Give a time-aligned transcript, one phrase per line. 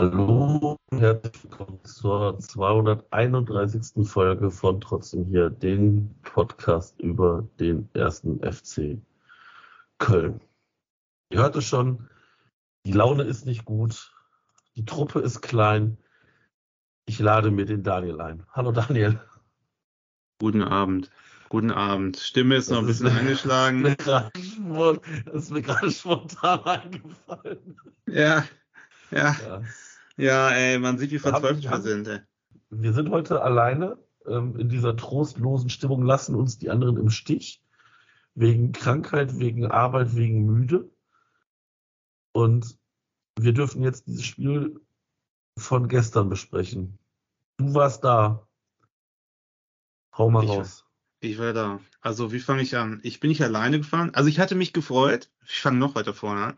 [0.00, 4.08] Hallo und herzlich willkommen zur 231.
[4.08, 8.96] Folge von Trotzdem hier, den Podcast über den ersten FC
[9.98, 10.40] Köln.
[11.28, 12.08] Ihr hört es schon,
[12.86, 14.14] die Laune ist nicht gut,
[14.74, 15.98] die Truppe ist klein.
[17.04, 18.46] Ich lade mir den Daniel ein.
[18.52, 19.20] Hallo Daniel.
[20.38, 21.10] Guten Abend.
[21.50, 22.16] Guten Abend.
[22.16, 23.94] Stimme ist noch ein Das bisschen angeschlagen.
[24.06, 24.30] Das
[25.34, 27.78] ist mir gerade spontan eingefallen.
[28.06, 28.46] Ja,
[29.10, 29.62] ja, Ja.
[30.20, 32.08] Ja, ey, man sieht, wie verzweifelt wir sind.
[32.08, 32.20] Ey.
[32.70, 37.62] Wir sind heute alleine ähm, in dieser trostlosen Stimmung, lassen uns die anderen im Stich.
[38.34, 40.88] Wegen Krankheit, wegen Arbeit, wegen müde.
[42.32, 42.78] Und
[43.38, 44.80] wir dürfen jetzt dieses Spiel
[45.58, 46.98] von gestern besprechen.
[47.56, 48.46] Du warst da.
[50.16, 50.84] Hau mal Ich- raus.
[51.22, 51.80] Ich war da.
[52.00, 53.00] Also, wie fange ich an?
[53.02, 54.10] Ich bin nicht alleine gefahren.
[54.14, 55.30] Also, ich hatte mich gefreut.
[55.44, 56.56] Ich fange noch weiter vorne an.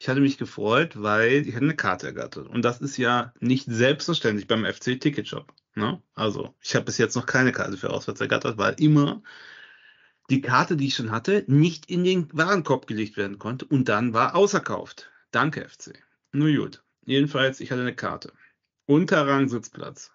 [0.00, 2.48] Ich hatte mich gefreut, weil ich hatte eine Karte ergattert.
[2.48, 5.52] Und das ist ja nicht selbstverständlich beim FC Ticketshop.
[5.74, 6.02] Ne?
[6.14, 9.22] Also, ich habe bis jetzt noch keine Karte für auswärts ergattert, weil immer
[10.30, 14.14] die Karte, die ich schon hatte, nicht in den Warenkorb gelegt werden konnte und dann
[14.14, 15.10] war ausverkauft.
[15.32, 15.92] Danke, FC.
[16.32, 16.82] Nur gut.
[17.04, 18.32] Jedenfalls, ich hatte eine Karte.
[18.86, 20.12] Unterrang Sitzplatz.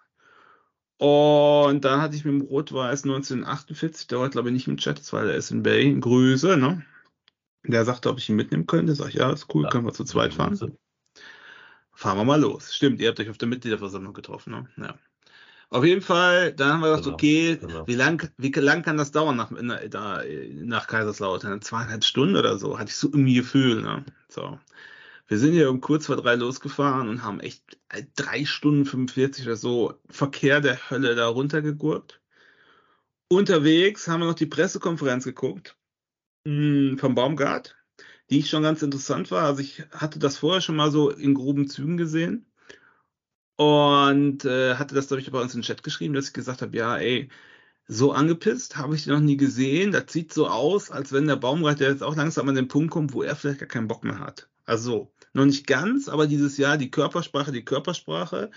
[0.98, 4.98] Und dann hatte ich mit dem Rot-Weiß 1948, der heute glaube ich nicht im Chat
[4.98, 6.84] ist, weil er ist in Belgien, Grüße, ne?
[7.68, 8.94] Der sagte, ob ich ihn mitnehmen könnte.
[8.94, 9.70] Sag ich, ja, ist cool, Ja.
[9.70, 10.76] können wir zu zweit fahren.
[11.92, 12.74] Fahren wir mal los.
[12.74, 14.68] Stimmt, ihr habt euch auf der Mitgliederversammlung getroffen, ne?
[14.76, 14.94] Ja.
[15.68, 17.86] Auf jeden Fall, dann haben wir gedacht, Genau, okay, genau.
[17.88, 20.22] wie lang, wie lang kann das dauern nach, na, da,
[20.52, 21.60] nach Kaiserslautern?
[21.60, 24.04] Zweieinhalb Stunden oder so, hatte ich so irgendwie Gefühl, ne?
[24.28, 24.60] So.
[25.26, 29.44] Wir sind hier um kurz vor drei losgefahren und haben echt äh, drei Stunden 45
[29.44, 32.20] oder so Verkehr der Hölle da runtergegurkt.
[33.28, 35.76] Unterwegs haben wir noch die Pressekonferenz geguckt
[36.46, 37.76] mh, vom Baumgart,
[38.30, 39.44] die ich schon ganz interessant war.
[39.44, 42.46] Also ich hatte das vorher schon mal so in groben Zügen gesehen
[43.56, 46.62] und äh, hatte das, glaube ich, bei uns in den Chat geschrieben, dass ich gesagt
[46.62, 47.30] habe, ja, ey,
[47.88, 49.92] so angepisst habe ich die noch nie gesehen.
[49.92, 53.14] Das sieht so aus, als wenn der Baumgart jetzt auch langsam an den Punkt kommt,
[53.14, 54.48] wo er vielleicht gar keinen Bock mehr hat.
[54.66, 58.50] Also noch nicht ganz, aber dieses Jahr die Körpersprache, die Körpersprache.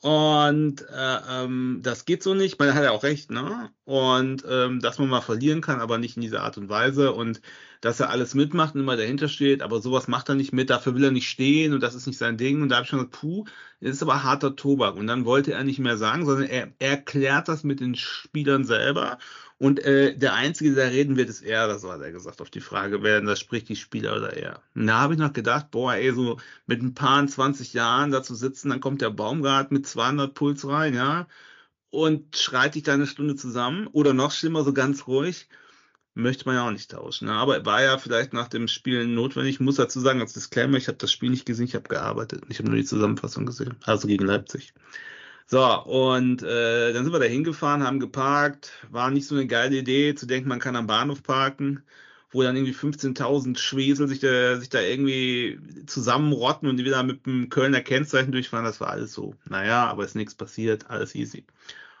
[0.00, 3.70] Und äh, ähm, das geht so nicht, man hat ja auch recht, ne?
[3.84, 7.40] Und ähm, dass man mal verlieren kann, aber nicht in dieser Art und Weise und
[7.80, 10.94] dass er alles mitmacht und immer dahinter steht, aber sowas macht er nicht mit, dafür
[10.94, 12.60] will er nicht stehen und das ist nicht sein Ding.
[12.62, 13.44] Und da habe ich schon gesagt, puh,
[13.80, 14.96] das ist aber harter Tobak.
[14.96, 18.64] Und dann wollte er nicht mehr sagen, sondern er, er erklärt das mit den Spielern
[18.64, 19.18] selber.
[19.64, 22.60] Und äh, der Einzige, der reden wird, ist er, das hat er gesagt, auf die
[22.60, 24.60] Frage, wer denn das spricht, die Spieler oder er.
[24.74, 28.22] Und da habe ich noch gedacht, boah, ey, so mit ein paar 20 Jahren da
[28.22, 31.28] zu sitzen, dann kommt der Baumgart mit 200 Puls rein, ja,
[31.88, 33.86] und schreit dich da eine Stunde zusammen.
[33.86, 35.48] Oder noch schlimmer, so ganz ruhig
[36.12, 37.28] möchte man ja auch nicht tauschen.
[37.28, 37.32] Ne?
[37.32, 39.60] Aber war ja vielleicht nach dem Spiel notwendig.
[39.60, 42.44] Muss dazu sagen, als Disclaimer, ich habe das Spiel nicht gesehen, ich habe gearbeitet.
[42.50, 43.76] Ich habe nur die Zusammenfassung gesehen.
[43.84, 44.74] Also gegen Leipzig.
[45.46, 48.72] So, und äh, dann sind wir da hingefahren, haben geparkt.
[48.90, 51.84] War nicht so eine geile Idee, zu denken, man kann am Bahnhof parken,
[52.30, 57.26] wo dann irgendwie 15.000 Schwesel sich da, sich da irgendwie zusammenrotten und die wieder mit
[57.26, 58.64] dem Kölner Kennzeichen durchfahren.
[58.64, 59.34] Das war alles so.
[59.44, 61.44] Naja, aber ist nichts passiert, alles easy.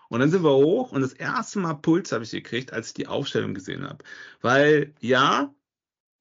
[0.08, 2.94] Und dann sind wir hoch und das erste Mal Puls habe ich gekriegt, als ich
[2.94, 4.04] die Aufstellung gesehen habe.
[4.40, 5.54] Weil ja,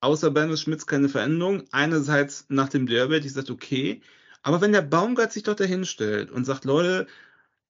[0.02, 1.64] außer Bernhard Schmitz keine Veränderung.
[1.72, 4.02] Einerseits nach dem Derby, ich sagte, okay,
[4.44, 7.08] aber wenn der Baumgart sich doch dahin stellt und sagt, Leute,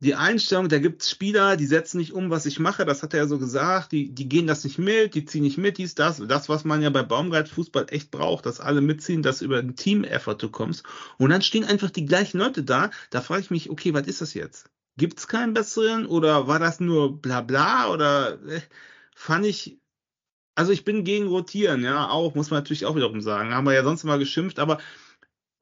[0.04, 3.14] die Einstellung, da gibt es Spieler, die setzen nicht um, was ich mache, das hat
[3.14, 5.96] er ja so gesagt, die, die gehen das nicht mit, die ziehen nicht mit, dies,
[5.96, 9.60] das, das, was man ja bei Baumgart Fußball echt braucht, dass alle mitziehen, dass über
[9.60, 10.84] einen Team-Effort du kommst.
[11.18, 14.22] Und dann stehen einfach die gleichen Leute da, da frage ich mich, okay, was ist
[14.22, 14.70] das jetzt?
[14.98, 18.62] Gibt es keinen besseren oder war das nur bla bla oder äh,
[19.16, 19.80] fand ich,
[20.56, 23.74] also ich bin gegen Rotieren, ja, auch, muss man natürlich auch wiederum sagen, haben wir
[23.74, 24.80] ja sonst immer geschimpft, aber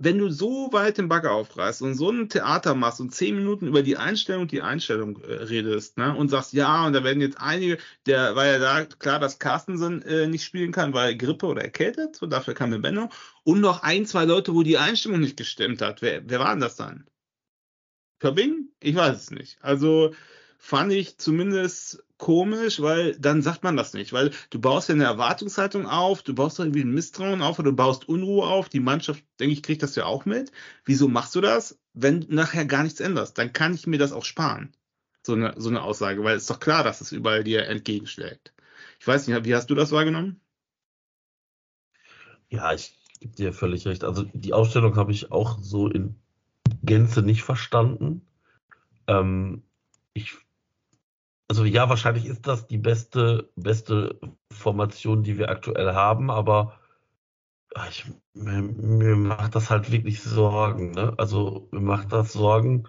[0.04, 3.68] wenn du so weit den Bagger aufreißt und so ein Theater machst und zehn Minuten
[3.68, 7.40] über die Einstellung die Einstellung äh, redest, ne, und sagst, ja, und da werden jetzt
[7.40, 7.78] einige,
[8.08, 12.16] der war ja da klar, dass Carstensen äh, nicht spielen kann, weil Grippe oder erkältet,
[12.16, 13.10] so dafür kam der Benno,
[13.44, 16.02] und noch ein, zwei Leute, wo die Einstellung nicht gestimmt hat.
[16.02, 17.06] Wer, wer war denn das dann?
[18.20, 18.70] Köbbing?
[18.80, 19.58] Ich weiß es nicht.
[19.62, 20.14] Also
[20.58, 25.06] fand ich zumindest komisch, weil dann sagt man das nicht, weil du baust ja eine
[25.06, 28.70] Erwartungshaltung auf, du baust irgendwie ein Misstrauen auf oder du baust Unruhe auf.
[28.70, 30.52] Die Mannschaft, denke ich, kriegt das ja auch mit.
[30.86, 33.40] Wieso machst du das, wenn du nachher gar nichts änderst?
[33.40, 34.72] Dann kann ich mir das auch sparen.
[35.24, 38.54] So eine, so eine Aussage, weil es ist doch klar, dass es überall dir entgegenschlägt.
[39.00, 40.40] Ich weiß nicht, wie hast du das wahrgenommen?
[42.50, 44.04] Ja, ich gebe dir völlig recht.
[44.04, 46.16] Also die Ausstellung habe ich auch so in
[46.84, 48.22] Gänze nicht verstanden.
[49.08, 49.64] Ähm,
[50.14, 50.36] ich
[51.52, 54.18] also ja, wahrscheinlich ist das die beste, beste
[54.54, 56.80] Formation, die wir aktuell haben, aber
[57.76, 60.92] ah, ich, mir, mir macht das halt wirklich Sorgen.
[60.92, 61.14] Ne?
[61.18, 62.86] Also mir macht das Sorgen,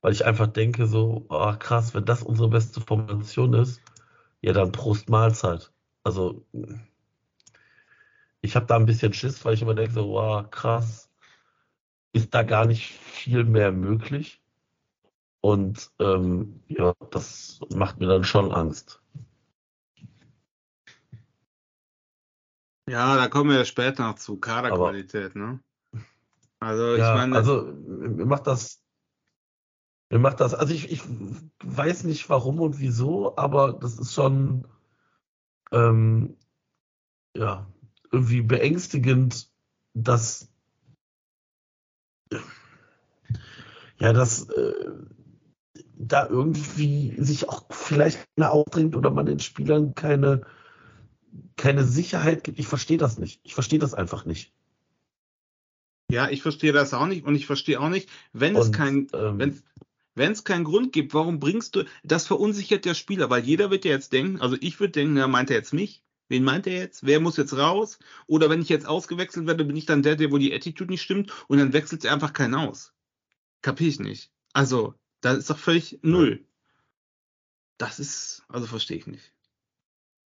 [0.00, 3.80] weil ich einfach denke so, oh, krass, wenn das unsere beste Formation ist,
[4.40, 5.72] ja dann Prost Mahlzeit.
[6.02, 6.44] Also
[8.40, 11.08] ich habe da ein bisschen Schiss, weil ich immer denke so, oh, krass,
[12.12, 14.42] ist da gar nicht viel mehr möglich.
[15.40, 19.00] Und ähm, ja, das macht mir dann schon Angst.
[22.88, 25.60] Ja, da kommen wir ja später noch zu Kaderqualität, ne?
[26.60, 27.36] Also ich ja, meine.
[27.36, 28.82] Also mir macht das.
[30.08, 31.02] Mir macht das, also ich, ich
[31.64, 34.68] weiß nicht warum und wieso, aber das ist schon
[35.72, 36.36] ähm,
[37.36, 37.66] ja
[38.12, 39.50] irgendwie beängstigend,
[39.94, 40.48] dass
[43.98, 44.92] ja, dass äh,
[45.98, 50.42] da irgendwie sich auch vielleicht mehr aufdringt oder man den Spielern keine,
[51.56, 52.58] keine Sicherheit gibt.
[52.58, 53.40] Ich verstehe das nicht.
[53.44, 54.52] Ich verstehe das einfach nicht.
[56.10, 59.08] Ja, ich verstehe das auch nicht und ich verstehe auch nicht, wenn und, es kein,
[59.12, 59.62] ähm, wenn
[60.16, 63.84] wenn es keinen Grund gibt, warum bringst du, das verunsichert der Spieler, weil jeder wird
[63.84, 66.02] ja jetzt denken, also ich würde denken, er meint er jetzt mich?
[66.28, 67.04] Wen meint er jetzt?
[67.04, 67.98] Wer muss jetzt raus?
[68.26, 71.02] Oder wenn ich jetzt ausgewechselt werde, bin ich dann der, der, wo die Attitude nicht
[71.02, 72.94] stimmt und dann wechselt er einfach keinen aus.
[73.60, 74.30] Kapier ich nicht.
[74.54, 74.94] Also,
[75.26, 76.44] das ist doch völlig null.
[77.78, 79.32] Das ist, also verstehe ich nicht.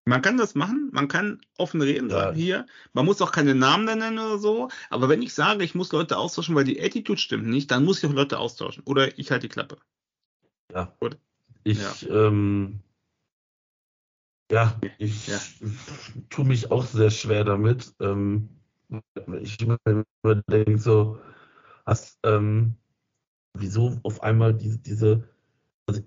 [0.06, 3.86] Man kann das machen, man kann offen reden, sagen hier, man muss auch keine Namen
[3.86, 7.48] nennen oder so, aber wenn ich sage, ich muss Leute austauschen, weil die Attitude stimmt
[7.48, 8.84] nicht, dann muss ich auch Leute austauschen.
[8.86, 9.78] Oder ich halte die Klappe.
[10.74, 10.96] Ja.
[11.00, 11.18] Oder?
[11.64, 12.28] Ich, ja.
[12.28, 12.80] Ähm,
[14.52, 15.40] ja, ich ja.
[16.30, 17.94] tue mich auch sehr schwer damit.
[18.00, 18.50] Ähm,
[19.42, 21.20] ich denke so,
[21.86, 22.76] hast, ähm,
[23.54, 25.28] wieso auf einmal diese, diese,
[25.88, 26.02] also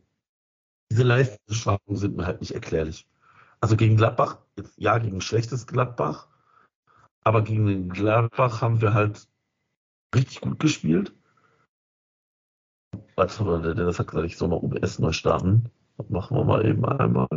[0.91, 3.07] diese Leistungsschwankungen sind mir halt nicht erklärlich.
[3.61, 4.39] Also gegen Gladbach,
[4.77, 6.29] ja, gegen schlechtes Gladbach,
[7.23, 9.29] aber gegen den Gladbach haben wir halt
[10.15, 11.15] richtig gut gespielt.
[13.15, 15.71] Warte mal, der Dennis hat gesagt, ich soll mal OBS neu starten.
[15.97, 17.29] Das machen wir mal eben einmal.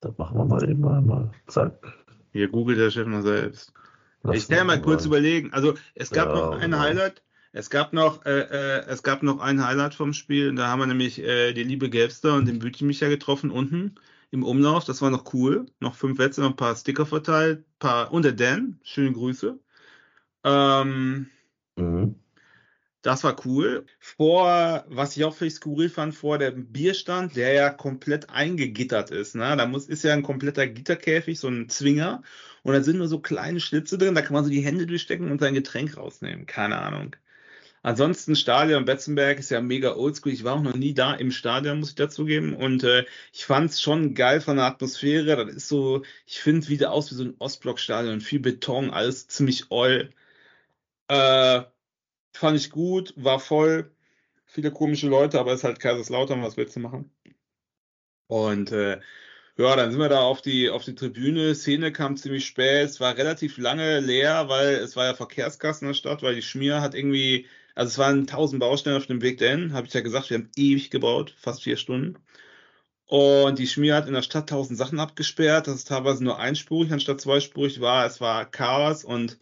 [0.00, 1.30] Das machen wir mal eben einmal.
[1.46, 2.04] Zack.
[2.32, 3.72] Hier googelt der Chef mal selbst.
[4.22, 5.52] Lass ich kann mal kurz überlegen.
[5.52, 6.78] Also es gab ja, noch ein genau.
[6.78, 10.54] Highlight, es gab noch, äh, äh, es gab noch ein Highlight vom Spiel.
[10.54, 13.96] Da haben wir nämlich äh, die liebe Gelbster und den Bütimicher getroffen unten
[14.30, 14.84] im Umlauf.
[14.84, 15.66] Das war noch cool.
[15.78, 17.64] Noch fünf Wetze, noch ein paar Sticker verteilt.
[17.78, 19.58] Paar, und der Dan, schöne Grüße.
[20.44, 21.28] Ähm,
[21.76, 22.16] mhm.
[23.02, 23.84] Das war cool.
[23.98, 29.34] Vor, was ich auch völlig skurril fand, vor dem Bierstand, der ja komplett eingegittert ist.
[29.34, 29.56] Ne?
[29.56, 32.22] Da muss, ist ja ein kompletter Gitterkäfig, so ein Zwinger.
[32.62, 35.30] Und da sind nur so kleine Schlitze drin, da kann man so die Hände durchstecken
[35.30, 36.46] und sein Getränk rausnehmen.
[36.46, 37.16] Keine Ahnung.
[37.82, 40.32] Ansonsten Stadion Betzenberg ist ja mega oldschool.
[40.32, 42.54] Ich war auch noch nie da im Stadion, muss ich dazugeben.
[42.54, 45.44] Und äh, ich fand es schon geil von der Atmosphäre.
[45.44, 48.20] Das ist so, ich finde wieder aus wie so ein Ostblock-Stadion.
[48.20, 50.10] Viel Beton, alles ziemlich oll.
[51.08, 51.62] Äh,
[52.32, 53.90] fand ich gut, war voll.
[54.46, 57.10] Viele komische Leute, aber es ist halt Kaiserslautern, was willst du machen?
[58.28, 59.00] Und äh,
[59.56, 61.54] ja, dann sind wir da auf die, auf die Tribüne.
[61.54, 62.86] Szene kam ziemlich spät.
[62.88, 66.42] Es war relativ lange leer, weil es war ja Verkehrskasten in der Stadt, weil die
[66.42, 70.00] Schmier hat irgendwie also es waren 1000 Baustellen auf dem Weg dahin, habe ich ja
[70.00, 72.18] gesagt, wir haben ewig gebaut, fast vier Stunden.
[73.06, 76.92] Und die Schmier hat in der Stadt 1000 Sachen abgesperrt, das ist teilweise nur einspurig
[76.92, 78.06] anstatt zweispurig war.
[78.06, 79.38] Es war Chaos und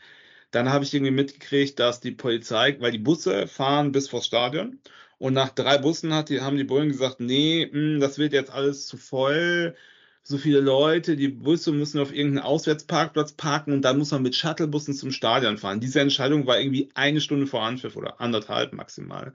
[0.51, 4.81] dann habe ich irgendwie mitgekriegt, dass die Polizei, weil die Busse fahren bis vors Stadion
[5.19, 8.33] und nach drei Bussen hat die, haben die Bullen gesagt, nee, mh, hm, das wird
[8.33, 9.77] jetzt alles zu voll
[10.23, 14.37] so viele Leute, die Busse müssen auf irgendeinen Auswärtsparkplatz parken und dann muss man mit
[14.37, 15.81] Shuttlebussen zum Stadion fahren.
[15.81, 19.33] Diese Entscheidung war irgendwie eine Stunde vor Anpfiff oder anderthalb maximal.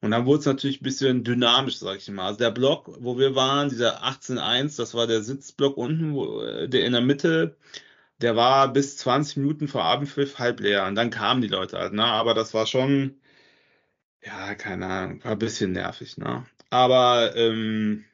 [0.00, 2.26] Und dann wurde es natürlich ein bisschen dynamisch, sag ich mal.
[2.26, 6.84] Also der Block, wo wir waren, dieser 18.1, das war der Sitzblock unten, wo, der
[6.84, 7.56] in der Mitte,
[8.20, 11.92] der war bis 20 Minuten vor Abendpfiff halb leer und dann kamen die Leute halt,
[11.94, 12.04] ne?
[12.04, 13.20] Aber das war schon,
[14.22, 16.46] ja, keine Ahnung, war ein bisschen nervig, ne?
[16.70, 18.04] Aber ähm,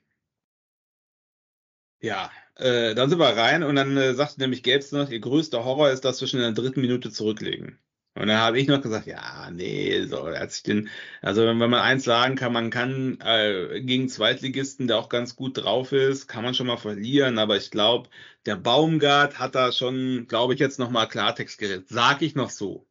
[2.04, 5.64] ja, äh, dann sind wir rein und dann äh, sagte nämlich Gelbs noch, ihr größter
[5.64, 7.78] Horror ist, schon in der dritten Minute zurücklegen.
[8.14, 10.88] Und dann habe ich noch gesagt, ja, nee, so, als ich den,
[11.20, 15.34] also wenn, wenn man eins sagen kann, man kann äh, gegen Zweitligisten, der auch ganz
[15.34, 18.08] gut drauf ist, kann man schon mal verlieren, aber ich glaube,
[18.46, 21.88] der Baumgart hat da schon, glaube ich, jetzt nochmal Klartext geredet.
[21.88, 22.86] Sag ich noch so.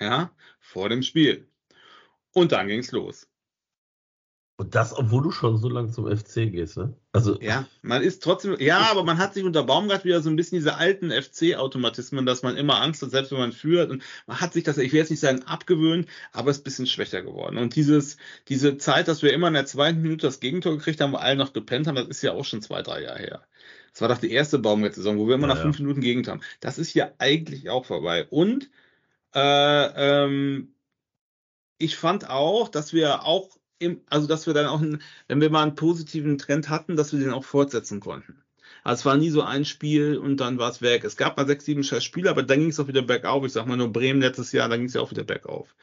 [0.00, 1.48] Ja, vor dem Spiel.
[2.32, 3.28] Und dann ging's los.
[4.56, 6.96] Und das, obwohl du schon so lange zum FC gehst, ne?
[7.14, 7.38] Also.
[7.40, 10.58] Ja, man ist trotzdem, ja, aber man hat sich unter Baumgart wieder so ein bisschen
[10.58, 13.92] diese alten FC-Automatismen, dass man immer Angst hat, selbst wenn man führt.
[13.92, 16.64] Und man hat sich das, ich will jetzt nicht sagen, abgewöhnt, aber es ist ein
[16.64, 17.58] bisschen schwächer geworden.
[17.58, 18.16] Und dieses,
[18.48, 21.36] diese Zeit, dass wir immer in der zweiten Minute das Gegentor gekriegt haben, wo alle
[21.36, 23.46] noch gepennt haben, das ist ja auch schon zwei, drei Jahre her.
[23.92, 25.82] Das war doch die erste Baumgart-Saison, wo wir immer ja, nach fünf ja.
[25.84, 26.40] Minuten Gegend haben.
[26.58, 28.26] Das ist hier eigentlich auch vorbei.
[28.28, 28.70] Und,
[29.36, 30.74] äh, ähm,
[31.78, 33.56] ich fand auch, dass wir auch
[34.10, 34.82] also dass wir dann auch,
[35.28, 38.42] wenn wir mal einen positiven Trend hatten, dass wir den auch fortsetzen konnten.
[38.82, 41.04] Also es war nie so ein Spiel und dann war es weg.
[41.04, 43.44] Es gab mal sechs, sieben scheiß Spiele, aber dann ging es auch wieder bergauf.
[43.44, 45.74] Ich sag mal nur Bremen letztes Jahr, dann ging es ja auch wieder bergauf.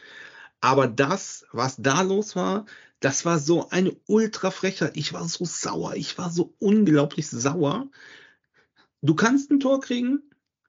[0.61, 2.65] Aber das, was da los war,
[2.99, 4.95] das war so eine Ultrafrechheit.
[4.95, 5.95] Ich war so sauer.
[5.95, 7.89] Ich war so unglaublich sauer.
[9.01, 10.21] Du kannst ein Tor kriegen,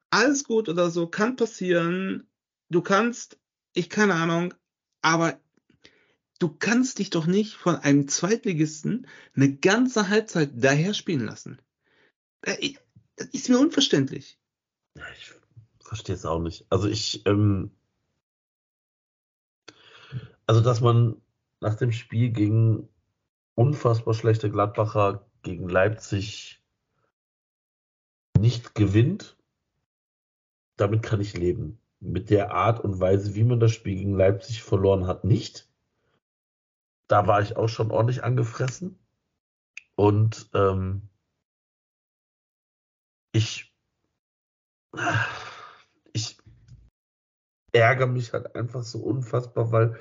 [0.09, 2.27] alles gut oder so, kann passieren.
[2.71, 3.39] Du kannst,
[3.75, 4.55] ich keine Ahnung,
[5.03, 5.39] aber
[6.43, 9.07] du kannst dich doch nicht von einem Zweitligisten
[9.37, 11.61] eine ganze Halbzeit daher spielen lassen.
[12.43, 12.75] Äh,
[13.17, 14.39] das ist mir unverständlich.
[14.97, 15.33] Ja, ich
[15.81, 16.67] verstehe es auch nicht.
[16.69, 17.71] Also ich, ähm,
[20.47, 21.23] also dass man
[21.61, 22.89] nach dem Spiel gegen
[23.55, 26.61] unfassbar schlechte Gladbacher gegen Leipzig
[28.37, 29.37] nicht gewinnt,
[30.77, 31.79] damit kann ich leben.
[32.01, 35.72] Mit der Art und Weise, wie man das Spiel gegen Leipzig verloren hat, nicht
[37.13, 38.99] da war ich auch schon ordentlich angefressen.
[39.97, 41.11] Und ähm,
[43.33, 43.71] ich,
[46.15, 46.39] ich
[47.73, 50.01] ärgere mich halt einfach so unfassbar, weil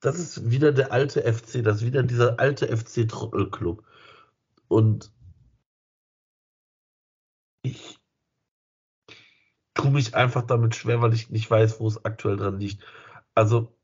[0.00, 3.86] das ist wieder der alte FC, das ist wieder dieser alte FC-Trottelclub.
[4.66, 5.12] Und
[7.62, 8.00] ich
[9.74, 12.84] tue mich einfach damit schwer, weil ich nicht weiß, wo es aktuell dran liegt.
[13.36, 13.78] Also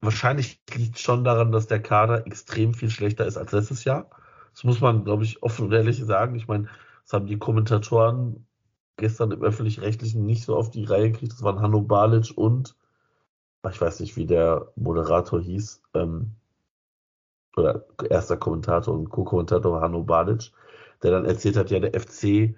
[0.00, 4.10] wahrscheinlich liegt schon daran, dass der Kader extrem viel schlechter ist als letztes Jahr.
[4.52, 6.34] Das muss man, glaube ich, offen und ehrlich sagen.
[6.34, 6.68] Ich meine,
[7.04, 8.46] das haben die Kommentatoren
[8.96, 11.32] gestern im öffentlich-rechtlichen nicht so auf die Reihe gekriegt.
[11.32, 12.76] Das waren Hanno Balic und
[13.70, 16.32] ich weiß nicht, wie der Moderator hieß, ähm,
[17.56, 20.52] oder erster Kommentator und Co-Kommentator Hanno Balic,
[21.02, 22.56] der dann erzählt hat, ja, der FC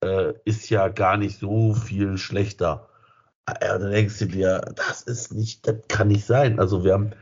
[0.00, 2.88] äh, ist ja gar nicht so viel schlechter
[3.48, 6.60] ja, dann denkst du dir, das ist nicht, das kann nicht sein.
[6.60, 7.12] Also wir haben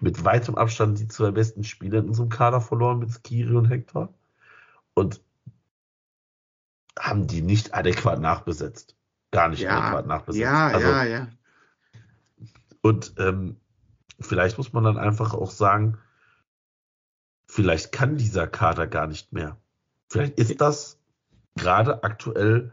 [0.00, 4.12] mit weitem Abstand die zwei besten Spieler in unserem Kader verloren mit Skiri und Hector
[4.94, 5.20] und
[6.98, 8.96] haben die nicht adäquat nachbesetzt.
[9.30, 10.40] Gar nicht ja, adäquat nachbesetzt.
[10.40, 11.28] Ja, also, ja, ja.
[12.80, 13.60] Und ähm,
[14.18, 15.98] vielleicht muss man dann einfach auch sagen,
[17.46, 19.58] vielleicht kann dieser Kader gar nicht mehr.
[20.08, 20.98] Vielleicht ist das
[21.56, 22.72] gerade aktuell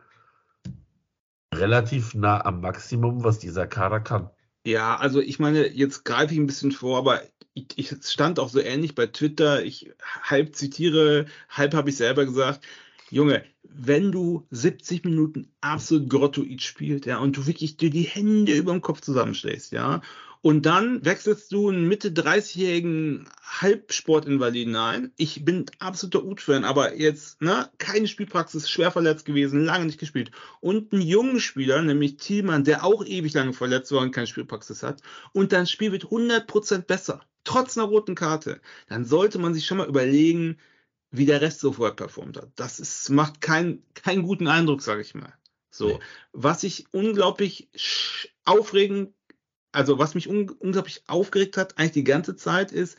[1.53, 4.29] relativ nah am Maximum, was dieser Kader kann.
[4.65, 7.21] Ja, also ich meine, jetzt greife ich ein bisschen vor, aber
[7.53, 9.63] ich, ich stand auch so ähnlich bei Twitter.
[9.63, 9.91] Ich
[10.23, 12.65] halb zitiere, halb habe ich selber gesagt.
[13.09, 18.53] Junge, wenn du 70 Minuten absolut grottoid spielst, ja, und du wirklich dir die Hände
[18.53, 20.01] über dem Kopf zusammenschlägst, ja,
[20.43, 25.13] und dann wechselst du einen Mitte 30-jährigen Halbsportinvaliden ein.
[25.15, 30.31] Ich bin absoluter Ut-Fan, aber jetzt, ne, keine Spielpraxis, schwer verletzt gewesen, lange nicht gespielt.
[30.59, 34.83] Und einen jungen Spieler, nämlich Thielmann, der auch ewig lange verletzt war und keine Spielpraxis
[34.83, 35.01] hat.
[35.31, 37.21] Und dein Spiel wird 100% besser.
[37.45, 38.59] Trotz einer roten Karte.
[38.89, 40.57] Dann sollte man sich schon mal überlegen,
[41.09, 42.51] wie der Rest so vorher performt hat.
[42.57, 45.33] Das ist, macht keinen keinen guten Eindruck, sage ich mal.
[45.71, 45.99] So, nee.
[46.33, 47.69] was ich unglaublich
[48.43, 49.13] aufregend
[49.73, 52.97] also was mich un unglaublich aufgeregt hat, eigentlich die ganze Zeit, ist,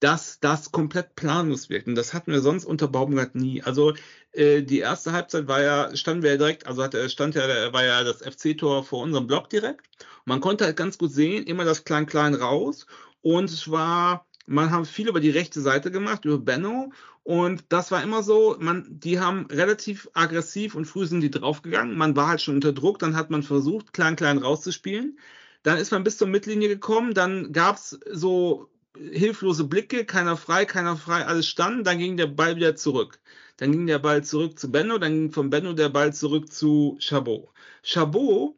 [0.00, 1.86] dass das komplett planlos wirkt.
[1.88, 3.62] Und das hatten wir sonst unter Baumgart nie.
[3.62, 3.94] Also
[4.32, 7.84] äh, die erste Halbzeit war ja, standen wir ja direkt, also hatte, stand ja, war
[7.84, 9.86] ja das FC-Tor vor unserem Block direkt.
[10.24, 12.86] Man konnte halt ganz gut sehen, immer das Klein-Klein raus.
[13.22, 16.92] Und es war, man hat viel über die rechte Seite gemacht, über Benno.
[17.22, 21.96] Und das war immer so, man, die haben relativ aggressiv und früh sind die draufgegangen.
[21.96, 25.18] Man war halt schon unter Druck, dann hat man versucht, Klein-Klein rauszuspielen.
[25.64, 30.66] Dann ist man bis zur Mittellinie gekommen, dann gab es so hilflose Blicke, keiner frei,
[30.66, 33.18] keiner frei, alles stand, dann ging der Ball wieder zurück.
[33.56, 36.96] Dann ging der Ball zurück zu Benno, dann ging von Benno der Ball zurück zu
[37.00, 37.48] Chabot.
[37.82, 38.56] Chabot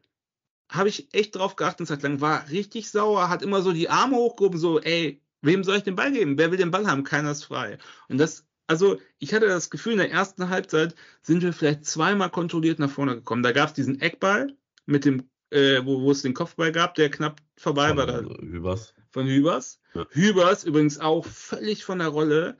[0.69, 4.17] habe ich echt drauf geachtet, Zeit lang, war richtig sauer, hat immer so die Arme
[4.17, 6.37] hochgehoben, so, ey, wem soll ich den Ball geben?
[6.37, 7.03] Wer will den Ball haben?
[7.03, 7.77] Keiner ist frei.
[8.09, 12.29] Und das, also ich hatte das Gefühl, in der ersten Halbzeit sind wir vielleicht zweimal
[12.29, 13.43] kontrolliert nach vorne gekommen.
[13.43, 17.09] Da gab es diesen Eckball mit dem, äh, wo, wo es den Kopfball gab, der
[17.09, 18.05] knapp vorbei Von war.
[18.07, 18.93] Da, Hübers.
[19.11, 19.79] von Hübers.
[19.93, 20.05] Ja.
[20.11, 22.57] Hübers übrigens auch völlig von der Rolle.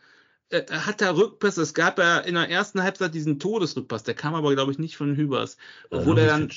[0.50, 1.62] Äh, Er hat da Rückpässe.
[1.62, 4.03] Es gab ja in der ersten Halbzeit diesen Todesrückpass.
[4.03, 5.58] Der kam aber, glaube ich, nicht von Hübers.
[5.91, 6.50] Äh, Wo der dann,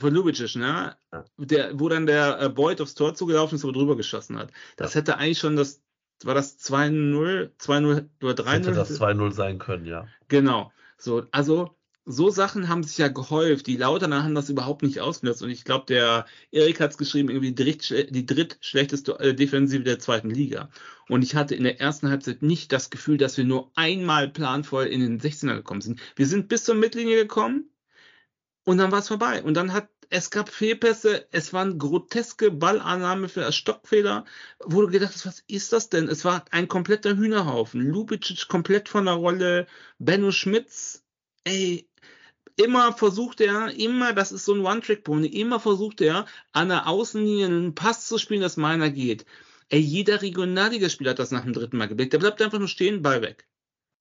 [0.00, 0.96] von Lubicic, ne?
[1.12, 1.24] Ja.
[1.38, 4.50] Der, wo dann der äh, Boyd aufs Tor zugelaufen ist, aber drüber geschossen hat.
[4.76, 5.82] Das hätte eigentlich schon das,
[6.24, 8.48] war das 2-0, 2-0 oder 3-0?
[8.50, 10.06] Hätte das 2-0 sein können, ja.
[10.28, 10.72] Genau.
[10.98, 11.77] So, also
[12.10, 13.66] so Sachen haben sich ja gehäuft.
[13.66, 15.42] Die Lauterner haben das überhaupt nicht ausgenutzt.
[15.42, 19.84] Und ich glaube, der Erik hat es geschrieben, irgendwie die, drittschle die drittschlechteste äh, Defensive
[19.84, 20.70] der zweiten Liga.
[21.08, 24.86] Und ich hatte in der ersten Halbzeit nicht das Gefühl, dass wir nur einmal planvoll
[24.86, 26.00] in den 16er gekommen sind.
[26.16, 27.70] Wir sind bis zur Mittellinie gekommen
[28.64, 29.42] und dann war es vorbei.
[29.42, 34.24] Und dann hat es gab Fehlpässe, es waren groteske Ballannahme für Stockfehler,
[34.64, 36.08] wo du gedacht hast, was ist das denn?
[36.08, 37.82] Es war ein kompletter Hühnerhaufen.
[37.82, 39.66] Lubicic komplett von der Rolle,
[39.98, 41.04] Benno Schmitz,
[41.44, 41.87] ey,
[42.58, 47.46] immer versucht er, immer, das ist so ein One-Trick-Pony, immer versucht er, an der Außenlinie
[47.46, 49.24] einen Pass zu spielen, dass meiner geht.
[49.70, 52.12] Ey, jeder Regionalligaspieler hat das nach dem dritten Mal geblickt.
[52.12, 53.46] Der bleibt einfach nur stehen, Ball weg.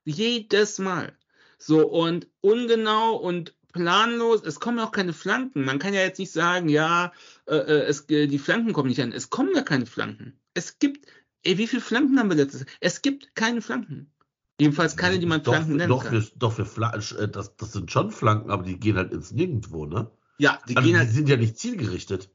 [0.06, 1.16] Jedes Mal.
[1.60, 5.64] So, und ungenau und planlos, es kommen auch keine Flanken.
[5.64, 7.12] Man kann ja jetzt nicht sagen, ja,
[7.46, 9.12] äh, äh, es, äh, die Flanken kommen nicht an.
[9.12, 10.40] Es kommen gar keine Flanken.
[10.54, 11.06] Es gibt,
[11.44, 12.66] ey, wie viele Flanken haben wir letztes?
[12.80, 14.12] Es gibt keine Flanken.
[14.60, 16.22] Jedenfalls keine, die man doch, Flanken nennen doch, kann.
[16.22, 19.32] für, doch für Fla äh, das, das sind schon Flanken, aber die gehen halt ins
[19.32, 20.10] Nirgendwo, ne?
[20.40, 22.32] Ja, die also gehen die halt, sind ja nicht zielgerichtet.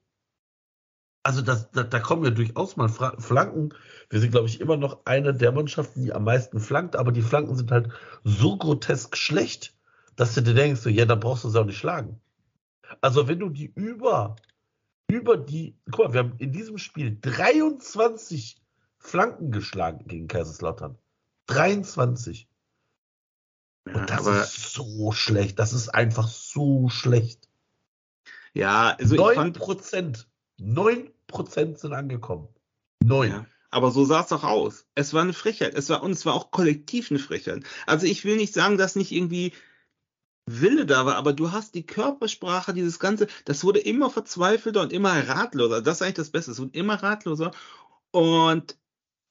[1.24, 3.74] Also das, da, da kommen ja durchaus mal Fra Flanken.
[4.10, 7.22] Wir sind, glaube ich, immer noch eine der Mannschaften, die am meisten flankt, aber die
[7.22, 7.90] Flanken sind halt
[8.24, 9.74] so grotesk schlecht,
[10.16, 12.20] dass du dir denkst, so, ja, da brauchst du sie auch nicht schlagen.
[13.00, 14.36] Also wenn du die über,
[15.08, 18.56] über die, guck mal, wir haben in diesem Spiel 23
[18.98, 20.98] Flanken geschlagen gegen Kaiserslautern.
[21.46, 22.48] 23.
[23.86, 25.58] ja, Und das ist so schlecht.
[25.58, 27.48] Das ist einfach so schlecht.
[28.54, 30.28] ja, also ich 9 fand, Prozent.
[30.58, 32.48] 9 Prozent sind angekommen.
[33.04, 33.30] 9.
[33.30, 33.46] Ja.
[33.70, 34.84] Aber so sah es doch aus.
[34.94, 35.74] Es war eine Frechheit.
[35.74, 37.64] Es war, und es war auch kollektiv eine Frechheit.
[37.86, 39.54] Also ich will nicht sagen, dass nicht irgendwie
[40.46, 44.92] Wille da war, aber du hast die Körpersprache, dieses Ganze, das wurde immer verzweifelter und
[44.92, 45.80] immer ratloser.
[45.80, 46.50] Das ist eigentlich das Beste.
[46.50, 47.52] Es wurde immer ratloser.
[48.10, 48.76] Und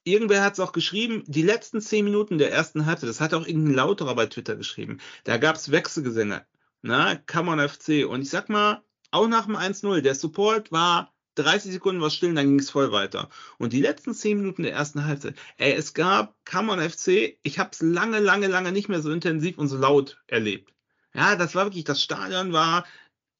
[0.04, 3.46] irgendwer hat es auch geschrieben, die letzten zehn Minuten der ersten Halbzeit, das hat auch
[3.46, 6.44] irgendein Lauterer bei Twitter geschrieben, da gab es Wechselgesänge.
[6.82, 8.06] Na, Come on FC.
[8.08, 12.34] Und ich sag mal, auch nach dem 1-0, der Support war 30 Sekunden was still,
[12.34, 13.28] dann ging es voll weiter.
[13.58, 17.70] Und die letzten 10 Minuten der ersten Halbzeit, ey, es gab on FC, ich habe
[17.72, 20.72] es lange, lange, lange nicht mehr so intensiv und so laut erlebt.
[21.14, 22.84] Ja, das war wirklich, das Stadion war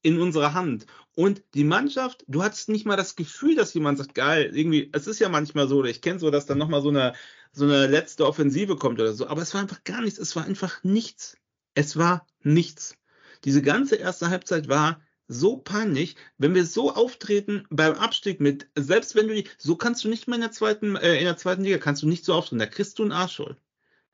[0.03, 0.87] in unserer Hand.
[1.15, 5.07] Und die Mannschaft, du hattest nicht mal das Gefühl, dass jemand sagt, geil, irgendwie, es
[5.07, 7.15] ist ja manchmal so, oder ich kenne so, dass dann nochmal so eine,
[7.53, 10.45] so eine letzte Offensive kommt oder so, aber es war einfach gar nichts, es war
[10.45, 11.37] einfach nichts.
[11.75, 12.97] Es war nichts.
[13.45, 19.15] Diese ganze erste Halbzeit war so peinlich, wenn wir so auftreten beim Abstieg mit, selbst
[19.15, 21.65] wenn du die, so kannst du nicht mehr in der zweiten, äh, in der zweiten
[21.65, 23.43] Liga kannst du nicht so auftreten, da kriegst du einen Arsch.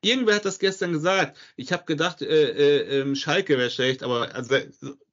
[0.01, 1.37] Irgendwer hat das gestern gesagt.
[1.57, 4.57] Ich habe gedacht, äh, äh, ähm, Schalke wäre schlecht, aber also,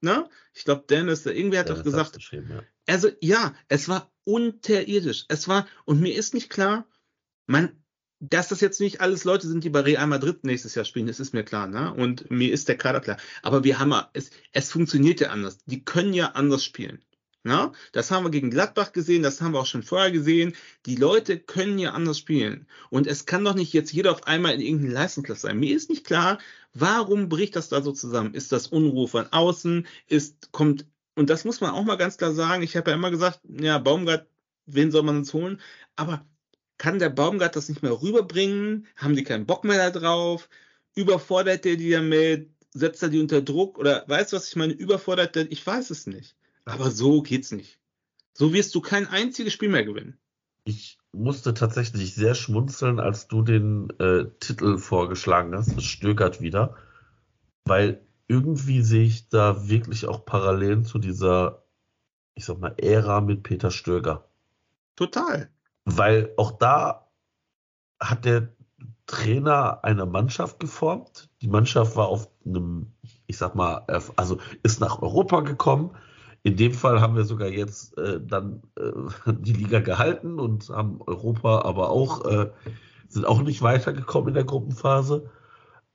[0.01, 0.29] ne?
[0.53, 2.63] Ich glaube, Dennis, irgendwer hat Ja, doch gesagt, ja.
[2.87, 5.25] also ja, es war unterirdisch.
[5.27, 6.87] Es war, und mir ist nicht klar,
[7.47, 7.83] man,
[8.19, 11.19] dass das jetzt nicht alles Leute sind, die bei Real Madrid nächstes Jahr spielen, das
[11.19, 11.93] ist mir klar, ne?
[11.93, 13.17] Und mir ist der Kader klar.
[13.41, 15.57] Aber wir haben, es, es funktioniert ja anders.
[15.65, 17.03] Die können ja anders spielen.
[17.45, 17.71] Ne?
[17.91, 20.55] Das haben wir gegen Gladbach gesehen, das haben wir auch schon vorher gesehen.
[20.87, 22.65] Die Leute können ja anders spielen.
[22.89, 25.59] Und es kann doch nicht jetzt jeder auf einmal in irgendeinem Leistungsklasse sein.
[25.59, 26.39] Mir ist nicht klar,
[26.73, 28.33] warum bricht das da so zusammen?
[28.33, 29.85] Ist das Unruhe von außen?
[30.07, 32.63] Ist, kommt, und das muss man auch mal ganz klar sagen.
[32.63, 34.25] Ich habe ja immer gesagt, ja, Baumgart,
[34.65, 35.61] wen soll man uns holen?
[35.95, 36.25] Aber
[36.79, 38.87] kann der Baumgart das nicht mehr rüberbringen?
[38.95, 40.49] Haben die keinen Bock mehr da drauf?
[40.95, 42.49] Überfordert der die damit?
[42.73, 43.77] Setzt er die unter Druck?
[43.77, 44.73] Oder weißt du, was ich meine?
[44.73, 45.51] Überfordert der?
[45.51, 46.35] Ich weiß es nicht.
[46.65, 47.79] Aber so geht's nicht.
[48.33, 50.17] So wirst du kein einziges Spiel mehr gewinnen.
[50.65, 55.77] Ich musste tatsächlich sehr schmunzeln, als du den äh, Titel vorgeschlagen hast.
[55.77, 56.75] Es stökert wieder.
[57.65, 61.63] Weil irgendwie sehe ich da wirklich auch Parallelen zu dieser,
[62.33, 64.27] ich sag mal, Ära mit Peter Stöger.
[64.95, 65.49] Total.
[65.85, 67.07] Weil auch da
[67.99, 68.49] hat der
[69.05, 71.29] Trainer eine Mannschaft geformt.
[71.41, 72.91] Die Mannschaft war auf einem,
[73.27, 75.95] ich sag mal, also ist nach Europa gekommen,
[76.45, 81.01] in dem Fall haben wir sogar jetzt äh, dann äh, die Liga gehalten und haben
[81.01, 82.51] Europa aber auch, äh,
[83.07, 85.31] sind auch nicht weitergekommen in der Gruppenphase.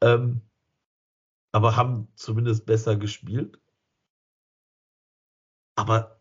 [0.00, 0.40] Ähm,
[1.52, 3.60] aber haben zumindest besser gespielt.
[5.76, 6.20] Aber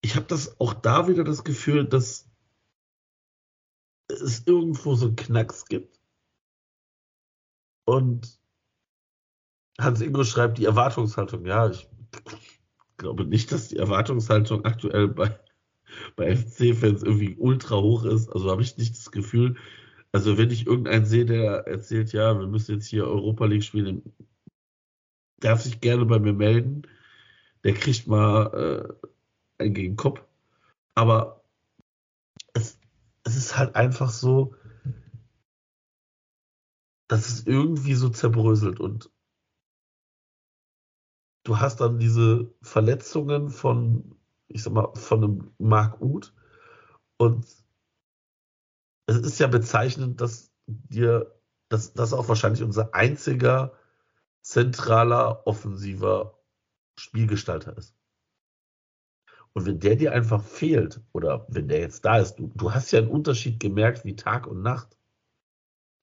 [0.00, 2.26] ich habe das auch da wieder das Gefühl, dass
[4.08, 6.00] es irgendwo so einen Knacks gibt.
[7.84, 8.40] Und
[9.78, 11.44] Hans Ingo schreibt die Erwartungshaltung.
[11.44, 11.86] Ja, ich
[13.00, 15.36] glaube nicht, dass die Erwartungshaltung aktuell bei,
[16.16, 18.28] bei FC-Fans irgendwie ultra hoch ist.
[18.28, 19.56] Also habe ich nicht das Gefühl.
[20.12, 24.02] Also wenn ich irgendeinen sehe, der erzählt, ja, wir müssen jetzt hier Europa League spielen,
[25.40, 26.82] darf sich gerne bei mir melden.
[27.64, 28.98] Der kriegt mal
[29.58, 30.22] äh, einen gegen Kopf.
[30.94, 31.42] Aber
[32.52, 32.78] es,
[33.24, 34.54] es ist halt einfach so,
[37.08, 39.10] dass es irgendwie so zerbröselt und
[41.44, 44.16] du hast dann diese Verletzungen von,
[44.48, 46.32] ich sag mal, von einem Mark Uth
[47.16, 47.46] und
[49.06, 51.34] es ist ja bezeichnend, dass dir,
[51.68, 53.72] dass das auch wahrscheinlich unser einziger
[54.42, 56.38] zentraler, offensiver
[56.96, 57.94] Spielgestalter ist.
[59.52, 62.92] Und wenn der dir einfach fehlt, oder wenn der jetzt da ist, du, du hast
[62.92, 64.96] ja einen Unterschied gemerkt wie Tag und Nacht.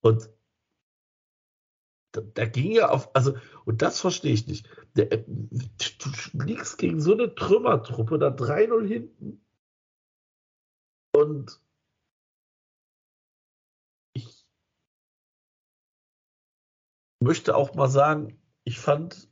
[0.02, 0.30] Und
[2.18, 4.68] da, da ging ja auf, also, und das verstehe ich nicht.
[4.96, 9.42] Der, du liegst gegen so eine Trümmertruppe da 3-0 hinten.
[11.16, 11.60] Und
[14.14, 14.46] ich
[17.20, 19.30] möchte auch mal sagen, ich fand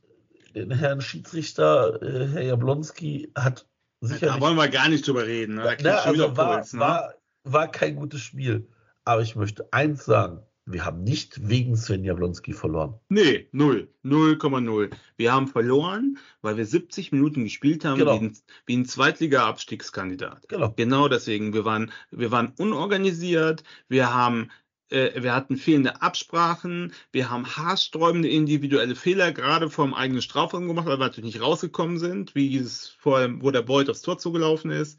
[0.54, 3.68] den Herrn Schiedsrichter, äh, Herr Jablonski, hat
[4.00, 4.34] sicherlich.
[4.34, 5.56] Da wollen wir gar nicht drüber reden.
[5.56, 5.76] Ne?
[5.82, 6.80] Na, also war, Puls, ne?
[6.80, 8.68] war, war kein gutes Spiel.
[9.04, 10.44] Aber ich möchte eins sagen.
[10.68, 12.94] Wir haben nicht wegen Sven Jablonski verloren.
[13.08, 13.88] Nee, 0.
[14.04, 14.90] 0,0.
[15.16, 18.20] Wir haben verloren, weil wir 70 Minuten gespielt haben Genau.
[18.20, 20.48] wie ein, wie ein Zweitliga-Abstiegskandidat.
[20.48, 20.72] Genau.
[20.76, 21.52] Genau deswegen.
[21.54, 23.62] Wir waren, wir waren unorganisiert.
[23.88, 24.50] Wir haben,
[24.90, 26.92] äh, wir hatten fehlende Absprachen.
[27.12, 31.42] Wir haben haarsträubende individuelle Fehler gerade vor dem eigenen Strafraum gemacht, weil wir natürlich nicht
[31.44, 34.98] rausgekommen sind, wie es vor, allem, wo der Beut aufs Tor zugelaufen ist.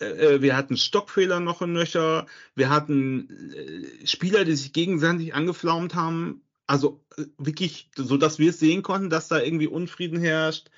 [0.00, 2.26] Äh, äh, wir hatten Stockfehler noch in Nöcher.
[2.54, 6.42] Wir hatten äh, Spieler, die sich gegenseitig angeflaumt haben.
[6.66, 10.70] Also äh, wirklich, so dass wir es sehen konnten, dass da irgendwie Unfrieden herrscht.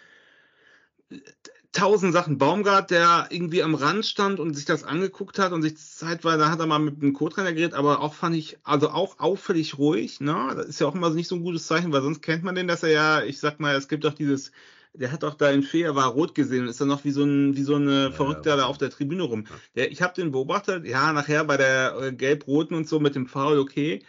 [1.73, 2.39] Tausend Sachen.
[2.39, 6.59] Baumgart, der irgendwie am Rand stand und sich das angeguckt hat und sich zeitweise hat
[6.59, 10.53] er mal mit dem Co-Trainer geredet, aber auch fand ich, also auch auffällig ruhig, ne?
[10.57, 12.67] Das ist ja auch immer nicht so ein gutes Zeichen, weil sonst kennt man den,
[12.67, 14.51] dass er ja, ich sag mal, es gibt doch dieses,
[14.93, 17.25] der hat doch da in er war rot gesehen und ist dann noch wie so
[17.25, 18.57] ein, wie so eine Ja, Verrückte ja.
[18.57, 19.47] da auf der Tribüne rum.
[19.75, 23.27] Der, ich habe den beobachtet, ja, nachher bei der äh, Gelb-Roten und so mit dem
[23.27, 24.03] Foul okay.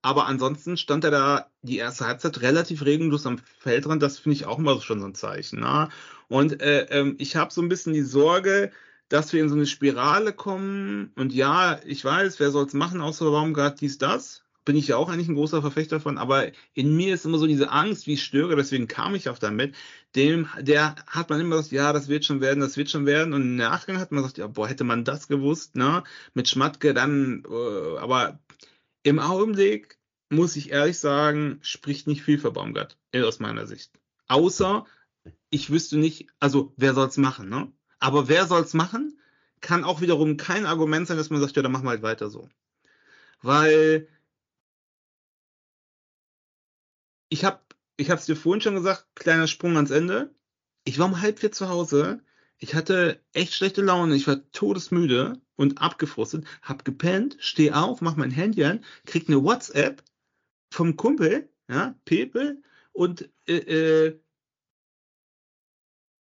[0.00, 4.02] Aber ansonsten stand er da die erste Halbzeit relativ regellos am Feldrand.
[4.02, 5.60] Das finde ich auch immer schon so ein Zeichen.
[5.60, 5.88] Ne?
[6.28, 8.70] Und äh, ähm, ich habe so ein bisschen die Sorge,
[9.08, 11.12] dass wir in so eine Spirale kommen.
[11.16, 14.44] Und ja, ich weiß, wer soll es machen, außer Baumgart, dies, das.
[14.64, 16.18] Bin ich ja auch eigentlich ein großer Verfechter von.
[16.18, 18.54] Aber in mir ist immer so diese Angst, wie ich störe.
[18.54, 19.74] Deswegen kam ich auch damit.
[20.16, 23.34] Dem, der hat man immer gesagt, ja, das wird schon werden, das wird schon werden.
[23.34, 26.02] Und im Nachgang hat man gesagt, ja, boah, hätte man das gewusst, ne?
[26.34, 28.40] Mit Schmatke dann, äh, aber
[29.02, 29.98] im Augenblick
[30.30, 33.92] muss ich ehrlich sagen, spricht nicht viel für Baumgart, aus meiner Sicht.
[34.28, 34.86] Außer,
[35.50, 37.72] ich wüsste nicht, also wer soll's machen, ne?
[37.98, 39.18] Aber wer soll's machen,
[39.60, 42.30] kann auch wiederum kein Argument sein, dass man sagt, ja, dann machen wir halt weiter
[42.30, 42.48] so.
[43.42, 44.08] Weil
[47.28, 47.60] ich habe,
[47.98, 50.34] ich habe es dir vorhin schon gesagt, kleiner Sprung ans Ende.
[50.84, 52.22] Ich war um halb vier zu Hause.
[52.56, 54.14] Ich hatte echt schlechte Laune.
[54.14, 56.46] Ich war todesmüde und abgefrustet.
[56.62, 60.02] Hab gepennt, steh auf, mach mein Handy an, krieg eine WhatsApp
[60.72, 64.20] vom Kumpel, ja, Pepe, und äh, äh,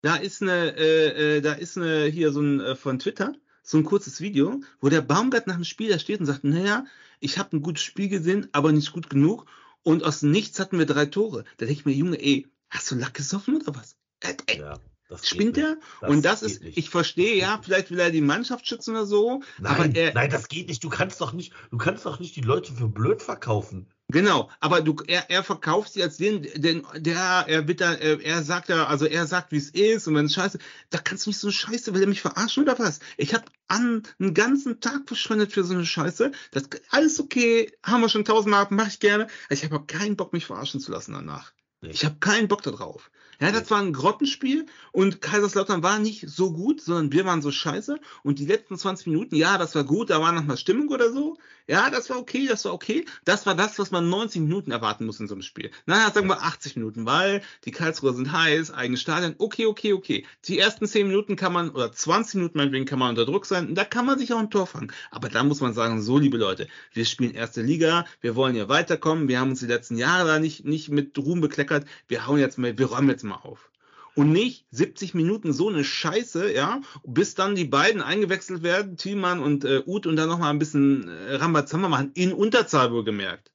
[0.03, 3.35] da ist eine, äh, äh, da ist eine hier so ein äh, von Twitter
[3.67, 6.87] so ein kurzes Video, wo der Baumgart nach dem Spiel da steht und sagt, naja,
[7.19, 9.47] ich habe ein gutes Spiel gesehen, aber nicht gut genug.
[9.87, 11.45] Und aus nichts hatten wir drei Tore.
[11.59, 13.95] Da denke ich mir, Junge, ey, hast du Lack gesoffen oder was?
[14.19, 15.57] Äh, äh, Ja, das Spinnt.
[15.59, 15.77] Das
[16.11, 16.77] und das ist, nicht.
[16.77, 20.29] ich verstehe, ja, vielleicht will er die Mannschaft schützen oder so, Nein, aber er, nein,
[20.29, 20.83] das geht nicht.
[20.83, 23.87] Du kannst doch nicht, du kannst doch nicht die Leute für blöd verkaufen.
[24.09, 28.21] Genau, aber du, er, er verkauft sie als den, den, der, er wird da, er,
[28.21, 30.59] er sagt ja, also er sagt, wie es ist und wenn es scheiße,
[30.91, 33.01] da kannst du nicht so Scheiße, will er mich verarschen oder was?
[33.17, 36.31] Ich habe an einen ganzen Tag verschwendet für so eine Scheiße.
[36.53, 39.27] Das alles okay, haben wir schon tausendmal, mache ich gerne.
[39.51, 41.53] Ich habe aber keinen Bock, mich verarschen zu lassen danach.
[41.81, 43.11] Ich habe keinen Bock darauf.
[43.41, 47.51] Ja, das war ein Grottenspiel und Kaiserslautern war nicht so gut, sondern wir waren so
[47.51, 47.99] scheiße.
[48.23, 51.13] Und die letzten 20 Minuten, ja, das war gut, da war noch mal Stimmung oder
[51.13, 51.37] so.
[51.69, 53.05] Ja, das war okay, das war okay.
[53.25, 55.73] Das war das, was man 90 Minuten erwarten muss in so einem Spiel.
[55.85, 59.35] Naja, sagen wir 80 Minuten, weil die Karlsruher sind heiß, eigenes Stadion.
[59.39, 60.25] Okay, okay, okay.
[60.45, 63.75] Die ersten 10 Minuten kann man, oder 20 Minuten meinetwegen kann man unter Druck sein.
[63.75, 64.93] Da kann man sich auch ein Tor fangen.
[65.11, 68.69] Aber da muss man sagen, so, liebe Leute, wir spielen erste Liga, wir wollen ja
[68.69, 69.27] weiterkommen.
[69.27, 71.85] Wir haben uns die letzten Jahre da nicht, nicht mit Ruhm bekleckert.
[72.07, 73.71] Wir hauen jetzt mal, wir räumen jetzt mal auf.
[74.15, 79.43] Und nicht 70 Minuten so eine Scheiße, ja, bis dann die beiden eingewechselt werden, Thielmann
[79.43, 83.53] und äh, Uth, und dann nochmal ein bisschen äh, Rambazamba machen, in Unterzahl wohlgemerkt.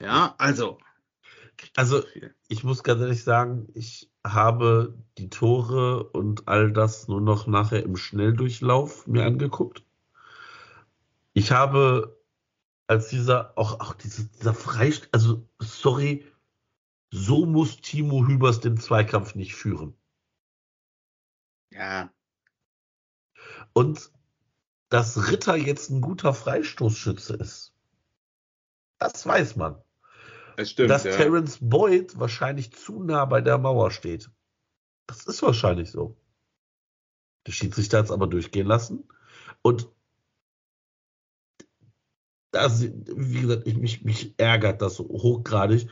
[0.00, 0.78] Ja, also.
[1.76, 2.02] Also,
[2.48, 7.82] ich muss ganz ehrlich sagen, ich habe die Tore und all das nur noch nachher
[7.82, 9.84] im Schnelldurchlauf mir angeguckt.
[11.32, 12.20] Ich habe
[12.86, 16.24] als dieser, auch, auch diese, dieser Freistand, also sorry,
[17.10, 19.96] so muss Timo Hübers den Zweikampf nicht führen.
[21.70, 22.12] Ja.
[23.72, 24.10] Und
[24.88, 27.72] dass Ritter jetzt ein guter Freistoßschütze ist,
[28.98, 29.80] das weiß man.
[30.56, 30.90] Das stimmt.
[30.90, 31.16] dass ja.
[31.16, 34.30] Terence Boyd wahrscheinlich zu nah bei der Mauer steht.
[35.06, 36.16] Das ist wahrscheinlich so.
[37.46, 39.08] Der Schiedsrichter hat es aber durchgehen lassen.
[39.62, 39.88] Und
[42.50, 45.88] das, wie gesagt, ich, mich, mich ärgert das so hochgradig.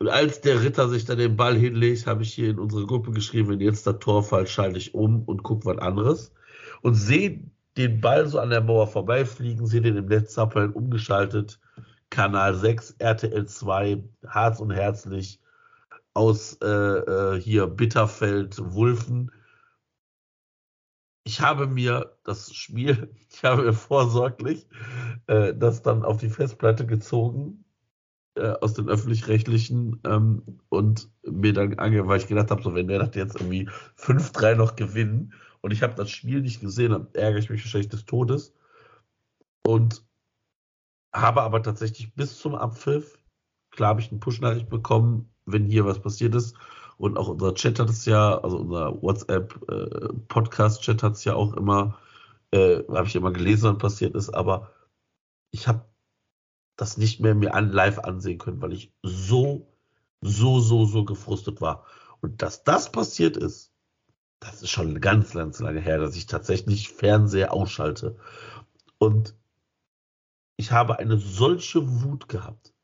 [0.00, 3.12] Und als der Ritter sich dann den Ball hinlegt, habe ich hier in unsere Gruppe
[3.12, 6.32] geschrieben, wenn jetzt der Tor fällt, schalte ich um und gucke was anderes.
[6.80, 7.44] Und sehe
[7.76, 11.60] den Ball so an der Mauer vorbeifliegen, sehe den im Netz zappeln, umgeschaltet.
[12.08, 15.38] Kanal 6, RTL 2, Harz und Herzlich
[16.14, 19.30] aus äh, äh, hier Bitterfeld, Wulfen.
[21.24, 24.66] Ich habe mir das Spiel, ich habe mir vorsorglich
[25.26, 27.66] äh, das dann auf die Festplatte gezogen
[28.36, 32.88] äh, aus den öffentlich-rechtlichen ähm, und mir dann ange, weil ich gedacht habe, so wenn
[32.88, 37.08] der das jetzt irgendwie 5-3 noch gewinnen und ich habe das Spiel nicht gesehen, dann
[37.12, 38.54] ärgere ich mich wahrscheinlich des Todes.
[39.66, 40.02] Und
[41.12, 43.18] habe aber tatsächlich bis zum Abpfiff,
[43.70, 46.56] klar habe ich eine Push-Nachricht bekommen, wenn hier was passiert ist.
[46.96, 51.98] Und auch unser Chat hat es ja, also unser WhatsApp-Podcast-Chat hat es ja auch immer,
[52.52, 54.70] äh, habe ich immer gelesen, was passiert ist, aber
[55.50, 55.84] ich habe
[56.80, 59.68] das nicht mehr mir an, live ansehen können, weil ich so,
[60.20, 61.84] so, so, so gefrustet war.
[62.20, 63.72] Und dass das passiert ist,
[64.40, 68.16] das ist schon ganz, ganz lange her, dass ich tatsächlich Fernseher ausschalte.
[68.98, 69.34] Und
[70.56, 72.74] ich habe eine solche Wut gehabt.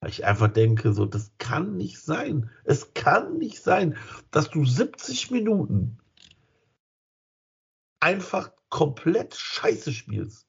[0.00, 2.50] Weil ich einfach denke, so, das kann nicht sein.
[2.64, 3.96] Es kann nicht sein,
[4.30, 5.98] dass du 70 Minuten
[8.00, 10.46] einfach komplett scheiße spielst.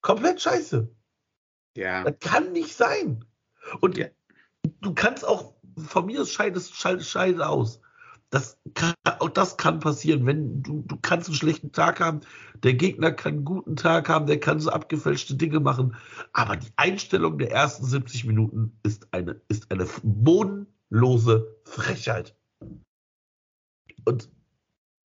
[0.00, 0.94] Komplett scheiße.
[1.78, 2.02] Ja.
[2.02, 3.24] Das kann nicht sein.
[3.80, 4.06] Und Ja.
[4.80, 7.80] du kannst auch, von mir aus scheidest, scheide, scheide aus.
[8.30, 12.20] Das kann, auch das kann passieren, wenn du, du kannst einen schlechten Tag haben,
[12.62, 15.94] der Gegner kann einen guten Tag haben, der kann so abgefälschte Dinge machen,
[16.32, 22.34] aber die Einstellung der ersten 70 Minuten ist eine, ist eine bodenlose Frechheit.
[24.04, 24.30] Und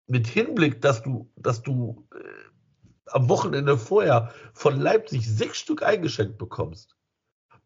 [0.07, 2.17] mit Hinblick, dass du, dass du äh,
[3.07, 6.95] am Wochenende vorher von Leipzig sechs Stück eingeschenkt bekommst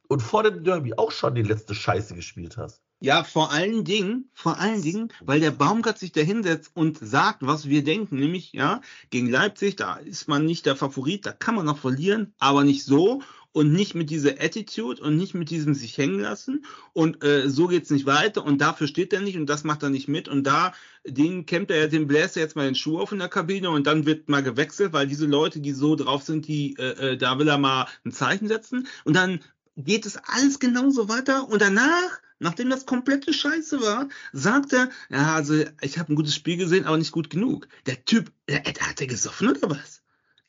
[0.08, 2.82] und vor dem Derby auch schon die letzte Scheiße gespielt hast.
[3.02, 7.38] Ja, vor allen Dingen, vor allen Dingen, weil der Baumgart sich da hinsetzt und sagt,
[7.46, 11.56] was wir denken, nämlich, ja, gegen Leipzig, da ist man nicht der Favorit, da kann
[11.56, 13.22] man noch verlieren, aber nicht so
[13.52, 17.68] und nicht mit dieser Attitude und nicht mit diesem sich hängen lassen und äh, so
[17.68, 20.44] geht's nicht weiter und dafür steht er nicht und das macht er nicht mit und
[20.44, 20.74] da,
[21.06, 23.70] den kämmt er ja, den bläst er jetzt mal den Schuh auf in der Kabine
[23.72, 27.18] und dann wird mal gewechselt, weil diese Leute, die so drauf sind, die, äh, äh,
[27.18, 29.40] da will er mal ein Zeichen setzen und dann
[29.76, 35.34] geht es alles genauso weiter und danach, nachdem das komplette Scheiße war, sagt er, ja,
[35.36, 37.68] also ich habe ein gutes Spiel gesehen, aber nicht gut genug.
[37.86, 39.99] Der Typ, der, hat er gesoffen oder was?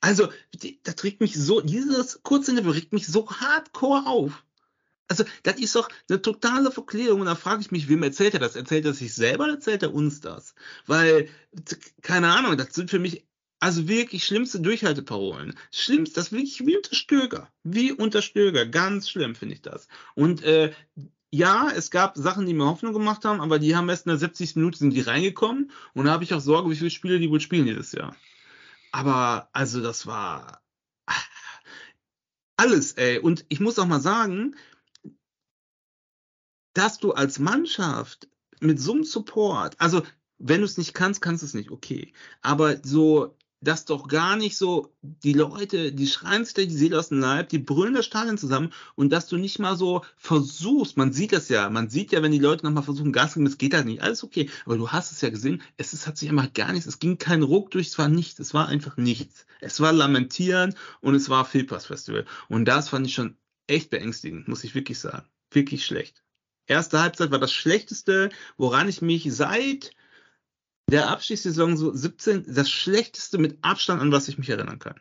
[0.00, 0.28] Also,
[0.82, 4.44] das regt mich so, dieses kurze Interview regt mich so hardcore auf.
[5.08, 7.20] Also, das ist doch eine totale Verklärung.
[7.20, 8.56] Und da frage ich mich, wem erzählt er das?
[8.56, 10.54] Erzählt er sich selber oder erzählt er uns das?
[10.86, 11.28] Weil,
[12.02, 13.26] keine Ahnung, das sind für mich
[13.60, 15.54] also wirklich schlimmste Durchhalteparolen.
[15.70, 17.48] Schlimmst, das wirklich wie unter Stöger.
[17.62, 18.64] Wie unter Stöger.
[18.64, 19.86] Ganz schlimm finde ich das.
[20.14, 20.72] Und äh,
[21.30, 24.18] ja, es gab Sachen, die mir Hoffnung gemacht haben, aber die haben erst in der
[24.18, 24.56] 70.
[24.56, 27.40] Minute sind die reingekommen und da habe ich auch Sorge, wie viele Spiele die wohl
[27.40, 28.16] spielen dieses Jahr.
[28.92, 30.62] Aber also das war
[32.56, 33.18] alles, ey.
[33.18, 34.56] Und ich muss auch mal sagen,
[36.74, 38.28] dass du als Mannschaft
[38.60, 40.02] mit so einem Support, also
[40.38, 42.12] wenn du es nicht kannst, kannst du es nicht, okay.
[42.42, 47.10] Aber so dass doch gar nicht so die Leute, die schreien sich die Seele aus
[47.10, 51.12] dem Leib, die brüllen das Stadion zusammen und dass du nicht mal so versuchst, man
[51.12, 53.58] sieht das ja, man sieht ja, wenn die Leute nochmal versuchen, Gas zu geben, es
[53.58, 56.30] geht halt nicht, alles okay, aber du hast es ja gesehen, es ist, hat sich
[56.30, 59.46] einfach gar nichts, es ging kein Ruck durch, es war nichts, es war einfach nichts.
[59.60, 64.64] Es war Lamentieren und es war Fehlpass-Festival und das fand ich schon echt beängstigend, muss
[64.64, 65.26] ich wirklich sagen.
[65.50, 66.22] Wirklich schlecht.
[66.66, 69.90] Erste Halbzeit war das Schlechteste, woran ich mich seit
[70.88, 75.00] der Abstiegssaison so 17 das schlechteste mit Abstand, an was ich mich erinnern kann.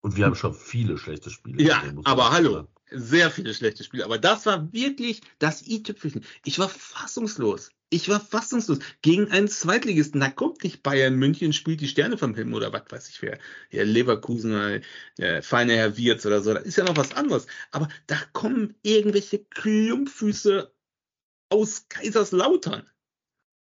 [0.00, 1.62] Und wir haben schon viele schlechte Spiele.
[1.62, 2.68] Ja, aber hallo, sagen.
[2.90, 4.04] sehr viele schlechte Spiele.
[4.04, 6.24] Aber das war wirklich das i-Tüpfelchen.
[6.44, 7.70] Ich war fassungslos.
[7.90, 8.78] Ich war fassungslos.
[9.02, 10.20] Gegen einen Zweitligisten.
[10.20, 13.38] Da kommt nicht Bayern München, spielt die Sterne vom Himmel oder was weiß ich wer.
[13.70, 14.82] Ja, Leverkusen,
[15.18, 16.54] der feine Herr Wirz oder so.
[16.54, 17.46] Da ist ja noch was anderes.
[17.72, 20.72] Aber da kommen irgendwelche Klumpfüße
[21.50, 22.88] aus Kaiserslautern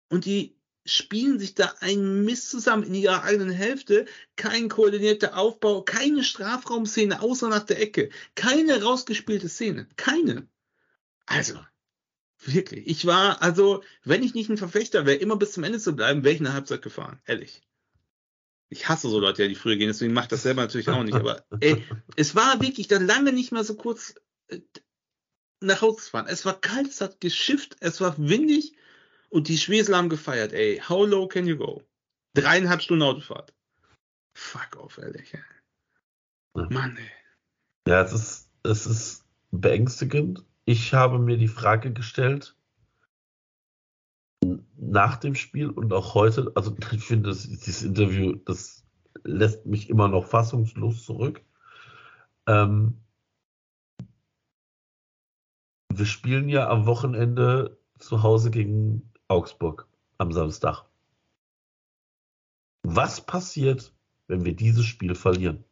[0.10, 4.06] und die spielen sich da einen Mist zusammen in ihrer eigenen Hälfte.
[4.36, 8.10] Kein koordinierter Aufbau, keine Strafraumszene außer nach der Ecke.
[8.36, 9.88] Keine rausgespielte Szene.
[9.95, 10.48] Keine.
[11.26, 11.60] Also,
[12.39, 12.88] wirklich.
[12.88, 16.24] Ich war, also, wenn ich nicht ein Verfechter wäre, immer bis zum Ende zu bleiben,
[16.24, 17.19] wäre ich in der Halbzeit gefahren.
[17.26, 17.62] Ehrlich.
[18.69, 21.15] Ich hasse so Leute, die früher gehen, deswegen mache ich das selber natürlich auch nicht.
[21.15, 21.84] Aber ey,
[22.15, 24.13] es war wirklich dann lange nicht mehr so kurz
[24.48, 24.60] äh,
[25.60, 26.28] nach Hause zu fahren.
[26.30, 28.74] Es war kalt, es hat geschifft, es war windig
[29.29, 30.81] und die Schwesel haben gefeiert, ey.
[30.87, 31.83] How low can you go?
[32.33, 33.53] Dreieinhalb Stunden Autofahrt.
[34.33, 35.33] Fuck off, ehrlich.
[35.33, 35.41] Ey.
[36.69, 37.11] Mann, ey.
[37.87, 40.45] Ja, es ist, es ist beängstigend.
[40.65, 42.55] Ich habe mir die Frage gestellt,
[44.77, 48.85] nach dem Spiel und auch heute, also ich finde, das, dieses Interview, das
[49.23, 51.41] lässt mich immer noch fassungslos zurück.
[52.47, 53.01] Ähm,
[55.93, 59.87] wir spielen ja am Wochenende zu Hause gegen Augsburg
[60.17, 60.85] am Samstag.
[62.83, 63.93] Was passiert,
[64.27, 65.63] wenn wir dieses Spiel verlieren?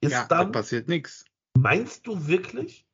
[0.00, 1.24] Ist ja, dann, da passiert nichts.
[1.58, 2.86] Meinst du wirklich?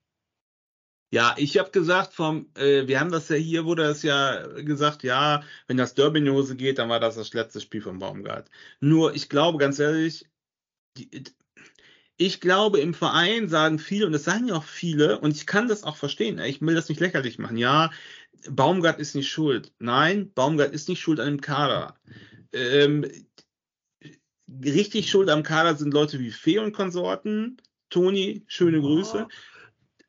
[1.12, 5.04] Ja, ich habe gesagt, vom, äh, wir haben das ja hier, wurde das ja gesagt,
[5.04, 7.98] ja, wenn das Derby in die Hose geht, dann war das das letzte Spiel von
[7.98, 8.50] Baumgart.
[8.80, 10.28] Nur, ich glaube ganz ehrlich,
[10.96, 11.24] die,
[12.16, 15.68] ich glaube, im Verein sagen viele, und das sagen ja auch viele, und ich kann
[15.68, 17.56] das auch verstehen, ich will das nicht lächerlich machen.
[17.56, 17.90] Ja,
[18.48, 19.72] Baumgart ist nicht schuld.
[19.78, 21.98] Nein, Baumgart ist nicht schuld an dem Kader.
[22.52, 23.06] Ähm,
[24.64, 27.60] richtig schuld am Kader sind Leute wie Fee und Konsorten.
[27.90, 29.26] Toni, schöne Grüße.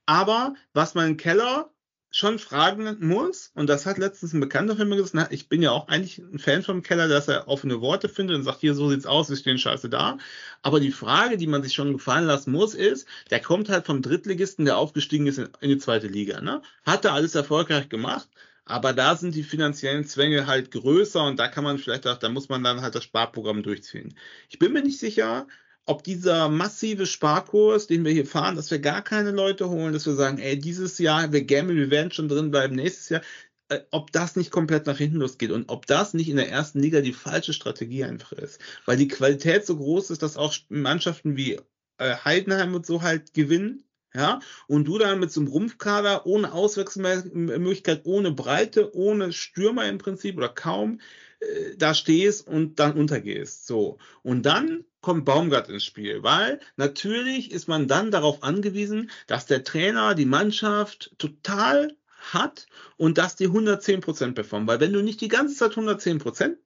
[0.05, 1.71] Aber was mein Keller
[2.15, 5.71] schon fragen muss, und das hat letztens ein Bekannter von mir gesagt, ich bin ja
[5.71, 8.89] auch eigentlich ein Fan vom Keller, dass er offene Worte findet und sagt, hier, so
[8.89, 10.17] sieht's aus, wir stehen scheiße da.
[10.61, 14.01] Aber die Frage, die man sich schon gefallen lassen muss, ist, der kommt halt vom
[14.01, 16.39] Drittligisten, der aufgestiegen ist in, in die zweite Liga.
[16.39, 16.61] Ne?
[16.85, 18.29] Hat er alles erfolgreich gemacht,
[18.63, 22.29] aber da sind die finanziellen Zwänge halt größer und da kann man vielleicht auch, da
[22.29, 24.15] muss man dann halt das Sparprogramm durchziehen.
[24.47, 25.47] Ich bin mir nicht sicher,
[25.85, 30.05] ob dieser massive Sparkurs, den wir hier fahren, dass wir gar keine Leute holen, dass
[30.05, 33.21] wir sagen, ey, dieses Jahr, wir gammeln, wir werden schon drin bleiben, nächstes Jahr,
[33.69, 36.79] äh, ob das nicht komplett nach hinten losgeht und ob das nicht in der ersten
[36.79, 38.59] Liga die falsche Strategie einfach ist.
[38.85, 41.59] Weil die Qualität so groß ist, dass auch Mannschaften wie
[41.97, 43.83] äh, Heidenheim und so halt gewinnen.
[44.13, 49.97] Ja, und du dann mit so einem Rumpfkader ohne Auswechselmöglichkeit, ohne Breite, ohne Stürmer im
[49.97, 51.01] Prinzip oder kaum,
[51.45, 53.67] äh, da stehst und dann untergehst.
[53.67, 53.97] So.
[54.23, 59.63] Und dann kommt Baumgart ins Spiel, weil natürlich ist man dann darauf angewiesen, dass der
[59.63, 61.95] Trainer die Mannschaft total
[62.33, 62.65] hat
[62.97, 64.67] und dass die 110% performen.
[64.67, 66.57] Weil wenn du nicht die ganze Zeit 110%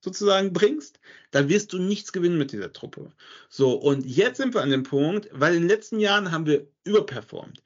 [0.00, 3.12] sozusagen bringst, dann wirst du nichts gewinnen mit dieser Truppe.
[3.48, 6.68] So, und jetzt sind wir an dem Punkt, weil in den letzten Jahren haben wir
[6.84, 7.62] überperformt.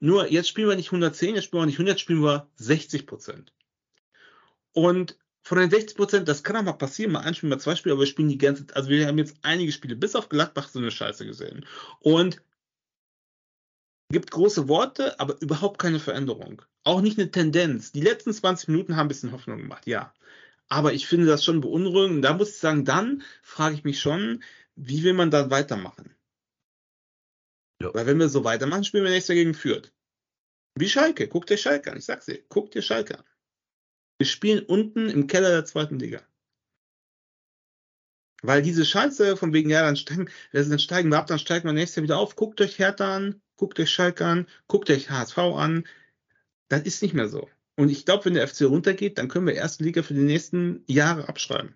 [0.00, 3.48] Nur jetzt spielen wir nicht 110, jetzt spielen wir nicht 100, jetzt spielen wir 60%
[4.72, 5.16] Und
[5.50, 7.94] von den 60 Prozent, das kann auch mal passieren, mal ein Spiel, mal zwei Spiele,
[7.94, 10.68] aber wir spielen die ganze Zeit, also wir haben jetzt einige Spiele, bis auf Gladbach
[10.68, 11.66] so eine Scheiße gesehen.
[11.98, 12.40] Und
[14.12, 16.62] gibt große Worte, aber überhaupt keine Veränderung.
[16.84, 17.90] Auch nicht eine Tendenz.
[17.90, 20.14] Die letzten 20 Minuten haben ein bisschen Hoffnung gemacht, ja.
[20.68, 22.18] Aber ich finde das schon beunruhigend.
[22.18, 24.44] Und da muss ich sagen, dann frage ich mich schon,
[24.76, 26.14] wie will man da weitermachen?
[27.82, 27.92] Ja.
[27.92, 29.92] Weil wenn wir so weitermachen, spielen wir nächstes Jahr gegen Fürth.
[30.76, 31.26] Wie Schalke.
[31.26, 31.98] Guck dir Schalke an.
[31.98, 32.40] Ich sag's dir.
[32.48, 33.24] Guck dir Schalke an.
[34.20, 36.20] Wir spielen unten im Keller der zweiten Liga.
[38.42, 41.72] Weil diese Scheiße von wegen, ja, dann steigen, dann steigen wir ab, dann steigen wir
[41.72, 42.36] nächstes Jahr wieder auf.
[42.36, 45.88] Guckt euch Hertha an, guckt euch Schalke an, guckt euch HSV an.
[46.68, 47.48] Das ist nicht mehr so.
[47.76, 50.84] Und ich glaube, wenn der FC runtergeht, dann können wir erste Liga für die nächsten
[50.86, 51.74] Jahre abschreiben.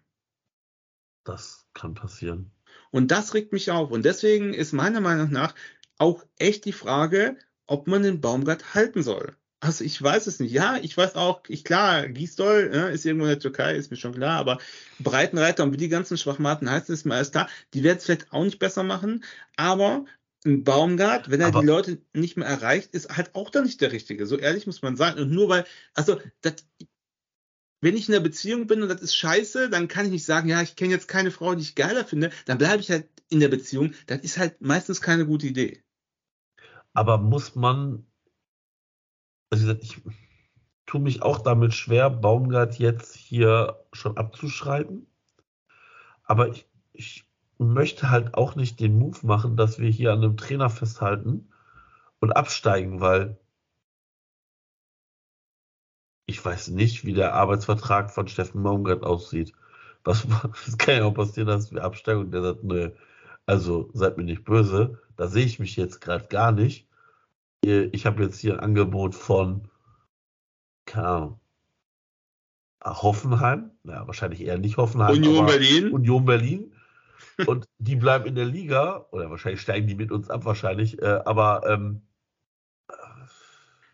[1.24, 2.50] Das kann passieren.
[2.90, 3.90] Und das regt mich auf.
[3.90, 5.54] Und deswegen ist meiner Meinung nach
[5.96, 9.34] auch echt die Frage, ob man den Baumgart halten soll.
[9.64, 10.52] Also ich weiß es nicht.
[10.52, 13.96] Ja, ich weiß auch, ich klar, Gisdol ne, ist irgendwo in der Türkei, ist mir
[13.96, 14.58] schon klar, aber
[14.98, 18.30] Breitenreiter und wie die ganzen Schwachmaten heißt es mir alles klar, die werden es vielleicht
[18.30, 19.24] auch nicht besser machen,
[19.56, 20.04] aber
[20.44, 23.80] ein Baumgart, wenn er Aber- die Leute nicht mehr erreicht, ist halt auch dann nicht
[23.80, 24.26] der Richtige.
[24.26, 25.18] So ehrlich muss man sagen.
[25.18, 26.56] Und nur weil, also das,
[27.80, 30.50] wenn ich in einer Beziehung bin und das ist scheiße, dann kann ich nicht sagen,
[30.50, 33.40] ja, ich kenne jetzt keine Frau, die ich geiler finde, dann bleibe ich halt in
[33.40, 33.94] der Beziehung.
[34.08, 35.82] Das ist halt meistens keine gute Idee.
[36.92, 38.06] Aber muss man,
[39.50, 40.02] also wie ich
[40.86, 45.06] tue mich auch damit schwer, Baumgart jetzt hier schon abzuschreiben.
[46.24, 47.24] Aber ich, ich
[47.58, 51.50] möchte halt auch nicht den Move machen, dass wir hier an einem Trainer festhalten
[52.20, 53.38] und absteigen, weil
[56.26, 59.52] ich weiß nicht, wie der Arbeitsvertrag von Steffen Baumgart aussieht.
[60.04, 60.26] Was,
[60.66, 62.90] es kann ja auch passieren, dass wir absteigen und der sagt, nö,
[63.46, 66.88] also seid mir nicht böse, da sehe ich mich jetzt gerade gar nicht.
[67.64, 69.68] Ich habe jetzt hier ein Angebot von,
[70.86, 71.40] keine Ahnung,
[72.80, 75.90] ah, Hoffenheim, ja, wahrscheinlich eher nicht Hoffenheim, Union Berlin.
[75.90, 76.72] Union Berlin.
[77.46, 81.20] Und die bleiben in der Liga, oder wahrscheinlich steigen die mit uns ab, wahrscheinlich, äh,
[81.24, 82.02] aber ähm,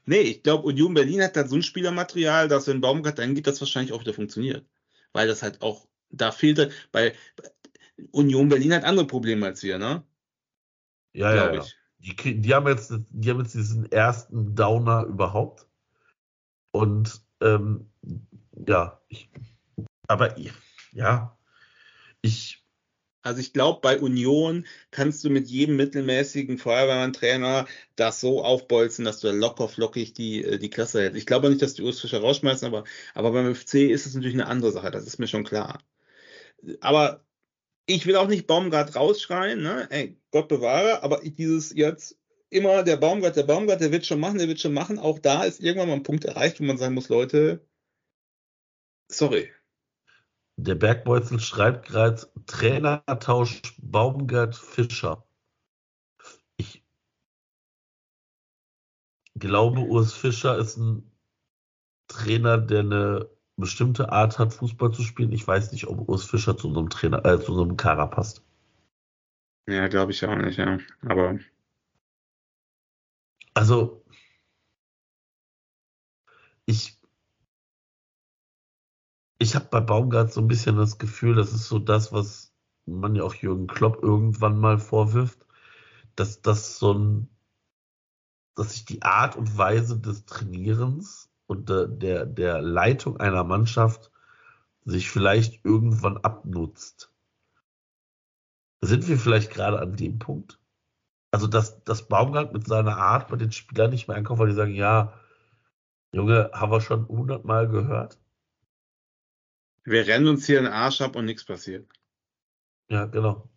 [0.06, 3.46] Nee, ich glaube, Union Berlin hat da so ein Spielermaterial, dass wenn Baumgart dann geht,
[3.46, 4.66] das wahrscheinlich auch wieder funktioniert.
[5.12, 7.14] Weil das halt auch, da fehlt halt, bei
[8.10, 10.02] Union Berlin hat andere Probleme als wir, ne?
[11.12, 11.62] ja, ja, Glaube ja.
[11.62, 11.76] ich.
[12.00, 15.66] Die, die haben jetzt, die haben jetzt diesen ersten Downer überhaupt.
[16.72, 17.90] Und ähm,
[18.66, 19.30] ja, ich,
[20.08, 20.34] aber
[20.92, 21.38] ja,
[22.22, 22.64] ich,
[23.22, 29.20] Also ich glaube, bei Union kannst du mit jedem mittelmäßigen Feuerwehrmann-Trainer das so aufbolzen, dass
[29.20, 31.18] du locker flockig die, äh, die Klasse hältst.
[31.18, 32.84] Ich glaube nicht, dass die Urs Fischer rausschmeißen, aber,
[33.14, 35.80] aber beim FC ist es natürlich eine andere Sache, das ist mir schon klar.
[36.80, 37.24] Aber
[37.94, 39.88] ich will auch nicht Baumgart rausschreien, ne?
[39.90, 42.18] Ey, Gott bewahre, aber dieses jetzt
[42.48, 44.98] immer der Baumgart, der Baumgart, der wird schon machen, der wird schon machen.
[44.98, 47.66] Auch da ist irgendwann mal ein Punkt erreicht, wo man sagen muss, Leute,
[49.08, 49.50] sorry.
[50.56, 55.26] der Bergbeutel schreibt gerade Trainertausch Baumgart Fischer.
[56.56, 56.84] Ich
[59.34, 61.10] glaube, Urs Fischer ist ein
[62.08, 63.30] Trainer, der eine
[63.60, 65.32] bestimmte Art hat, Fußball zu spielen.
[65.32, 68.42] Ich weiß nicht, ob Urs Fischer zu einem Trainer, äh, zu einem Kader passt.
[69.68, 70.78] Ja, glaube ich auch nicht, ja.
[71.02, 71.38] Aber
[73.54, 74.04] Also,
[76.66, 76.98] ich,
[79.38, 82.54] ich habe bei Baumgart so ein bisschen das Gefühl, das ist so das, was
[82.86, 85.46] man ja auch Jürgen Klopp irgendwann mal vorwirft,
[86.16, 87.28] dass das so ein,
[88.54, 94.12] dass sich die Art und Weise des Trainierens und der, der, der Leitung einer Mannschaft
[94.84, 97.12] sich vielleicht irgendwann abnutzt.
[98.80, 100.60] Sind wir vielleicht gerade an dem Punkt?
[101.32, 104.54] Also, dass, dass Baumgart mit seiner Art bei den Spielern nicht mehr ankommt, weil die
[104.54, 105.20] sagen, ja,
[106.12, 108.16] Junge, haben wir schon hundertmal gehört.
[109.84, 111.90] wir rennen uns hier den Arsch ab und nichts passiert.
[112.88, 113.50] Ja, genau.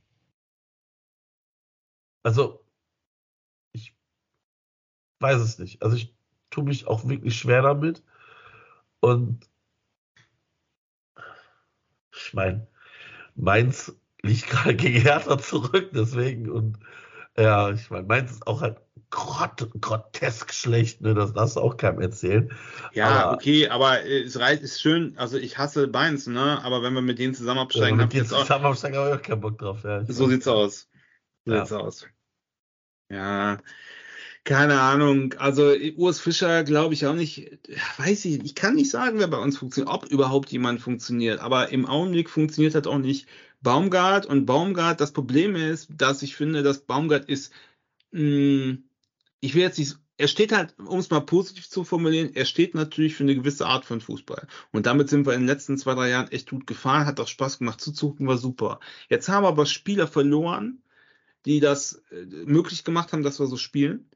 [2.23, 2.65] Also,
[3.71, 3.95] ich
[5.19, 5.83] weiß es nicht.
[5.83, 6.15] Also, ich
[6.53, 8.03] tue mich auch wirklich schwer damit.
[8.99, 9.49] Und
[12.15, 12.67] ich meine,
[13.35, 16.49] Mainz liegt gerade gegen Hertha zurück, deswegen.
[16.49, 16.77] Und
[17.37, 18.77] ja, ich meine, Mainz ist auch halt
[19.09, 21.13] grot, grotesk schlecht, ne?
[21.13, 22.51] Das darfst du auch keinem erzählen.
[22.93, 26.61] Ja, Aber- okay, aber äh, es reicht, ist schön, also ich hasse Mainz, ne?
[26.63, 29.09] Aber wenn wir mit denen zusammen Ja, absteigen, mit dir jetzt auch, zusammen absteigen habe
[29.09, 29.83] ich auch keinen Bock drauf.
[29.83, 30.89] Ja, so sieht's aus.
[31.45, 31.59] So Ja.
[31.65, 32.07] sieht's aus.
[33.09, 33.57] Ja,
[34.43, 35.33] keine Ahnung.
[35.33, 37.59] Also Urs Fischer glaube ich auch nicht,
[37.97, 41.69] weiß ich, ich kann nicht sagen, wer bei uns funktioniert, ob überhaupt jemand funktioniert, aber
[41.69, 43.27] im Augenblick funktioniert halt auch nicht
[43.61, 47.53] Baumgart und Baumgart, das Problem ist, dass ich finde, dass Baumgart ist,
[48.11, 48.77] mh,
[49.39, 52.75] ich will jetzt nicht, er steht halt, um es mal positiv zu formulieren, er steht
[52.75, 54.47] natürlich für eine gewisse Art von Fußball.
[54.71, 57.27] Und damit sind wir in den letzten zwei, drei Jahren echt gut gefahren, hat auch
[57.27, 58.79] Spaß gemacht zuzugucken, war super.
[59.09, 60.83] Jetzt haben wir aber Spieler verloren,
[61.45, 64.09] die das äh, möglich gemacht haben, dass wir so spielen.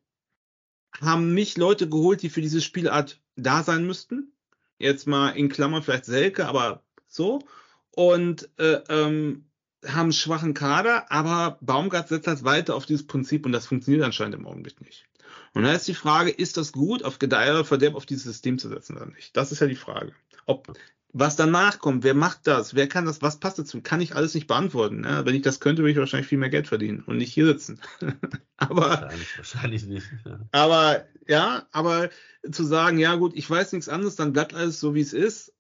[1.00, 4.34] Haben nicht Leute geholt, die für diese Spielart da sein müssten.
[4.80, 7.40] Jetzt mal in Klammern vielleicht Selke, aber so.
[7.92, 9.46] Und äh, ähm,
[9.86, 14.04] haben einen schwachen Kader, aber Baumgart setzt halt weiter auf dieses Prinzip und das funktioniert
[14.04, 15.08] anscheinend im Augenblick nicht.
[15.54, 18.60] Und da ist die Frage, ist das gut, auf Gedeih oder Verderb auf dieses System
[18.60, 19.36] zu setzen oder nicht?
[19.36, 20.14] Das ist ja die Frage.
[20.46, 20.74] Ob
[21.14, 24.34] was danach kommt, wer macht das, wer kann das, was passt dazu, kann ich alles
[24.34, 25.01] nicht beantworten.
[25.01, 25.22] Ne?
[25.26, 27.80] Wenn ich das könnte, würde ich wahrscheinlich viel mehr Geld verdienen und nicht hier sitzen.
[28.58, 30.08] aber, Wahrscheinlich, wahrscheinlich nicht.
[30.26, 30.39] Ja.
[30.51, 32.10] aber, ja, aber
[32.51, 35.53] zu sagen, ja gut, ich weiß nichts anderes, dann bleibt alles so, wie es ist,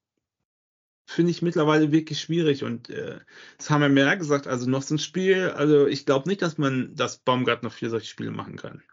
[1.05, 2.63] finde ich mittlerweile wirklich schwierig.
[2.63, 3.19] Und äh,
[3.57, 6.57] das haben wir mehr gesagt, also noch so ein Spiel, also ich glaube nicht, dass
[6.57, 8.83] man, dass Baumgart noch vier solche Spiele machen kann.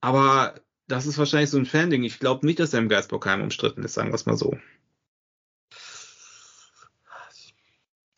[0.00, 2.04] Aber das ist wahrscheinlich so ein Fan-Ding.
[2.04, 4.56] Ich glaube nicht, dass er im Geistbockheim umstritten ist, sagen wir es mal so.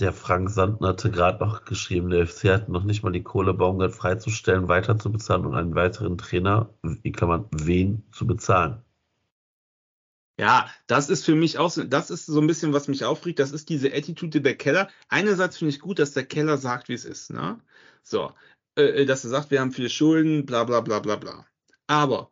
[0.01, 3.53] Der Frank Sandner hatte gerade noch geschrieben, der FC hat noch nicht mal die Kohle,
[3.53, 8.81] Baumgart freizustellen, weiter zu bezahlen und einen weiteren Trainer, wie kann man, wen zu bezahlen.
[10.39, 13.41] Ja, das ist für mich auch so, das ist so ein bisschen, was mich aufregt.
[13.41, 14.89] Das ist diese Attitude der Keller.
[15.09, 17.61] Einerseits finde ich gut, dass der Keller sagt, wie es ist, ne?
[18.05, 18.33] So,
[18.77, 21.45] äh, dass er sagt, wir haben viele Schulden, bla, bla, bla, bla, bla.
[21.89, 22.31] Aber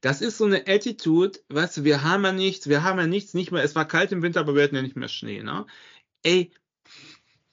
[0.00, 3.34] das ist so eine Attitude, weißt du, wir haben ja nichts, wir haben ja nichts,
[3.34, 5.66] nicht mehr, es war kalt im Winter, aber wir hatten ja nicht mehr Schnee, ne?
[6.22, 6.52] Ey,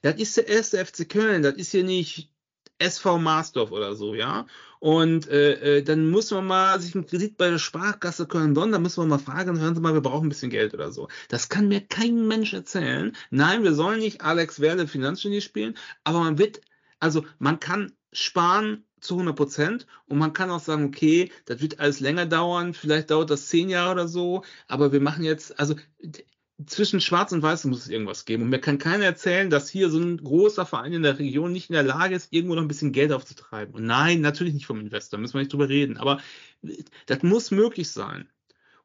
[0.01, 2.31] das ist der erste FC Köln, das ist hier nicht
[2.79, 4.47] SV Marsdorf oder so, ja.
[4.79, 8.79] Und äh, äh, dann muss man mal sich einen Kredit bei der Sparkasse Köln-Bonn, da
[8.79, 11.09] müssen wir mal fragen, hören Sie mal, wir brauchen ein bisschen Geld oder so.
[11.27, 13.15] Das kann mir kein Mensch erzählen.
[13.29, 16.61] Nein, wir sollen nicht Alex Werle Finanzgenie spielen, aber man wird,
[16.99, 21.79] also man kann sparen zu 100 Prozent und man kann auch sagen, okay, das wird
[21.79, 25.75] alles länger dauern, vielleicht dauert das zehn Jahre oder so, aber wir machen jetzt, also
[26.65, 28.43] zwischen Schwarz und Weiß muss es irgendwas geben.
[28.43, 31.69] Und mir kann keiner erzählen, dass hier so ein großer Verein in der Region nicht
[31.69, 33.73] in der Lage ist, irgendwo noch ein bisschen Geld aufzutreiben.
[33.73, 35.97] Und nein, natürlich nicht vom Investor, müssen wir nicht drüber reden.
[35.97, 36.21] Aber
[37.05, 38.27] das muss möglich sein.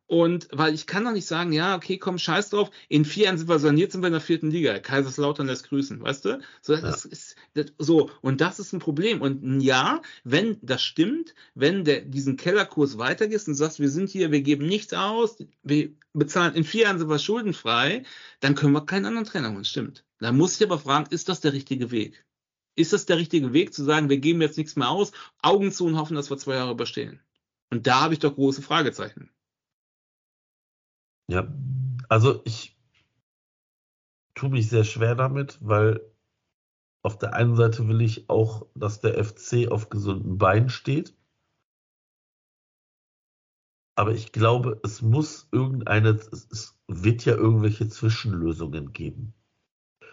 [0.06, 3.38] Und weil ich kann doch nicht sagen, ja, okay, komm, scheiß drauf, in vier Jahren
[3.38, 4.78] sind wir saniert, sind wir in der vierten Liga.
[4.78, 6.40] Kaiserslautern lässt grüßen, weißt du?
[6.60, 7.10] So, das ja.
[7.10, 9.22] ist, das, so, und das ist ein Problem.
[9.22, 14.30] Und ja, wenn das stimmt, wenn der diesen Kellerkurs weitergeht und sagst, wir sind hier,
[14.30, 18.02] wir geben nichts aus, wir bezahlen, in vier Jahren sind wir schuldenfrei,
[18.40, 20.04] dann können wir keinen anderen Trainer holen, stimmt.
[20.20, 22.24] Da muss ich aber fragen, ist das der richtige Weg?
[22.76, 25.86] Ist das der richtige Weg zu sagen, wir geben jetzt nichts mehr aus, Augen zu
[25.86, 27.20] und hoffen, dass wir zwei Jahre überstehen?
[27.70, 29.30] Und da habe ich doch große Fragezeichen.
[31.28, 31.48] Ja,
[32.08, 32.76] also ich
[34.34, 36.00] tue mich sehr schwer damit, weil
[37.02, 41.14] auf der einen Seite will ich auch, dass der FC auf gesunden Beinen steht.
[43.96, 49.34] Aber ich glaube, es muss irgendeine, es, wird ja irgendwelche Zwischenlösungen geben.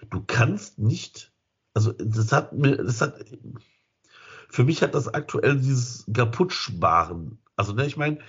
[0.09, 1.33] Du kannst nicht,
[1.73, 3.25] also das hat mir, das hat,
[4.49, 7.39] für mich hat das aktuell dieses Kaputtsparen.
[7.55, 8.19] Also, ne, ich meine,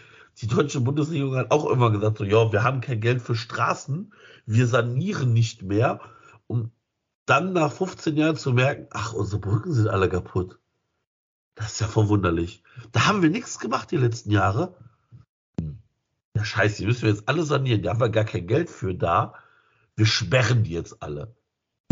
[0.40, 4.12] die deutsche Bundesregierung hat auch immer gesagt, so, ja, wir haben kein Geld für Straßen,
[4.46, 6.00] wir sanieren nicht mehr,
[6.46, 6.70] um
[7.26, 10.58] dann nach 15 Jahren zu merken, ach, unsere Brücken sind alle kaputt.
[11.54, 12.62] Das ist ja verwunderlich.
[12.92, 14.74] Da haben wir nichts gemacht die letzten Jahre.
[15.60, 15.78] Hm.
[16.34, 17.82] Ja, scheiße, die müssen wir jetzt alle sanieren.
[17.82, 19.34] Da haben wir gar kein Geld für da.
[19.94, 21.36] Wir sperren die jetzt alle.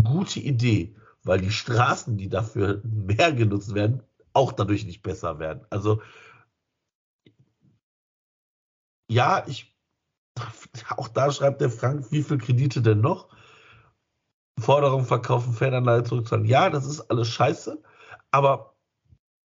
[0.03, 4.01] Gute Idee, weil die Straßen, die dafür mehr genutzt werden,
[4.33, 5.65] auch dadurch nicht besser werden.
[5.69, 6.01] Also
[9.11, 9.75] ja, ich,
[10.97, 13.27] auch da schreibt der Frank, wie viel Kredite denn noch?
[14.57, 16.45] Forderung verkaufen, Fernanleihe zurückzahlen.
[16.45, 17.81] Ja, das ist alles scheiße,
[18.31, 18.75] aber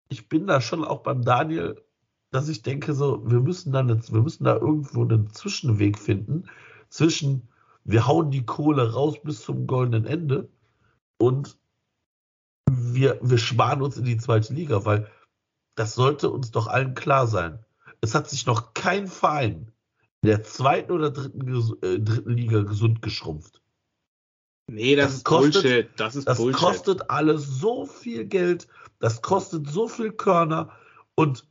[0.08, 1.82] ich bin da schon auch beim Daniel,
[2.30, 6.50] dass ich denke, so, wir müssen da, eine, wir müssen da irgendwo einen Zwischenweg finden
[6.90, 7.48] zwischen,
[7.84, 10.50] wir hauen die Kohle raus bis zum goldenen Ende
[11.18, 11.56] und
[12.70, 15.10] wir, wir sparen uns in die zweite Liga, weil
[15.76, 17.64] das sollte uns doch allen klar sein.
[18.00, 19.72] Es hat sich noch kein Verein
[20.22, 23.62] in der zweiten oder dritten, äh, dritten Liga gesund geschrumpft.
[24.68, 25.88] Nee, das, das ist kostet, Bullshit.
[25.96, 26.60] Das ist das Bullshit.
[26.60, 28.66] kostet alles so viel Geld.
[28.98, 30.72] Das kostet so viel Körner.
[31.14, 31.46] Und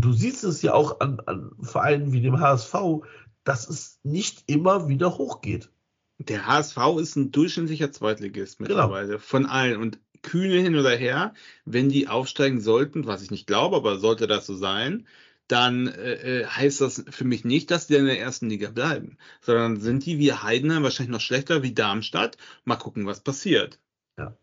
[0.00, 2.74] du siehst es ja auch an, an Vereinen wie dem HSV,
[3.44, 5.70] dass es nicht immer wieder hochgeht.
[6.18, 8.68] Der HSV ist ein durchschnittlicher Zweitligist genau.
[8.68, 9.18] mittlerweile genau.
[9.18, 9.80] von allen.
[9.80, 11.34] Und Kühne hin oder her,
[11.66, 15.06] wenn die aufsteigen sollten, was ich nicht glaube, aber sollte das so sein,
[15.48, 19.18] dann äh, äh, heißt das für mich nicht, dass die in der ersten Liga bleiben,
[19.40, 22.36] sondern sind die wie Heidenheim wahrscheinlich noch schlechter wie Darmstadt.
[22.64, 23.78] Mal gucken, was passiert.
[24.18, 24.36] Ja.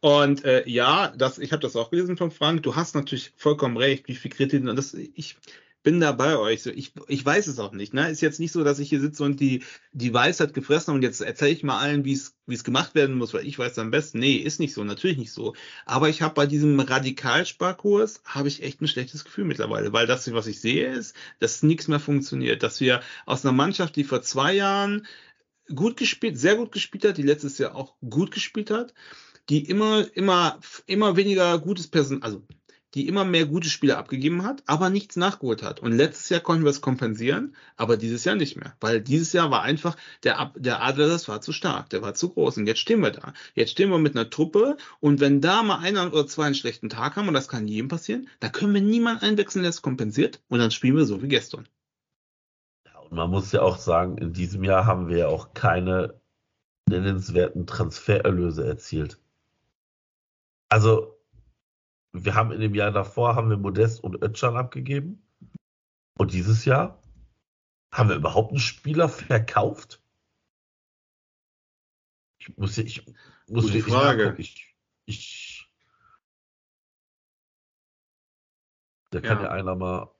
[0.00, 2.62] Und äh, ja, das, ich habe das auch gelesen von Frank.
[2.62, 4.64] Du hast natürlich vollkommen recht, wie viel Kritik.
[4.64, 5.36] Das, ich,
[5.82, 6.66] bin da bei euch.
[6.66, 7.94] Ich, ich weiß es auch nicht.
[7.94, 8.10] Ne?
[8.10, 9.62] Ist jetzt nicht so, dass ich hier sitze und die,
[9.92, 12.94] die Weisheit gefressen habe und jetzt erzähle ich mal allen, wie es wie es gemacht
[12.94, 14.18] werden muss, weil ich weiß am besten.
[14.18, 15.54] Nee, ist nicht so, natürlich nicht so.
[15.86, 20.30] Aber ich habe bei diesem Radikalsparkurs habe ich echt ein schlechtes Gefühl mittlerweile, weil das,
[20.32, 22.62] was ich sehe, ist, dass nichts mehr funktioniert.
[22.62, 25.06] Dass wir aus einer Mannschaft, die vor zwei Jahren
[25.74, 28.92] gut gespielt, sehr gut gespielt hat, die letztes Jahr auch gut gespielt hat,
[29.48, 32.42] die immer, immer, immer weniger gutes Personal, also
[32.94, 35.80] die immer mehr gute Spiele abgegeben hat, aber nichts nachgeholt hat.
[35.80, 38.74] Und letztes Jahr konnten wir es kompensieren, aber dieses Jahr nicht mehr.
[38.80, 42.58] Weil dieses Jahr war einfach, der, der Adler, war zu stark, der war zu groß.
[42.58, 43.32] Und jetzt stehen wir da.
[43.54, 46.88] Jetzt stehen wir mit einer Truppe und wenn da mal einer oder zwei einen schlechten
[46.88, 50.40] Tag haben, und das kann jedem passieren, da können wir niemanden einwechseln, der es kompensiert
[50.48, 51.68] und dann spielen wir so wie gestern.
[52.86, 56.20] Ja, und man muss ja auch sagen, in diesem Jahr haben wir ja auch keine
[56.88, 59.18] nennenswerten Transfererlöse erzielt.
[60.68, 61.19] Also
[62.12, 65.26] wir haben in dem Jahr davor haben wir Modest und Ötchan abgegeben.
[66.18, 67.00] Und dieses Jahr
[67.92, 70.02] haben wir überhaupt einen Spieler verkauft?
[72.38, 73.06] Ich muss, ich
[73.48, 74.34] muss Gute wirklich Frage.
[74.38, 74.74] Ich,
[75.06, 75.70] ich,
[79.10, 79.44] da kann Ja.
[79.44, 80.14] ja einer mal.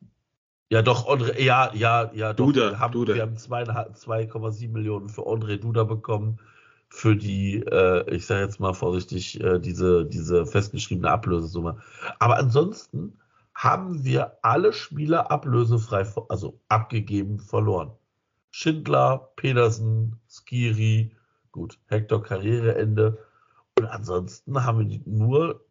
[0.72, 2.46] Ja, doch, Andre, ja, ja, ja, doch.
[2.46, 3.14] Duda, wir haben, Duda.
[3.14, 6.38] wir haben zweieinhalb- 2,7 Millionen für André Duda bekommen.
[6.90, 11.78] Für die, äh, ich sage jetzt mal vorsichtig, äh, diese, diese festgeschriebene Ablösesumme.
[12.18, 13.16] Aber ansonsten
[13.54, 17.92] haben wir alle Spieler ablösefrei, also abgegeben, verloren.
[18.50, 21.14] Schindler, Pedersen, Skiri,
[21.52, 23.18] gut, Hector Karriereende.
[23.78, 25.64] Und ansonsten haben wir die nur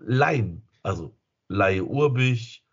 [0.00, 0.62] Laien.
[0.82, 1.16] Also
[1.48, 2.64] Laie Urbich,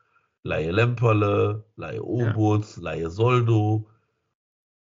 [0.44, 3.88] Laie Lemperle, Laie Oboz, Laie Soldo.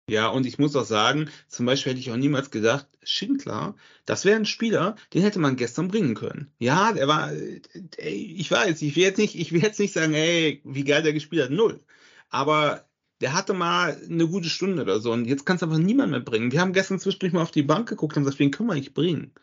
[0.07, 3.75] Ja, und ich muss auch sagen, zum Beispiel hätte ich auch niemals gedacht, Schindler,
[4.05, 6.51] das wäre ein Spieler, den hätte man gestern bringen können.
[6.59, 10.13] Ja, der war, ey, ich weiß, ich will jetzt nicht, ich will jetzt nicht sagen,
[10.13, 11.83] ey, wie geil der gespielt hat, null.
[12.29, 12.87] Aber
[13.21, 16.19] der hatte mal eine gute Stunde oder so und jetzt kannst du einfach niemand mehr
[16.19, 16.51] bringen.
[16.51, 18.93] Wir haben gestern zwischendurch mal auf die Bank geguckt und gesagt, wen können wir eigentlich
[18.93, 19.33] bringen?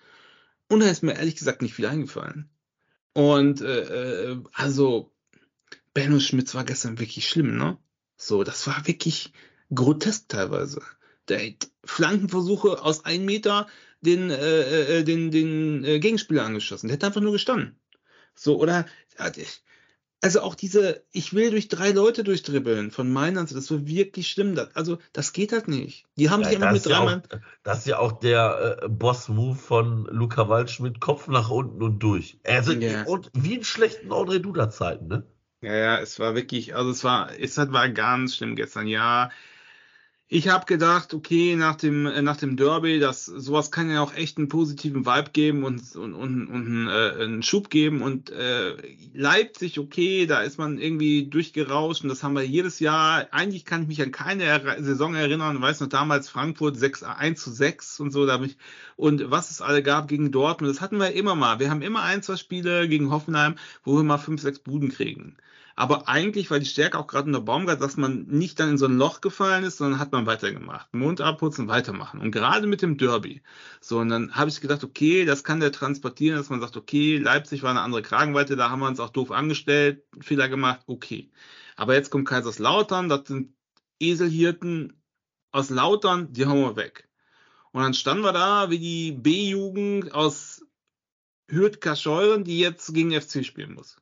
[0.69, 2.51] Und da ist mir ehrlich gesagt nicht viel eingefallen.
[3.15, 5.13] Und äh, äh, also
[5.95, 7.79] Benno Schmitz war gestern wirklich schlimm, ne?
[8.17, 9.33] So, das war wirklich
[9.75, 10.83] grotesk teilweise.
[11.29, 13.67] Der hat Flankenversuche aus einem Meter
[14.01, 16.89] den, äh, äh, den, den äh, Gegenspieler angeschossen.
[16.89, 17.79] Der hat einfach nur gestanden.
[18.35, 18.87] So, oder
[20.21, 24.55] also auch diese, ich will durch drei Leute durchdribbeln von Mainern, das war wirklich schlimm.
[24.55, 26.05] Das, also, das geht halt nicht.
[26.17, 27.23] Die haben Ja, sich einfach das, mit ist ja drei auch, Mann.
[27.65, 32.39] das ist ja auch der äh, Boss-Move von Luca Waldschmidt, Kopf nach unten und durch.
[32.45, 33.03] Also, Ja.
[33.05, 35.27] und wie in schlechten André Duda-Zeiten, ne?
[35.61, 38.87] Ja, ja, es war wirklich, also es war, es hat- war ganz schlimm gestern.
[38.89, 39.31] Ja,
[40.35, 44.15] ich habe gedacht, okay, nach dem äh, nach dem Derby, das sowas kann ja auch
[44.15, 48.31] echt einen positiven Vibe geben und und und, und einen, äh, einen Schub geben und
[48.31, 48.75] äh,
[49.13, 53.27] Leipzig, okay, da ist man irgendwie durchgerauscht und das haben wir jedes Jahr.
[53.31, 55.57] Eigentlich kann ich mich an keine er Saison erinnern.
[55.57, 58.57] Ich weiß noch damals Frankfurt 6 1 zu 6 und so, da ich
[58.97, 61.59] und was es alle gab gegen Dortmund, das hatten wir immer mal.
[61.61, 65.37] Wir haben immer ein, zwei Spiele gegen Hoffenheim, wo wir mal fünf, sechs Buden kriegen.
[65.75, 68.79] Aber eigentlich war die Stärke auch gerade in der Baumgart, dass man nicht dann in
[68.79, 70.93] so ein Loch gefallen ist, sondern hat man weitergemacht.
[70.95, 72.21] Mund abputzen, weitermachen.
[72.21, 73.43] Und gerade mit dem Derby.
[73.81, 77.19] So, und dann habe ich gedacht, okay, das kann der transportieren, dass man sagt, okay,
[77.19, 81.31] Leipzig war eine andere Kragenweite, da haben wir uns auch doof angestellt, Fehler gemacht, okay.
[81.77, 83.55] Aber jetzt kommt Kaiserslautern, das sind
[83.99, 85.03] Eselhirten
[85.53, 87.09] aus Lautern, die hauen wir weg.
[87.73, 90.65] Und dann standen wir da wie die B-Jugend aus
[91.49, 94.02] Hürth Kascheuren, die jetzt gegen FC spielen muss.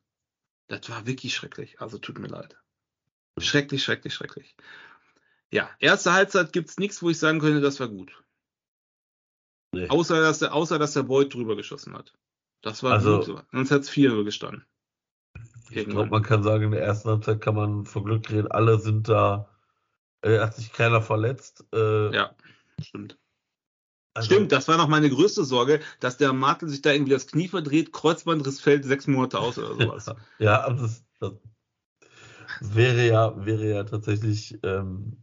[0.70, 1.80] Das war wirklich schrecklich.
[1.80, 2.56] Also tut mir leid.
[3.38, 4.54] Schrecklich, schrecklich, schrecklich.
[5.50, 8.12] Ja, erste Halbzeit gibt's nichts, wo ich sagen könnte, das war gut.
[9.72, 9.88] Nee.
[9.88, 12.12] Außer dass der, außer dass der Boyd drüber geschossen hat.
[12.62, 13.44] Das war Also- gut.
[13.50, 14.64] Sonst hat's 4 gestanden.
[15.70, 18.78] Ich glaube, man kann sagen, in der ersten Halbzeit kann man vor Glück reden, alle
[18.78, 19.48] sind da,
[20.22, 21.64] äh, hat sich keiner verletzt.
[21.72, 22.34] Äh, Ja,
[22.80, 23.18] stimmt.
[24.14, 27.26] Also- Stimmt, das war noch meine größte Sorge, dass der Martel sich da irgendwie das
[27.26, 30.11] Knie verdreht, Kreuzbandriss fällt sechs Monate aus oder sowas.
[30.38, 31.32] Ja, aber das, das
[32.61, 35.22] wäre ja, wäre ja tatsächlich ähm,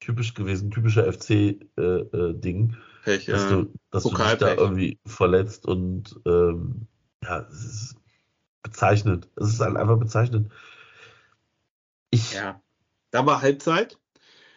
[0.00, 6.20] typisch gewesen, typischer FC-Ding, äh, Pech, dass du, dass du dich da irgendwie verletzt und
[6.26, 6.86] ähm,
[7.22, 7.96] ja, es ist
[8.62, 9.28] bezeichnend.
[9.36, 10.52] Es ist halt einfach bezeichnend.
[12.10, 12.60] Ich, Ja.
[13.10, 13.98] Da war Halbzeit.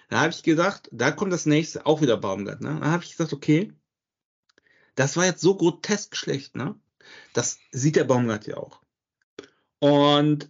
[0.10, 2.62] Da habe ich gedacht, da kommt das nächste, auch wieder Baumgart.
[2.62, 2.78] Ne?
[2.80, 3.74] Da habe ich gesagt, okay,
[4.96, 6.56] das war jetzt so grotesk schlecht.
[6.56, 6.76] Ne?
[7.34, 8.82] Das sieht der Baumgart ja auch.
[9.80, 10.50] Und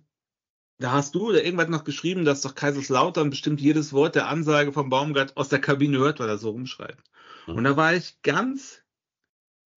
[0.80, 4.72] da hast du oder irgendwas noch geschrieben, dass doch Kaiserslautern bestimmt jedes Wort der Ansage
[4.72, 6.98] vom Baumgart aus der Kabine hört, weil er so rumschreit.
[7.48, 7.56] Mhm.
[7.56, 8.82] Und da war ich ganz,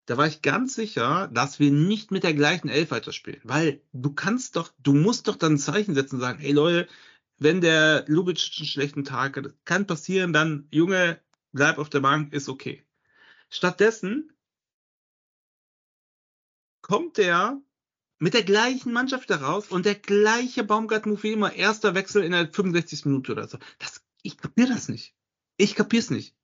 [0.04, 3.40] da war ich ganz sicher, dass wir nicht mit der gleichen Elf weiterspielen.
[3.44, 6.86] Weil du kannst doch, du musst doch dann ein Zeichen setzen und sagen, ey Leute,
[7.40, 11.20] wenn der Lubitsch einen schlechten Tag hat, kann passieren, dann, Junge,
[11.52, 12.84] bleib auf der Bank, ist okay.
[13.48, 14.32] Stattdessen
[16.82, 17.60] kommt der
[18.18, 22.52] mit der gleichen Mannschaft daraus und der gleiche Baumgart-Move wie immer, erster Wechsel in der
[22.52, 23.06] 65.
[23.06, 23.58] Minute oder so.
[23.78, 25.14] Das, ich kapier das nicht.
[25.56, 26.36] Ich kapier's nicht.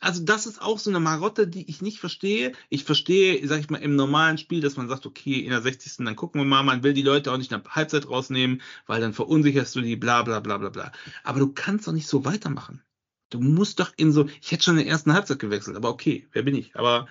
[0.00, 2.52] Also das ist auch so eine Marotte, die ich nicht verstehe.
[2.70, 6.04] Ich verstehe, sag ich mal, im normalen Spiel, dass man sagt, okay, in der 60.
[6.04, 9.12] dann gucken wir mal, man will die Leute auch nicht nach Halbzeit rausnehmen, weil dann
[9.12, 10.92] verunsicherst du die, bla bla bla bla bla.
[11.22, 12.82] Aber du kannst doch nicht so weitermachen.
[13.28, 16.26] Du musst doch in so, ich hätte schon in der ersten Halbzeit gewechselt, aber okay,
[16.32, 16.74] wer bin ich?
[16.76, 17.06] Aber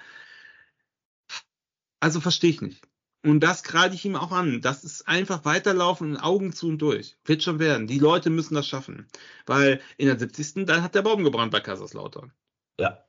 [1.99, 2.81] also verstehe ich nicht.
[3.23, 4.61] Und das kreide ich ihm auch an.
[4.61, 7.17] Das ist einfach weiterlaufen Augen zu und durch.
[7.25, 7.87] Wird schon werden.
[7.87, 9.07] Die Leute müssen das schaffen.
[9.45, 10.65] Weil in der 70.
[10.65, 12.31] dann hat der Baum gebrannt bei Kaiserslautern.
[12.79, 13.05] Ja.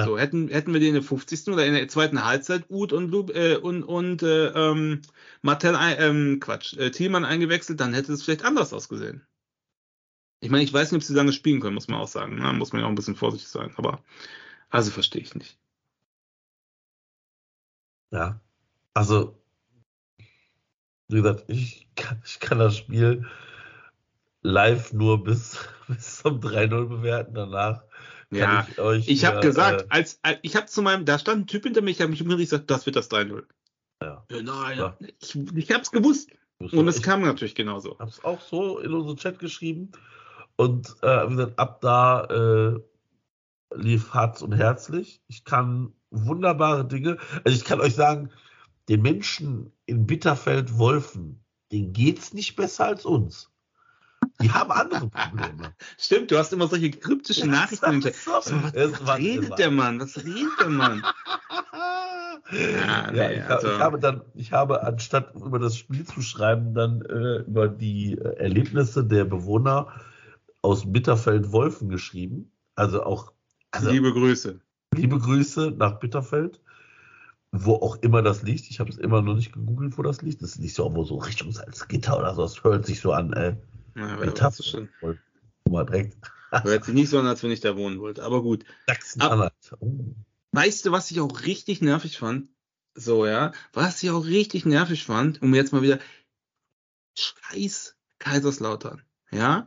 [0.00, 1.48] So, hätten, hätten wir den in der 50.
[1.48, 5.02] oder in der zweiten Halbzeit Uth und, äh, und, und äh, ähm,
[5.42, 9.26] Martel, ähm, Quatsch, äh, Thielmann eingewechselt, dann hätte es vielleicht anders ausgesehen.
[10.40, 12.36] Ich meine, ich weiß nicht, ob sie lange spielen können, muss man auch sagen.
[12.36, 12.52] Ne?
[12.54, 13.72] Muss man ja auch ein bisschen vorsichtig sein.
[13.76, 14.02] Aber
[14.70, 15.58] also verstehe ich nicht.
[18.10, 18.40] Ja.
[18.94, 19.38] Also,
[21.08, 23.26] wie gesagt, ich kann, ich kann das Spiel
[24.42, 25.58] live nur bis,
[25.94, 27.34] bis zum 3-0 bewerten.
[27.34, 27.82] Danach
[28.30, 29.08] kann Ja, ich euch.
[29.08, 31.82] Ich habe gesagt, äh, als, als ich habe zu meinem, da stand ein Typ hinter
[31.82, 33.44] mir, ich habe mich umgedreht, ich gesagt, das wird das 3-0.
[34.02, 34.24] Ja.
[34.30, 34.96] nein, Ja.
[35.20, 36.30] ich, ich habe es gewusst.
[36.58, 37.98] ich Und es ich kam natürlich genauso.
[37.98, 39.92] habe es auch so in unseren Chat geschrieben.
[40.56, 42.80] Und äh, wie gesagt, ab da äh,
[43.74, 45.22] lief Herz und herzlich.
[45.28, 47.18] Ich kann wunderbare Dinge.
[47.44, 48.30] Also ich kann euch sagen,
[48.88, 53.51] den Menschen in Bitterfeld-Wolfen, denen geht's nicht besser als uns.
[54.40, 55.74] Die haben andere Probleme.
[55.98, 57.92] Stimmt, du hast immer solche kryptischen Nachrichten.
[57.92, 58.14] im Chat.
[58.14, 59.56] So, was, was war redet immer.
[59.56, 60.00] der Mann?
[60.00, 61.02] Was redet der Mann?
[62.50, 66.74] Ja, nee, ich, also- ich habe dann, ich habe anstatt über das Spiel zu schreiben,
[66.74, 69.88] dann äh, über die äh, Erlebnisse der Bewohner
[70.60, 72.50] aus Bitterfeld-Wolfen geschrieben.
[72.74, 73.32] Also auch
[73.70, 74.08] also, liebe.
[74.08, 74.60] Liebe Grüße.
[75.18, 76.60] Grüße nach Bitterfeld,
[77.52, 78.68] wo auch immer das liegt.
[78.70, 80.42] Ich habe es immer noch nicht gegoogelt, wo das liegt.
[80.42, 82.42] Das liegt so irgendwo so Richtung Salzgitter oder so.
[82.42, 83.32] Das hört sich so an.
[83.32, 83.56] Äh,
[83.94, 84.88] Ja, wer weiß schon.
[85.00, 85.20] Bitterfeld.
[85.68, 86.16] Mal direkt.
[86.50, 88.22] Hört sich nicht so an, als wenn ich da wohnen wollte.
[88.22, 88.64] Aber gut.
[88.86, 89.52] Sachsen-Anhalt.
[89.80, 90.14] Oh.
[90.52, 92.48] Weißt du, was ich auch richtig nervig fand?
[92.94, 93.52] So, ja.
[93.72, 95.98] Was ich auch richtig nervig fand, um jetzt mal wieder
[97.18, 99.02] Scheiß Kaiserslautern.
[99.30, 99.66] Ja.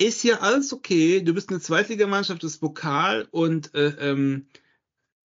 [0.00, 1.20] Ist ja alles okay.
[1.22, 4.46] Du bist eine Zweitligamannschaft, das Pokal und äh, ähm,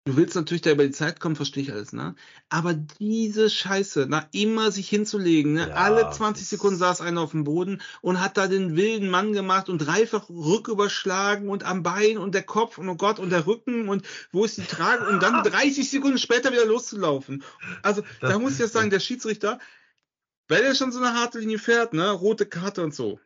[0.06, 2.16] du willst natürlich da über die Zeit kommen, verstehe ich alles, ne?
[2.50, 5.70] Aber diese Scheiße, na, immer sich hinzulegen, ne?
[5.70, 9.10] Ja, Alle 20 das- Sekunden saß einer auf dem Boden und hat da den wilden
[9.10, 13.32] Mann gemacht und dreifach rücküberschlagen und am Bein und der Kopf und oh Gott und
[13.32, 17.44] der Rücken und wo ist die Trage und dann 30 Sekunden später wieder loszulaufen.
[17.82, 19.60] Also, da muss ich ja sagen, der Schiedsrichter,
[20.48, 22.12] weil er schon so eine harte Linie fährt, ne?
[22.12, 23.20] Rote Karte und so.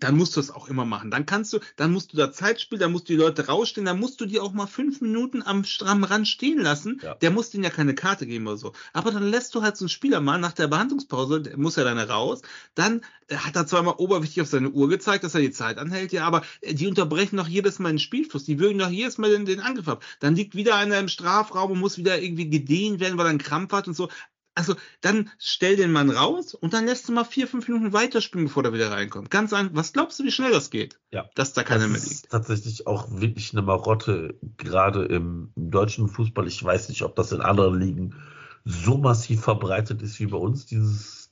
[0.00, 1.10] Dann musst du es auch immer machen.
[1.10, 3.86] Dann kannst du, dann musst du da Zeit spielen, dann musst du die Leute rausstehen,
[3.86, 7.00] dann musst du die auch mal fünf Minuten am strammen Rand stehen lassen.
[7.02, 7.14] Ja.
[7.14, 8.72] Der muss denen ja keine Karte geben oder so.
[8.92, 11.84] Aber dann lässt du halt so einen Spieler mal nach der Behandlungspause, der muss ja
[11.84, 12.42] dann raus.
[12.74, 16.12] Dann äh, hat er zweimal oberwichtig auf seine Uhr gezeigt, dass er die Zeit anhält,
[16.12, 18.44] ja, aber äh, die unterbrechen doch jedes Mal den Spielfluss.
[18.44, 20.04] Die würgen doch jedes Mal den, den Angriff ab.
[20.20, 23.38] Dann liegt wieder einer im Strafraum und muss wieder irgendwie gedehnt werden, weil er einen
[23.38, 24.08] Krampf hat und so.
[24.56, 28.46] Also dann stell den Mann raus und dann lässt du mal vier, fünf Minuten weiterspielen,
[28.46, 29.30] bevor der wieder reinkommt.
[29.30, 29.74] Ganz einfach.
[29.74, 31.00] Was glaubst du, wie schnell das geht?
[31.10, 31.28] Ja.
[31.34, 32.30] Dass da keiner das mehr ist liegt.
[32.30, 36.46] tatsächlich auch wirklich eine Marotte, gerade im, deutschen Fußball.
[36.46, 38.14] Ich weiß nicht, ob das in anderen Ligen
[38.64, 41.30] so massiv verbreitet ist wie bei uns, dieses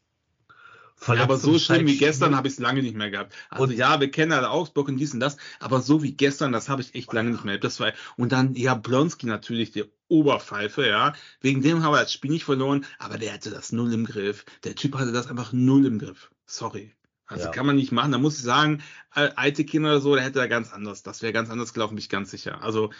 [1.07, 3.35] Ja, aber so schlimm wie gestern habe ich es lange nicht mehr gehabt.
[3.51, 6.53] Also Und- ja, wir kennen alle Augsburg und dies und das, aber so wie gestern,
[6.53, 7.59] das habe ich echt lange nicht mehr.
[7.59, 11.15] Das war, und dann, ja, Blonski natürlich, der Oberpfeife, ja.
[11.41, 14.45] Wegen dem haben wir das Spiel nicht verloren, aber der hatte das null im Griff.
[14.65, 16.31] Der Typ hatte das einfach null im Griff.
[16.47, 16.95] Sorry.
[17.27, 17.51] Also Ja.
[17.51, 18.13] kann man nicht machen.
[18.13, 21.03] Da muss ich sagen, alte Kinder oder so, der hätte da ganz anders.
[21.03, 22.63] Das wäre ganz anders gelaufen, bin ich ganz sicher.
[22.63, 22.91] Also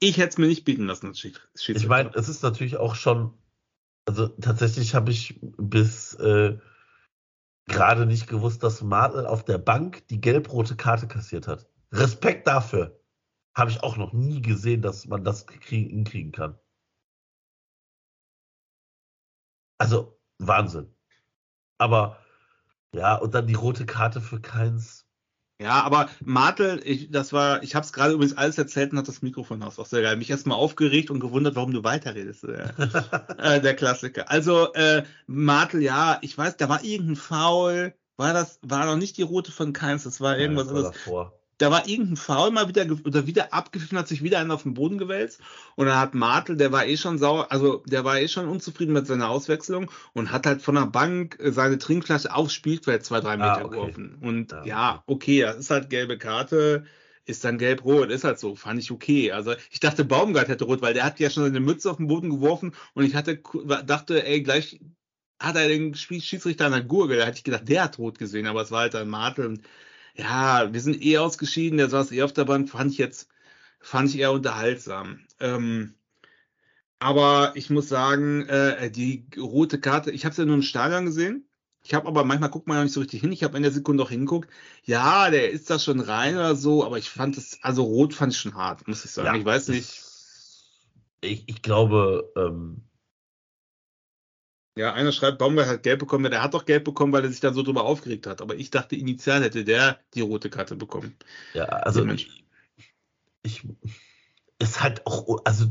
[0.00, 1.12] ich hätte es mir nicht bieten lassen.
[1.14, 3.32] Ich meine, es ist natürlich auch schon,
[4.06, 6.58] also tatsächlich habe ich bis äh,
[7.66, 11.66] gerade nicht gewusst, dass Martel auf der Bank die gelb-rote Karte kassiert hat.
[11.92, 12.99] Respekt dafür.
[13.56, 16.58] Habe ich auch noch nie gesehen, dass man das krieg- hinkriegen kann.
[19.78, 20.94] Also Wahnsinn.
[21.78, 22.18] Aber
[22.94, 25.06] ja, und dann die rote Karte für Keins.
[25.60, 29.08] Ja, aber Martel, ich, das war, ich habe es gerade übrigens alles erzählt und hat
[29.08, 29.78] das Mikrofon aus.
[29.78, 30.16] Auch sehr geil.
[30.16, 32.44] Mich erstmal aufgeregt und gewundert, warum du weiterredest.
[32.44, 32.72] Äh,
[33.38, 34.30] äh, der Klassiker.
[34.30, 37.94] Also äh, Martel, ja, ich weiß, da war irgendein Foul.
[38.16, 40.84] War das, war noch nicht die rote von Keins, das war irgendwas Ja, das war
[40.84, 40.96] anderes.
[40.96, 41.39] davor.
[41.60, 44.72] Da war irgendein Foul mal wieder oder wieder abgepfiffen, hat sich wieder einer auf den
[44.74, 45.40] Boden gewälzt
[45.76, 48.92] und dann hat Martel, der war eh schon sauer, also der war eh schon unzufrieden
[48.94, 53.20] mit seiner Auswechslung und hat halt von der Bank äh, seine Trinkflasche aufs Spielfeld zwei,
[53.20, 53.78] drei Meter Ah, okay.
[53.82, 54.16] geworfen.
[54.22, 56.86] Und Ja, ja, okay, das ist halt gelbe Karte,
[57.26, 59.32] ist dann gelb-rot, ist halt so, fand ich okay.
[59.32, 62.08] Also ich dachte, Baumgart hätte rot, weil der hat ja schon seine Mütze auf den
[62.08, 63.42] Boden geworfen und ich hatte
[63.84, 64.80] dachte, ey, gleich
[65.38, 68.46] hat er den Schiedsrichter an der Gurgel, da hätte ich gedacht, der hat rot gesehen,
[68.46, 69.60] aber es war halt ein Martel und
[70.20, 73.28] ja, wir sind eh ausgeschieden, der saß eh auf der Bank, fand ich jetzt,
[73.80, 75.20] fand ich eher unterhaltsam.
[75.40, 75.94] Ähm,
[76.98, 81.06] aber ich muss sagen, äh, die rote Karte, ich habe es ja nur im Stadion
[81.06, 81.46] gesehen.
[81.82, 83.32] Ich habe aber manchmal guckt man ja nicht so richtig hin.
[83.32, 84.50] Ich habe in der Sekunde auch hinguckt.
[84.84, 88.34] Ja, der ist da schon rein oder so, aber ich fand es, also rot fand
[88.34, 89.28] ich schon hart, muss ich sagen.
[89.28, 90.02] Ja, ich weiß nicht.
[91.22, 92.82] Ich, ich glaube, ähm,
[94.80, 96.24] Ja, einer schreibt, Baumgart hat gelb bekommen.
[96.24, 98.40] Ja, der hat doch gelb bekommen, weil er sich dann so drüber aufgeregt hat.
[98.40, 101.14] Aber ich dachte, initial hätte der die rote Karte bekommen.
[101.52, 102.42] ja, also Mensch.
[103.42, 103.68] ich, ich,
[104.58, 105.70] ist halt auch, also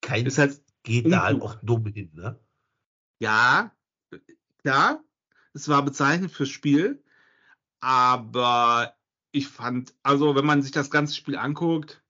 [0.00, 2.38] kein Ist halt geht da halt auch dumm hin, ne?
[3.20, 3.74] Ja,
[4.62, 5.02] klar,
[5.52, 7.02] es war bezeichnend fürs Spiel,
[7.80, 8.94] aber
[9.32, 12.00] ich fand, also wenn man sich das ganze Spiel anguckt,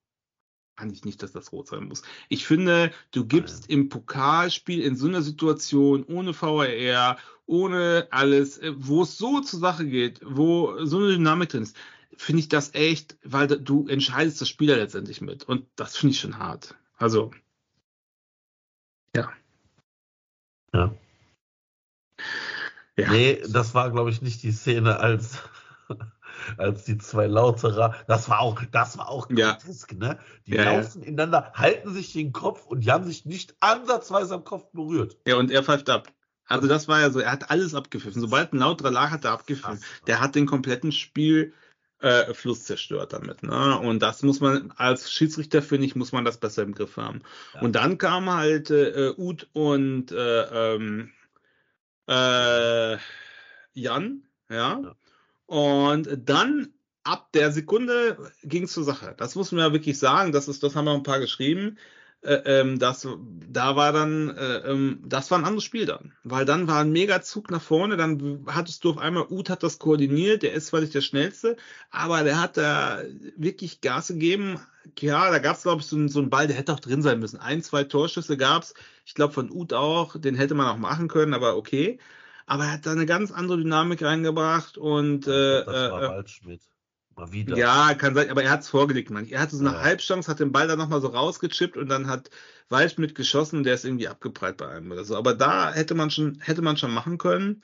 [0.81, 2.03] fand ich nicht, dass das rot sein muss.
[2.29, 8.73] Ich finde, du gibst im Pokalspiel in so einer Situation ohne VAR, ohne alles, äh,
[8.77, 11.77] wo es so zur Sache geht, wo so eine Dynamik drin ist,
[12.17, 15.45] finde ich das echt, weil du entscheidest das Spiel ja letztendlich mit.
[15.45, 16.75] Und das finde ich schon hart.
[16.97, 17.31] Also,
[19.15, 19.31] ja.
[20.73, 20.95] Ja.
[22.97, 23.11] Ja.
[23.11, 25.39] Nee, das war, glaube ich, nicht die Szene, als,
[26.57, 27.95] als die zwei Lauterer.
[28.07, 29.53] Das war auch, das war auch Ja.
[29.53, 30.19] grotesk, ne?
[30.47, 30.73] Die Ja, ja.
[30.79, 35.17] laufen ineinander, halten sich den Kopf und die haben sich nicht ansatzweise am Kopf berührt.
[35.27, 36.09] Ja, und er pfeift ab.
[36.47, 38.21] Also das war ja so, er hat alles abgepfiffen.
[38.21, 39.81] Sobald ein lauterer lag, hat er abgepfiffen.
[40.09, 41.55] Der hat den kompletten Spielfluss
[42.01, 43.45] äh, Fluss zerstört damit.
[43.45, 43.79] Ne?
[43.79, 47.21] Und das muss man, als Schiedsrichter, finde ich, muss man das besser im Griff haben.
[47.55, 47.61] Ja.
[47.61, 51.13] Und dann kamen halt äh, Ud und äh, ähm,
[52.09, 52.97] äh,
[53.73, 54.81] Jan, ja.
[54.81, 54.97] Ja.
[55.51, 56.73] Und dann
[57.03, 59.15] ab der Sekunde ging es zur Sache.
[59.17, 60.33] Das muss man ja wirklich sagen.
[60.33, 61.77] Das ist, das haben wir ein paar geschrieben.
[62.23, 63.09] Äh, ähm, das,
[63.49, 66.93] da war dann, äh, ähm, das war ein anderes Spiel dann, weil dann war ein
[66.93, 70.81] Megazug nach vorne, dann hattest du auf einmal, Uth hat das koordiniert, der ist zwar
[70.83, 71.57] nicht der schnellste,
[71.91, 73.01] aber der hat da
[73.39, 74.61] wirklich Gas gegeben.
[74.99, 77.01] Ja, da gab es, glaube ich, so, einen- so einen Ball, der hätte auch drin
[77.03, 77.39] sein müssen.
[77.41, 78.75] Ein, zwei Torschüsse gab's,
[79.07, 81.99] ich glaube von Uth auch, den hätte man auch machen können, aber okay.
[82.51, 86.63] Aber er hat da eine ganz andere Dynamik reingebracht und äh, das war äh, Waldschmidt.
[87.15, 87.57] Mal wieder.
[87.57, 89.25] ja, kann sein, aber er hat es vorgelegt, man.
[89.29, 89.83] Er hatte so eine Ja.
[89.83, 92.29] Halbchance, hat den Ball dann nochmal so rausgechippt und dann hat
[92.69, 95.17] Waldschmidt geschossen und der ist irgendwie abgeprallt bei einem oder so.
[95.17, 97.63] Aber da hätte man schon, hätte man schon machen können.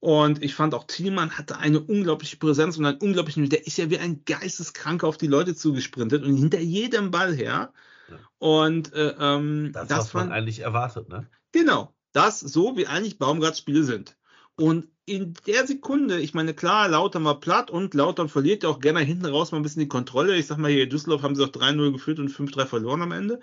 [0.00, 3.90] Und ich fand auch Thielmann hatte eine unglaubliche Präsenz und einen unglaublichen, der ist ja
[3.90, 7.74] wie ein Geisteskranker auf die Leute zugesprintet und hinter jedem Ball her.
[8.08, 8.16] Ja.
[8.38, 11.26] Und äh, ähm, Das, das, was man eigentlich erwartet, ne?
[11.52, 14.16] Genau, das so wie eigentlich Baumgarts Spiele sind.
[14.56, 18.80] Und in der Sekunde, ich meine, klar, Lautern war platt und Lautern verliert ja auch
[18.80, 20.36] gerne hinten raus mal ein bisschen die Kontrolle.
[20.36, 23.12] Ich sag mal, hier in Düsseldorf haben sie auch 3-0 geführt und 5-3 verloren am
[23.12, 23.40] Ende.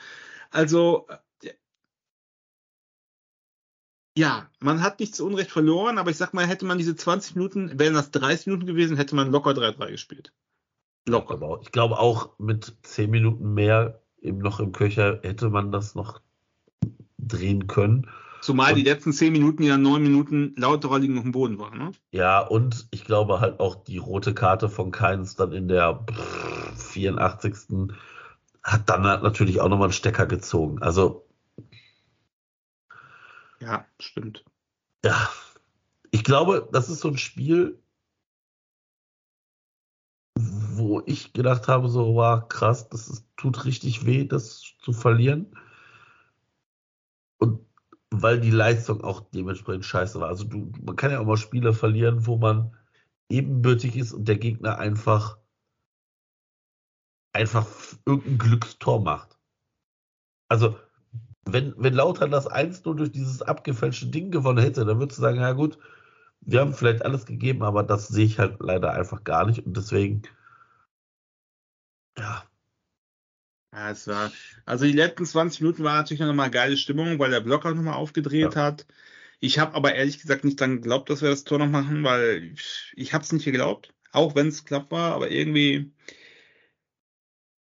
[0.50, 1.08] Also,
[1.44, 1.50] äh,
[4.18, 7.36] ja, man hat nicht zu Unrecht verloren, aber ich sag mal, hätte man diese 20
[7.36, 10.34] Minuten, wären das 30 Minuten gewesen, hätte man locker 3-3 gespielt.
[11.08, 11.36] Locker.
[11.36, 15.96] Aber ich glaube auch mit zehn Minuten mehr eben noch im Köcher hätte man das
[15.96, 16.22] noch
[17.18, 18.10] drehen können.
[18.42, 21.78] Zumal die Und- letzten 10 Minuten ja 9 Minuten Lauterer liegen auf dem Boden waren,
[21.78, 21.92] ne?
[22.12, 26.06] Ja, und ich glaube halt auch die rote Karte von Keins dann in der
[26.76, 27.94] 84.
[28.64, 30.82] hat dann halt natürlich auch nochmal einen Stecker gezogen.
[30.82, 31.28] Also,
[33.60, 34.44] Ja, stimmt.
[35.06, 35.30] ja,
[36.10, 37.80] ich glaube, das ist so ein Spiel,
[40.36, 45.56] wo ich gedacht habe, so war krass, das ist, tut richtig weh, das zu verlieren.
[47.38, 47.66] Und
[48.12, 50.28] weil die Leistung auch dementsprechend scheiße war.
[50.28, 52.76] Also du, man kann ja auch mal Spiele verlieren, wo man
[53.30, 55.38] ebenbürtig ist und der Gegner einfach
[57.34, 57.66] einfach
[58.06, 59.38] irgendein Glückstor macht.
[60.50, 60.78] Also
[61.46, 65.40] wenn, wenn Lautern das 1-0 durch dieses abgefälschte Ding gewonnen hätte, dann würdest du sagen,
[65.40, 65.78] ja gut,
[66.42, 69.78] wir haben vielleicht alles gegeben, aber das sehe ich halt leider einfach gar nicht und
[69.78, 70.24] deswegen,
[72.18, 72.44] ja,
[73.74, 74.32] Ja, es war,
[74.66, 77.94] also die letzten 20 Minuten war natürlich noch mal geile Stimmung, weil der Blocker nochmal
[77.94, 78.86] aufgedreht hat.
[79.40, 82.52] Ich habe aber ehrlich gesagt nicht dann geglaubt, dass wir das Tor noch machen, weil
[82.54, 85.94] ich, ich habe es nicht geglaubt, auch wenn es knapp war, aber irgendwie.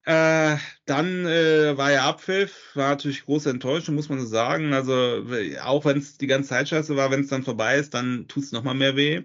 [0.05, 0.57] Äh,
[0.87, 4.73] dann äh, war ja Abpfiff, war natürlich große Enttäuschung, muss man so sagen.
[4.73, 4.93] Also
[5.63, 8.45] auch wenn es die ganze Zeit scheiße war, wenn es dann vorbei ist, dann tut
[8.45, 9.25] es nochmal mehr weh.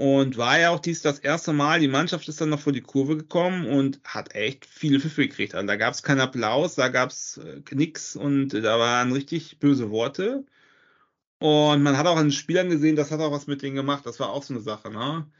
[0.00, 2.80] Und war ja auch dies das erste Mal, die Mannschaft ist dann noch vor die
[2.80, 5.54] Kurve gekommen und hat echt viele Pfiffe gekriegt.
[5.54, 9.58] Also da gab es keinen Applaus, da gab es äh, nix und da waren richtig
[9.58, 10.46] böse Worte.
[11.38, 14.06] Und man hat auch an den Spielern gesehen, das hat auch was mit denen gemacht.
[14.06, 15.30] Das war auch so eine Sache, ne?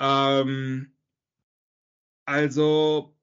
[0.00, 0.92] Ähm,
[2.26, 3.16] also,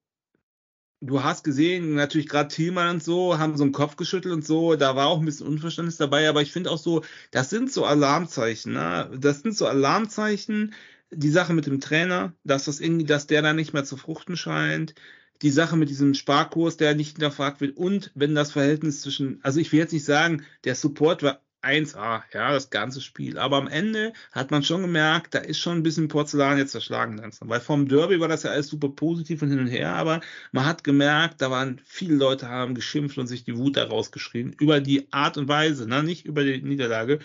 [1.02, 4.76] du hast gesehen, natürlich gerade Thielmann und so haben so einen Kopf geschüttelt und so.
[4.76, 7.86] Da war auch ein bisschen Unverständnis dabei, aber ich finde auch so, das sind so
[7.86, 9.12] Alarmzeichen, ne?
[9.20, 10.74] Das sind so Alarmzeichen.
[11.12, 14.38] Die Sache mit dem Trainer, dass das irgendwie, dass der da nicht mehr zu fruchten
[14.38, 14.96] scheint.
[15.42, 17.76] Die Sache mit diesem Sparkurs, der nicht hinterfragt wird.
[17.78, 22.24] Und wenn das Verhältnis zwischen, also ich will jetzt nicht sagen, der Support war 1A,
[22.34, 23.38] ja, das ganze Spiel.
[23.38, 27.18] Aber am Ende hat man schon gemerkt, da ist schon ein bisschen Porzellan jetzt zerschlagen
[27.18, 27.50] langsam.
[27.50, 30.66] Weil vom Derby war das ja alles super positiv und hin und her, aber man
[30.66, 34.80] hat gemerkt, da waren viele Leute haben geschimpft und sich die Wut da rausgeschrien über
[34.80, 37.20] die Art und Weise, ne, nicht über die Niederlage.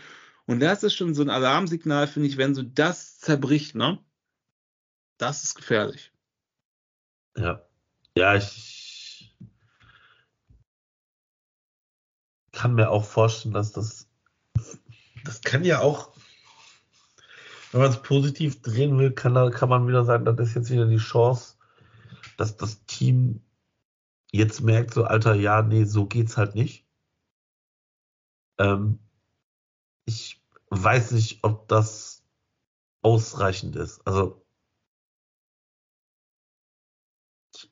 [0.47, 3.99] Und das ist schon so ein Alarmsignal, finde ich, wenn so das zerbricht, ne?
[5.19, 6.13] Das ist gefährlich.
[7.37, 7.63] Ja.
[8.17, 8.77] Ja, ich,
[12.57, 14.06] kann mir auch vorstellen, dass das
[15.27, 16.13] das kann ja auch,
[17.73, 20.87] wenn man es positiv drehen will, kann, kann man wieder sagen, das ist jetzt wieder
[20.87, 21.57] die Chance,
[22.37, 23.43] dass das Team
[24.33, 26.87] jetzt merkt, so, Alter, ja, nee, so geht's halt nicht.
[28.59, 28.99] Ähm,
[30.05, 32.25] ich weiß nicht, ob das
[33.03, 34.07] ausreichend ist.
[34.07, 34.47] Also,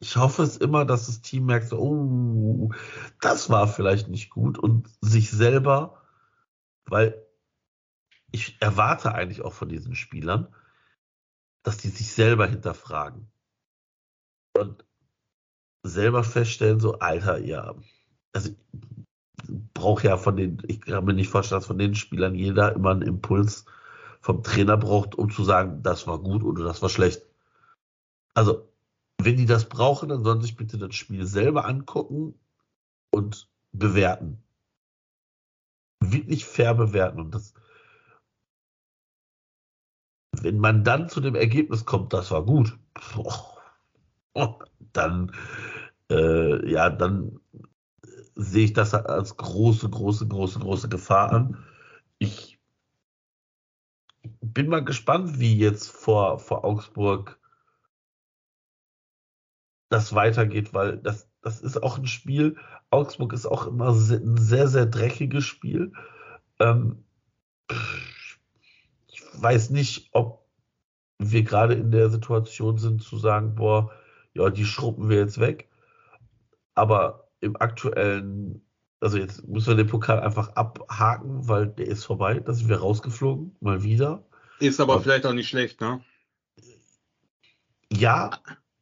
[0.01, 2.73] ich hoffe es immer, dass das Team merkt, so, oh,
[3.21, 6.03] das war vielleicht nicht gut und sich selber,
[6.87, 7.24] weil
[8.35, 10.53] ich erwarte eigentlich auch von diesen Spielern,
[11.63, 13.31] dass die sich selber hinterfragen
[14.59, 14.85] und
[15.85, 17.77] selber feststellen, so, Alter, ja,
[18.33, 18.51] also
[19.73, 22.91] brauche ja von den, ich kann mir nicht vorstellen, dass von den Spielern jeder immer
[22.91, 23.67] einen Impuls
[24.21, 27.23] vom Trainer braucht, um zu sagen, das war gut oder das war schlecht.
[28.35, 28.69] Also
[29.19, 32.35] wenn die das brauchen, dann sollen sich bitte das Spiel selber angucken
[33.13, 34.43] und bewerten.
[36.01, 37.21] Wirklich fair bewerten.
[37.21, 37.55] Und das,
[40.43, 42.79] wenn man dann zu dem Ergebnis kommt, das war gut,
[44.93, 45.33] dann,
[46.11, 47.41] äh, ja, dann
[48.35, 51.65] sehe ich das als große, große, große, große Gefahr an.
[52.19, 52.59] Ich
[54.41, 57.39] bin mal gespannt, wie jetzt vor, vor Augsburg
[59.89, 62.57] das weitergeht, weil das, das ist auch ein Spiel.
[62.91, 65.93] Augsburg ist auch immer ein sehr, sehr dreckiges Spiel.
[66.59, 67.05] Ähm,
[69.41, 70.45] weiß nicht, ob
[71.19, 73.91] wir gerade in der Situation sind zu sagen, boah,
[74.35, 75.69] ja, die schruppen wir jetzt weg.
[76.75, 78.67] Aber im aktuellen,
[79.01, 82.41] also jetzt müssen wir den Pokal einfach abhaken, weil der ist vorbei.
[82.41, 84.25] Da sind wir rausgeflogen, mal wieder.
[84.59, 86.05] Ist aber Und, vielleicht auch nicht schlecht, ne?
[87.93, 88.31] Ja,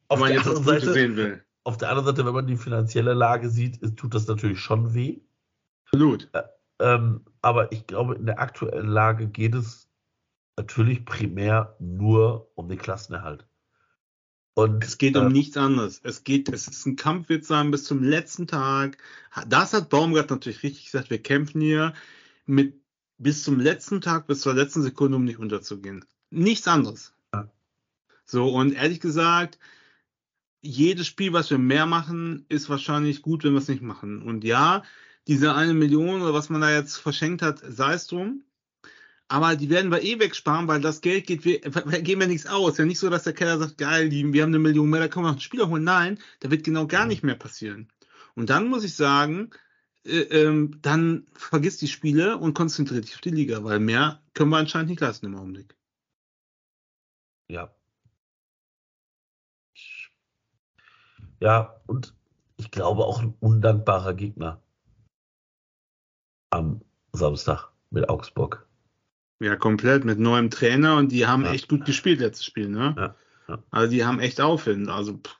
[0.07, 1.43] auf man jetzt das Seite, sehen will.
[1.63, 4.93] Auf der anderen Seite, wenn man die finanzielle Lage sieht, ist, tut das natürlich schon
[4.93, 5.19] weh.
[5.85, 6.29] Absolut.
[6.33, 6.43] Äh,
[6.79, 9.89] ähm, aber ich glaube, in der aktuellen Lage geht es
[10.57, 13.45] natürlich primär nur um den Klassenerhalt.
[14.55, 15.99] Und, es geht äh, um nichts anderes.
[16.03, 18.97] Es geht, es ist ein Kampf, wird sein, bis zum letzten Tag.
[19.47, 21.09] Das hat Baumgart natürlich richtig gesagt.
[21.09, 21.93] Wir kämpfen hier
[22.45, 22.79] mit
[23.17, 26.05] bis zum letzten Tag, bis zur letzten Sekunde, um nicht unterzugehen.
[26.29, 27.13] Nichts anderes.
[27.33, 27.49] Ja.
[28.25, 29.57] So, und ehrlich gesagt,
[30.61, 34.21] jedes Spiel, was wir mehr machen, ist wahrscheinlich gut, wenn wir es nicht machen.
[34.21, 34.83] Und ja,
[35.27, 38.43] diese eine Million oder was man da jetzt verschenkt hat, sei es drum.
[39.33, 41.59] Aber die werden wir eh wegsparen, weil das Geld geht, wir,
[42.03, 42.77] geben wir nichts aus.
[42.77, 45.25] Ja nicht so, dass der Keller sagt, geil, wir haben eine Million mehr, da können
[45.25, 45.83] wir noch einen Spieler holen.
[45.83, 47.91] Nein, da wird genau gar nicht mehr passieren.
[48.35, 49.49] Und dann muss ich sagen,
[50.05, 54.51] äh, ähm, dann vergiss die Spiele und konzentriert dich auf die Liga, weil mehr können
[54.51, 55.75] wir anscheinend nicht leisten im Augenblick.
[57.49, 57.73] Ja,
[61.43, 62.15] Ja, und
[62.55, 64.61] ich glaube auch ein undankbarer Gegner
[66.51, 66.81] am
[67.11, 68.65] Samstag mit Augsburg.
[69.43, 71.51] Ja, komplett mit neuem Trainer und die haben ja.
[71.51, 72.95] echt gut gespielt letztes Spiel, ne?
[72.97, 73.15] Ja,
[73.49, 73.63] ja.
[73.71, 74.87] Also die haben echt Aufwind.
[74.87, 75.35] Also pff.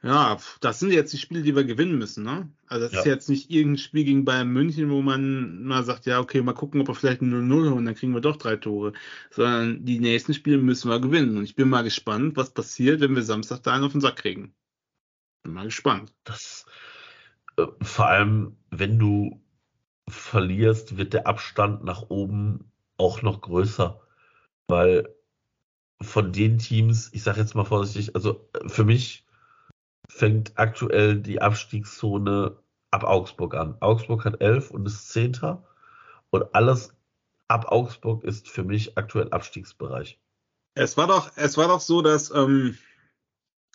[0.00, 2.48] ja, das sind jetzt die Spiele, die wir gewinnen müssen, ne?
[2.68, 6.20] Also das ist jetzt nicht irgendein Spiel gegen Bayern München, wo man mal sagt, ja,
[6.20, 8.92] okay, mal gucken, ob wir vielleicht ein 0-0 holen, dann kriegen wir doch drei Tore.
[9.30, 11.36] Sondern die nächsten Spiele müssen wir gewinnen.
[11.36, 14.18] Und ich bin mal gespannt, was passiert, wenn wir Samstag da einen auf den Sack
[14.18, 14.54] kriegen.
[15.42, 16.12] Bin mal gespannt.
[16.22, 16.64] Das,
[17.56, 19.42] äh, vor allem, wenn du
[20.08, 24.00] verlierst, wird der Abstand nach oben auch noch größer.
[24.68, 25.14] Weil
[26.00, 29.24] von den Teams, ich sage jetzt mal vorsichtig, also äh, für mich
[30.08, 32.56] fängt aktuell die Abstiegszone
[32.90, 33.76] ab Augsburg an.
[33.80, 35.64] Augsburg hat elf und ist Zehnter.
[36.30, 36.94] Und alles
[37.48, 40.18] ab Augsburg ist für mich aktuell Abstiegsbereich.
[40.74, 42.76] Es war doch, es war doch so, dass ähm,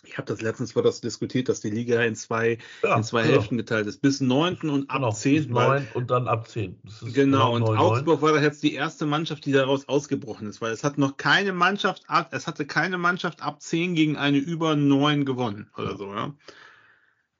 [0.04, 3.22] ich habe das letztens war das diskutiert, dass die Liga in zwei, ja, in zwei
[3.22, 3.34] genau.
[3.34, 4.02] Hälften geteilt ist.
[4.02, 4.68] Bis 9.
[4.68, 5.34] und ab genau, 10.
[5.34, 6.80] Bis 9 und dann ab 10.
[6.82, 8.22] genau, genau, und 9, Augsburg 9.
[8.22, 11.52] war doch jetzt die erste Mannschaft, die daraus ausgebrochen ist, weil es hat noch keine
[11.52, 16.34] Mannschaft, es hatte keine Mannschaft ab 10 gegen eine über 9 gewonnen oder so, ja.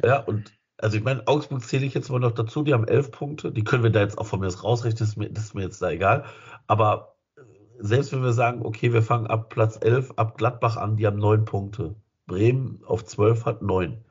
[0.04, 3.10] Ja, und also ich meine, Augsburg zähle ich jetzt mal noch dazu, die haben 11
[3.10, 5.54] Punkte, die können wir da jetzt auch von mir rausrechnen, das ist mir, das ist
[5.54, 6.24] mir jetzt da egal.
[6.66, 7.42] Aber äh,
[7.78, 11.18] selbst wenn wir sagen, okay, wir fangen ab Platz 11, ab Gladbach an, die haben
[11.18, 11.96] 9 Punkte
[12.32, 14.02] Bremen auf 12 hat 9.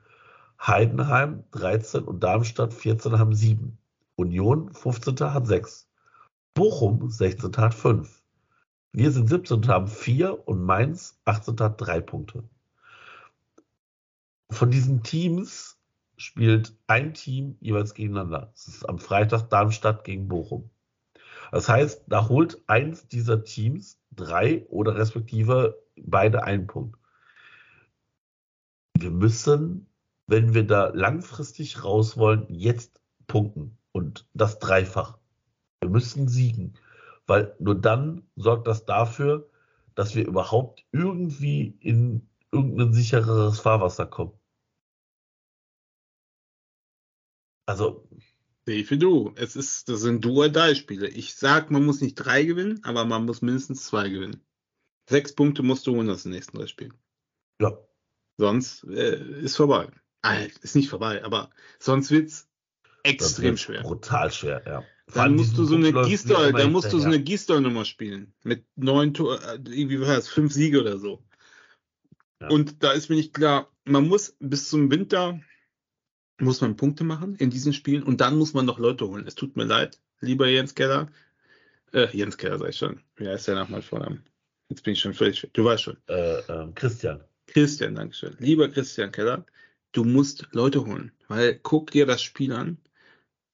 [0.61, 3.79] Heidenheim 13 und Darmstadt 14 haben 7.
[4.15, 5.33] Union 15.
[5.33, 5.89] hat 6.
[6.53, 7.57] Bochum 16.
[7.57, 8.21] hat 5.
[8.91, 11.59] Wir sind 17 und haben 4 und Mainz 18.
[11.61, 12.43] hat 3 Punkte.
[14.51, 15.79] Von diesen Teams
[16.15, 18.51] spielt ein Team jeweils gegeneinander.
[18.53, 20.69] Das ist am Freitag Darmstadt gegen Bochum.
[21.51, 27.00] Das heißt, da holt eins dieser Teams drei oder respektive beide einen Punkt
[29.01, 29.87] wir müssen,
[30.27, 35.17] wenn wir da langfristig raus wollen, jetzt punkten und das dreifach.
[35.81, 36.73] Wir müssen siegen,
[37.27, 39.49] weil nur dann sorgt das dafür,
[39.95, 44.33] dass wir überhaupt irgendwie in irgendein sichereres Fahrwasser kommen.
[47.65, 48.07] Also.
[48.65, 49.33] Sehe ich wie du.
[49.35, 51.07] Es ist, das sind Dual-Die-Spiele.
[51.07, 54.45] Ich sag, man muss nicht drei gewinnen, aber man muss mindestens zwei gewinnen.
[55.09, 56.93] Sechs Punkte musst du holen aus den nächsten drei Spielen.
[57.59, 57.77] Ja.
[58.41, 59.87] Sonst äh, ist vorbei.
[60.23, 60.33] Ah,
[60.63, 62.49] ist nicht vorbei, aber sonst wird's
[63.03, 63.81] extrem Das schwer.
[63.83, 64.83] Brutal schwer, ja.
[65.13, 68.33] Dann musst du so eine Gistol, dann musst du so eine Gistol-Nummer spielen.
[68.41, 71.23] Mit neun Tor, äh, irgendwie war das, fünf Siege oder so.
[72.39, 72.47] Ja.
[72.49, 75.39] Und da ist mir nicht klar, man muss bis zum Winter
[76.39, 79.27] muss man Punkte machen in diesen Spielen und dann muss man noch Leute holen.
[79.27, 81.11] Es tut mir leid, lieber Jens Keller.
[81.93, 83.01] Äh, Jens Keller sag ich schon.
[83.17, 84.25] Wie heißt der nochmal Vornamen?
[84.69, 85.97] Jetzt bin ich schon völlig, du weißt schon.
[86.07, 87.23] Äh, ähm, Christian.
[87.53, 88.35] Christian, Dankeschön.
[88.39, 89.45] Lieber Christian Keller,
[89.91, 92.77] du musst Leute holen, weil guck dir das Spiel an.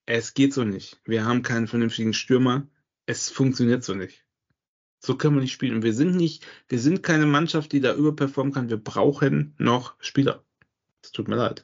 [0.05, 1.01] Es geht so nicht.
[1.05, 2.67] Wir haben keinen vernünftigen Stürmer.
[3.07, 4.23] Es funktioniert so nicht.
[4.99, 5.75] So können wir nicht spielen.
[5.75, 8.69] Und wir sind nicht, wir sind keine Mannschaft, die da überperformen kann.
[8.69, 10.43] Wir brauchen noch Spieler.
[11.03, 11.61] Es tut mir leid.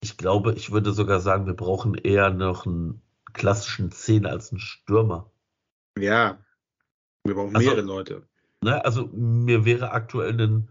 [0.00, 3.00] Ich glaube, ich würde sogar sagen, wir brauchen eher noch einen
[3.32, 5.30] klassischen Zehner als einen Stürmer.
[5.98, 6.38] Ja.
[7.24, 8.28] Wir brauchen Also- mehrere Leute.
[8.62, 8.84] Ne?
[8.84, 10.68] Also mir wäre aktuell ein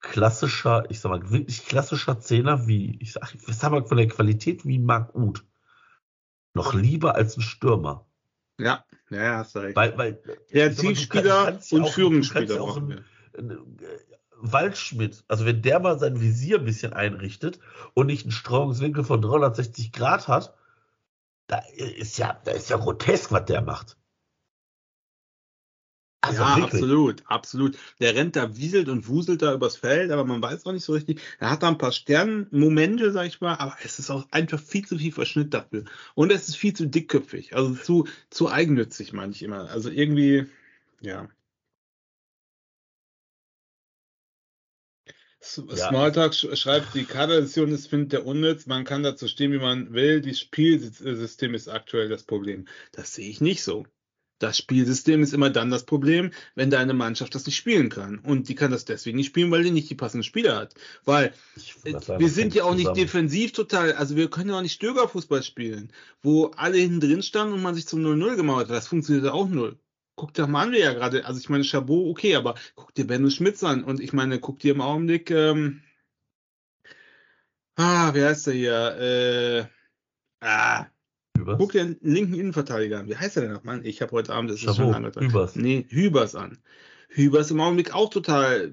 [0.00, 4.08] klassischer, ich sag mal, wirklich klassischer Zehner, wie, ich sag, ich sag mal, von der
[4.08, 5.44] Qualität wie Marc Uth.
[6.54, 8.06] Noch lieber als ein Stürmer.
[8.58, 9.76] Ja, ja, ja, hast du recht.
[9.76, 10.20] Weil, weil
[11.08, 12.92] kannst ja und auch- Führungsspieler auch brauchen
[13.36, 13.56] ein- wir.
[13.56, 13.98] äh,
[14.40, 17.58] Waldschmidt, also wenn der mal sein Visier ein bisschen einrichtet
[17.94, 20.54] und nicht einen Streuungswinkel von 360 Grad hat,
[21.48, 23.96] da ist ja, da ist ja grotesk, was der macht.
[26.20, 26.82] Also ja, wirklich.
[26.82, 27.78] absolut, absolut.
[28.00, 30.92] Der rennt da, wieselt und wuselt da übers Feld, aber man weiß auch nicht so
[30.92, 31.20] richtig.
[31.38, 34.84] Er hat da ein paar Sternmomente, sag ich mal, aber es ist auch einfach viel
[34.84, 35.84] zu viel Verschnitt dafür.
[36.14, 39.70] Und es ist viel zu dickköpfig, also zu, zu eigennützig, meine ich immer.
[39.70, 40.46] Also irgendwie,
[41.00, 41.28] ja.
[45.70, 45.88] Ja.
[45.88, 48.66] Smalltalk sch schreibt, die Kadersession ist, findet er unnütz.
[48.66, 50.20] Man kann dazu stehen, wie man will.
[50.20, 52.66] Das Spielsystem ist aktuell das Problem.
[52.92, 53.86] Das sehe ich nicht so.
[54.38, 58.18] Das Spielsystem ist immer dann das Problem, wenn deine Mannschaft das nicht spielen kann.
[58.18, 60.74] Und die kann das deswegen nicht spielen, weil die nicht die passenden Spieler hat.
[61.04, 61.32] Weil
[61.84, 62.98] äh, wir sind ja auch nicht zusammen.
[62.98, 67.54] defensiv total, also wir können ja auch nicht Stögerfußball spielen, wo alle hinten drin standen
[67.54, 68.76] und man sich zum 0-0 gemauert hat.
[68.76, 69.78] Das funktioniert ja auch null.
[70.14, 73.06] Guck dir mal an, wir ja gerade, also ich meine, Chabot, okay, aber guck dir
[73.06, 75.82] Benno Schmitz an und ich meine, guck dir im Augenblick, ähm,
[77.76, 79.70] ah, wie heißt der hier,
[80.40, 80.86] äh, ah,
[81.48, 81.58] Übers.
[81.58, 83.08] Guck dir den linken Innenverteidiger an.
[83.08, 83.84] Wie heißt er denn noch, Mann?
[83.84, 85.12] Ich habe heute Abend, das ist schon lange.
[85.14, 85.56] Hübers.
[85.56, 86.58] Nee, Hübers an.
[87.08, 88.72] Hübers im Augenblick auch total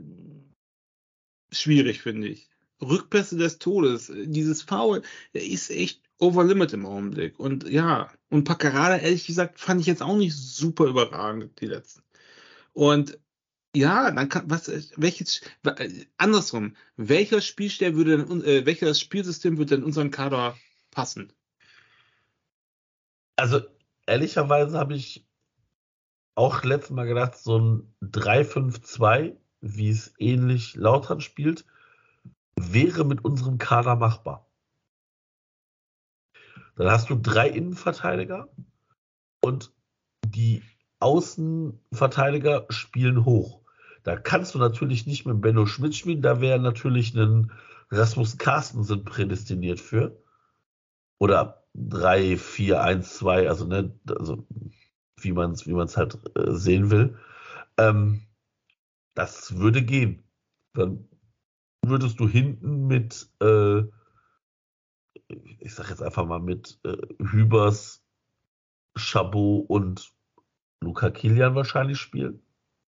[1.52, 2.50] schwierig, finde ich.
[2.82, 5.02] Rückpässe des Todes, dieses Foul,
[5.34, 7.40] der ist echt overlimit im Augenblick.
[7.40, 12.02] Und ja, und Paccarada, ehrlich gesagt, fand ich jetzt auch nicht super überragend, die letzten.
[12.74, 13.18] Und
[13.76, 15.42] ja, dann kann, was, welches,
[16.18, 20.58] andersrum, welcher Spielstil würde denn, äh, welches Spielsystem würde denn unseren Kader
[20.92, 21.32] passen?
[23.36, 23.62] Also
[24.08, 25.28] ehrlicherweise habe ich
[26.36, 31.66] auch letztes Mal gedacht, so ein 3-5-2, wie es ähnlich Lautern spielt,
[32.60, 34.50] wäre mit unserem Kader machbar.
[36.76, 38.50] Dann hast du drei Innenverteidiger
[39.42, 39.72] und
[40.28, 40.62] die
[41.00, 43.62] Außenverteidiger spielen hoch.
[44.04, 47.52] Da kannst du natürlich nicht mit Benno Schmidt spielen, da wäre natürlich ein
[47.90, 50.22] Rasmus Carstensen prädestiniert für.
[51.18, 54.48] Oder 3, 4, 1, 2, also, ne, also
[55.18, 57.18] wie man es wie halt äh, sehen will.
[57.78, 58.22] Ähm,
[59.14, 60.24] das würde gehen.
[60.74, 61.08] Dann
[61.82, 63.84] würdest du hinten mit, äh,
[65.60, 68.04] ich sag jetzt einfach mal mit äh, Hübers,
[68.98, 70.14] Chabot und
[70.82, 72.42] Luca Kilian wahrscheinlich spielen.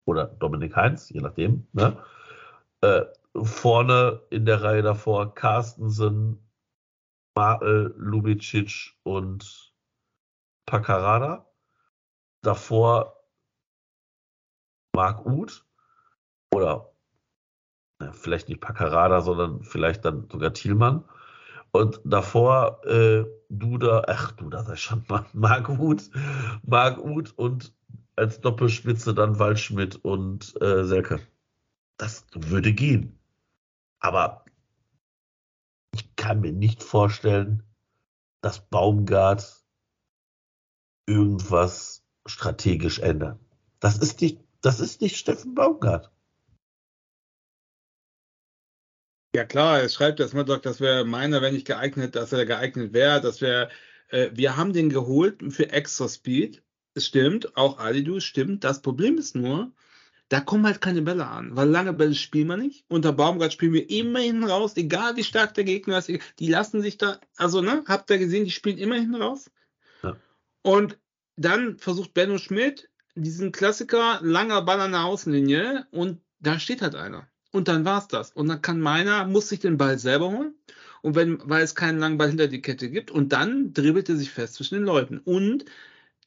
[0.05, 1.66] Oder Dominik Heinz, je nachdem.
[1.72, 1.97] Ne?
[2.80, 6.45] Äh, vorne in der Reihe davor Carstensen,
[7.37, 9.72] Mael, Lubicic und
[10.66, 11.47] Paccarada.
[12.43, 13.16] Davor
[14.94, 15.65] Marc Uth
[16.52, 16.93] oder
[17.98, 21.05] na, vielleicht nicht Paccarada, sondern vielleicht dann sogar Thielmann.
[21.73, 26.11] Und davor äh, Duda, ach Duda, ich schon mal, Marc Uth,
[26.62, 27.74] Marc Uth und
[28.16, 31.20] als Doppelspitze dann Waldschmidt und äh, Selke.
[31.98, 33.19] Das würde gehen.
[34.01, 34.45] Aber
[35.97, 37.62] ich kann mir nicht vorstellen,
[38.40, 39.64] dass Baumgart
[41.06, 43.39] irgendwas strategisch ändert.
[43.81, 46.10] Das ist nicht, das ist nicht Steffen Baumgart.
[49.35, 52.93] Ja klar, er schreibt das Murdoch, das wäre meiner, wenn nicht geeignet, dass er geeignet
[52.93, 53.70] wäre, das wäre
[54.09, 56.62] Äh, wir haben den geholt für Extra Speed.
[56.94, 58.64] Es stimmt, auch Alidu stimmt.
[58.64, 59.73] Das Problem ist nur,
[60.28, 62.85] da kommen halt keine Bälle an, weil lange Bälle spielen wir nicht.
[62.89, 66.11] Unter Baumgart spielen wir immer hinten raus, egal wie stark der Gegner ist.
[66.39, 69.51] Die lassen sich da, also ne, habt ihr gesehen, die spielen immer hinten raus.
[70.03, 70.16] Ja.
[70.62, 70.98] Und
[71.36, 76.94] dann versucht Benno Schmidt diesen Klassiker, langer Ball an der Außenlinie und da steht halt
[76.94, 77.28] einer.
[77.53, 78.32] Und dann war's das.
[78.32, 80.55] Und dann kann meiner, muss sich den Ball selber holen.
[81.01, 83.11] Und wenn, weil es keinen langen Ball hinter die Kette gibt.
[83.11, 85.19] Und dann dribbelt er sich fest zwischen den Leuten.
[85.19, 85.65] Und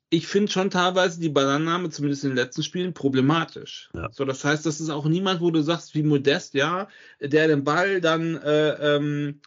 [0.10, 3.90] ich finde schon teilweise die Ballannahme, zumindest in den letzten Spielen, problematisch.
[3.94, 4.12] Ja.
[4.12, 6.88] So, das heißt, das ist auch niemand, wo du sagst, wie Modest, ja,
[7.22, 9.42] der den Ball dann, äh, ähm,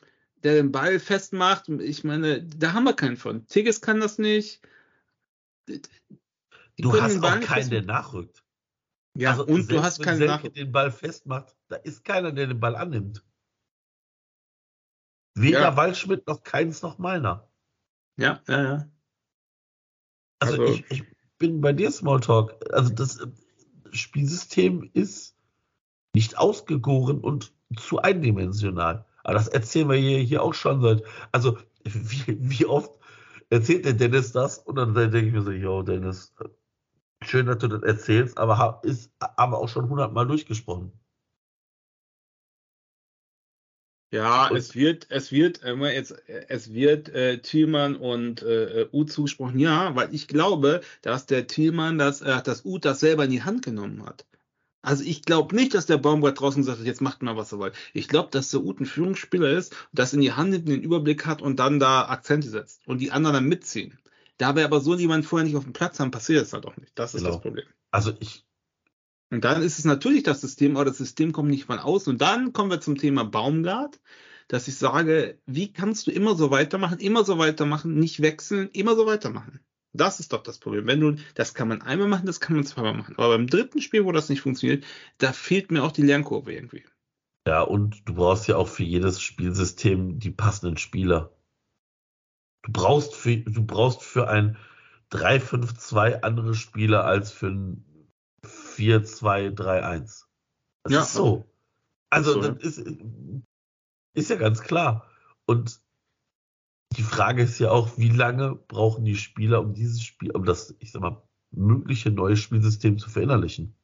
[0.45, 1.69] der den Ball festmacht.
[1.69, 3.47] Ich meine, da haben wir keinen von.
[3.49, 4.63] Tigges kann das nicht.
[5.69, 5.81] Die
[6.79, 8.43] du hast auch keinen, der nachrückt.
[9.15, 11.57] Ja, also und du hast keinen, der den Ball festmacht.
[11.69, 13.25] Da ist keiner, der den Ball annimmt.
[15.35, 15.77] Weder ja.
[15.77, 17.49] Waldschmidt noch keins noch meiner.
[18.17, 18.89] Ja, ja, ja.
[20.43, 21.05] Also, also ich, ich,
[21.39, 22.55] bin bei dir, Smalltalk.
[22.73, 23.27] Also das äh,
[23.91, 25.35] Spielsystem ist
[26.15, 29.05] nicht ausgegoren und zu eindimensional.
[29.25, 31.03] Aber das erzählen wir hier, hier auch schon seit.
[31.33, 32.93] Also wie, wie oft
[33.51, 34.59] erzählt der Dennis das?
[34.59, 36.33] Und dann denke ich mir so, yo, Dennis,
[37.23, 40.93] schön, dass du das erzählst, aber ist aber auch schon hundertmal durchgesprochen.
[44.13, 49.59] Ja, es wird, es wird immer jetzt, es wird äh, Thielmann und äh, U zugesprochen,
[49.59, 53.43] ja, weil ich glaube, dass der Thielmann das, äh, das U das selber in die
[53.43, 54.27] Hand genommen hat.
[54.83, 57.75] Also ich glaube nicht, dass der Baumgart draußen hat, jetzt macht mal, was er wollt.
[57.95, 61.25] Ich glaube, dass der Ut ein Führungsspieler ist, das in die Hand nimmt, den Überblick
[61.25, 63.99] hat und dann da Akzente setzt und die anderen dann mitziehen.
[64.37, 66.77] Da wir aber so jemanden vorher nicht auf dem Platz haben, passiert das halt auch
[66.77, 66.93] nicht.
[66.97, 67.35] Das ist genau.
[67.35, 67.65] das Problem.
[67.93, 68.45] Also ich,
[69.33, 72.13] und dann ist es natürlich das System, aber das System kommt nicht von außen.
[72.13, 73.99] Und dann kommen wir zum Thema Baumgart,
[74.47, 78.95] dass ich sage, wie kannst du immer so weitermachen, immer so weitermachen, nicht wechseln, immer
[78.95, 79.61] so weitermachen.
[79.95, 80.87] Das ist doch das Problem.
[80.87, 83.15] Wenn du, das kann man einmal machen, das kann man zweimal machen.
[83.17, 84.85] Aber beim dritten Spiel, wo das nicht funktioniert,
[85.17, 86.85] da fehlt mir auch die Lernkurve irgendwie.
[87.47, 91.33] Ja, und du brauchst ja auch für jedes Spielsystem die passenden Spieler.
[92.65, 94.59] Du brauchst für, du brauchst für ein
[95.11, 97.87] 3-5-2 andere Spieler als für ein
[98.45, 100.29] 4, 2, 3, 1.
[100.85, 101.03] Das ja.
[101.03, 101.45] ist so.
[102.11, 103.03] Also, so, das ist,
[104.15, 105.09] ist ja ganz klar.
[105.47, 105.81] Und
[106.97, 110.75] die Frage ist ja auch, wie lange brauchen die Spieler, um dieses Spiel, um das,
[110.79, 113.75] ich sag mal, mögliche neue Spielsystem zu verinnerlichen?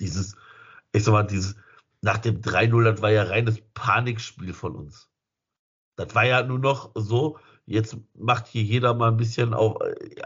[0.00, 0.36] Dieses,
[0.92, 1.56] ich sag mal, dieses,
[2.00, 5.10] nach dem 3-0, das war ja reines Panikspiel von uns.
[5.96, 7.38] Das war ja nur noch so,
[7.68, 9.76] Jetzt macht hier jeder mal ein bisschen auf,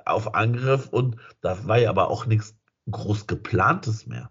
[0.04, 2.56] auf Angriff und da war ja aber auch nichts
[2.88, 4.30] groß geplantes mehr.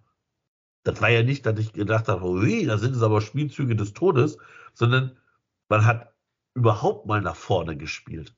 [0.84, 3.92] Das war ja nicht, dass ich gedacht habe, ui, da sind es aber Spielzüge des
[3.92, 4.38] Todes,
[4.74, 5.18] sondern
[5.68, 6.14] man hat
[6.54, 8.34] überhaupt mal nach vorne gespielt.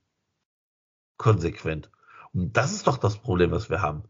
[1.17, 1.91] Konsequent.
[2.33, 4.01] Und das ist doch das Problem, was wir haben.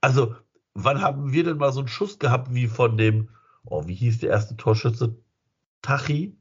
[0.00, 0.34] Also,
[0.72, 3.28] wann haben wir denn mal so einen Schuss gehabt wie von dem,
[3.64, 5.14] oh, wie hieß der erste Torschütze?
[5.82, 6.38] Tachi?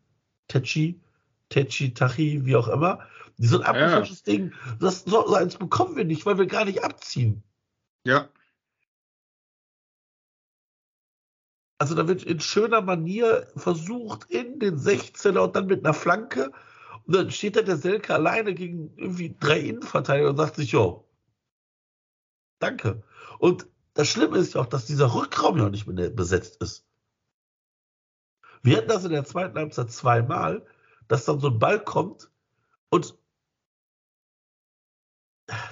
[0.48, 1.02] Techi?
[1.50, 3.08] Techi, Tachi, wie auch immer,
[3.38, 4.34] so ein abgefälschtes ja.
[4.34, 7.44] Ding, das, so, so eins bekommen wir nicht, weil wir gar nicht abziehen.
[8.06, 8.30] Ja.
[11.78, 16.52] Also da wird in schöner Manier versucht in den 16er und dann mit einer Flanke
[17.06, 21.08] und dann steht da der Selke alleine gegen irgendwie drei Innenverteidiger und sagt sich, jo,
[22.60, 23.04] danke.
[23.40, 26.86] Und das Schlimme ist ja auch, dass dieser Rückraum ja nicht mehr besetzt ist.
[28.64, 30.66] Wir hatten das in der zweiten Halbzeit zweimal,
[31.08, 32.30] dass dann so ein Ball kommt
[32.90, 33.16] und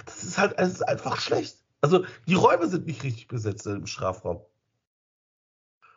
[0.05, 1.57] das ist halt das ist einfach schlecht.
[1.81, 4.41] Also die Räume sind nicht richtig besetzt im Strafraum.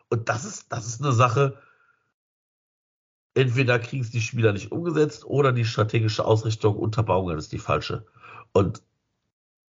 [0.09, 1.61] Und das ist, das ist eine Sache,
[3.35, 7.59] entweder kriegen es die Spieler nicht umgesetzt oder die strategische Ausrichtung unter Baumgart ist die
[7.59, 8.07] falsche.
[8.53, 8.83] Und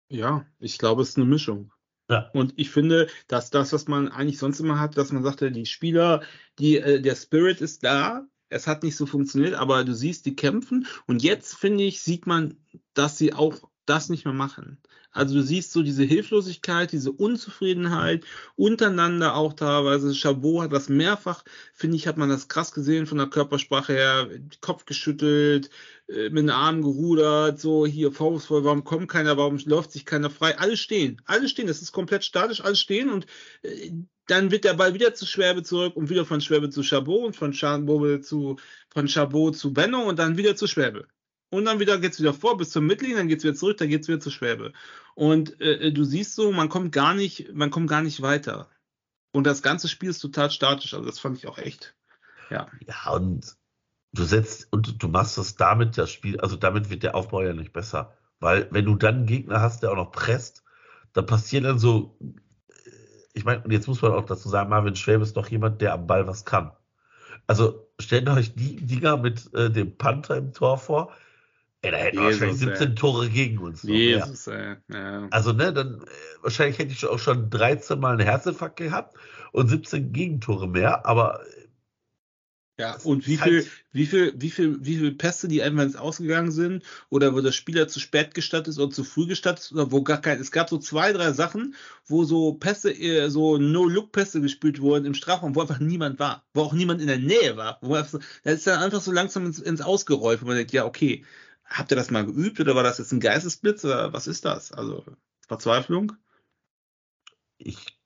[0.08, 1.72] ja, ich glaube, es ist eine Mischung.
[2.08, 2.30] Ja.
[2.32, 5.66] Und ich finde, dass das, was man eigentlich sonst immer hat, dass man sagte, die
[5.66, 6.22] Spieler,
[6.60, 10.36] die, äh, der Spirit ist da, es hat nicht so funktioniert, aber du siehst, die
[10.36, 10.86] kämpfen.
[11.06, 12.56] Und jetzt, finde ich, sieht man,
[12.94, 14.78] dass sie auch das nicht mehr machen.
[15.12, 18.24] Also du siehst so diese Hilflosigkeit, diese Unzufriedenheit
[18.54, 20.14] untereinander auch teilweise.
[20.14, 21.42] Chabot hat das mehrfach,
[21.72, 24.28] finde ich, hat man das krass gesehen von der Körpersprache her,
[24.60, 25.70] Kopf geschüttelt,
[26.08, 30.28] äh, mit den Armen gerudert, so hier vorwurfsvoll, warum kommt keiner, warum läuft sich keiner
[30.28, 30.58] frei?
[30.58, 33.26] Alle stehen, alle stehen, das ist komplett statisch, alle stehen und
[33.62, 33.92] äh,
[34.26, 37.36] dann wird der Ball wieder zu Schwerbe zurück und wieder von Schwerbe zu Chabot und
[37.36, 38.56] von Chabot zu,
[38.90, 41.06] von Chabot zu Benno und dann wieder zu Schwerbe.
[41.50, 44.08] Und dann wieder geht's wieder vor bis zur Mittellinie, dann geht's wieder zurück, dann geht's
[44.08, 44.72] wieder zu Schwäbe.
[45.14, 48.68] Und äh, du siehst so, man kommt gar nicht, man kommt gar nicht weiter.
[49.32, 51.94] Und das ganze Spiel ist total statisch, also das fand ich auch echt.
[52.50, 52.68] Ja.
[52.86, 53.56] Ja, und
[54.12, 57.52] du setzt und du machst das damit das Spiel, also damit wird der Aufbau ja
[57.52, 58.16] nicht besser.
[58.40, 60.64] Weil wenn du dann einen Gegner hast, der auch noch presst,
[61.12, 62.18] dann passieren dann so,
[63.36, 65.92] ich meine, und jetzt muss man auch dazu sagen, Marvin Schwäbe ist doch jemand, der
[65.92, 66.72] am Ball was kann.
[67.46, 71.12] Also stellt euch die Dinger mit äh, dem Panther im Tor vor.
[71.82, 72.94] Ey, da hätten wir wahrscheinlich 17 ey.
[72.94, 73.82] Tore gegen uns.
[73.82, 74.76] Jesus, ey.
[74.88, 75.28] Ja.
[75.30, 76.06] Also, ne, dann äh,
[76.40, 79.18] wahrscheinlich hätte ich auch schon 13 Mal einen Herzinfarkt gehabt
[79.52, 81.40] und 17 Gegentore mehr, aber
[82.78, 86.50] ja, und wie viel, wie viel, wie viel, wie viel Pässe, die einfach ins Ausgegangen
[86.50, 89.90] sind, oder wo der Spieler zu spät gestattet ist oder zu früh gestattet ist, oder
[89.92, 91.74] wo gar kein, es gab so zwei, drei Sachen,
[92.06, 96.62] wo so Pässe, äh, so No-Look-Pässe gespielt wurden im Strafraum, wo einfach niemand war, wo
[96.62, 99.58] auch niemand in der Nähe war, wo einfach, da ist dann einfach so langsam ins,
[99.58, 101.24] ins Ausgeräuft, wo man denkt, ja, okay,
[101.64, 104.72] habt ihr das mal geübt, oder war das jetzt ein Geistesblitz, oder was ist das?
[104.72, 105.02] Also,
[105.48, 106.12] Verzweiflung?
[107.56, 107.98] Ich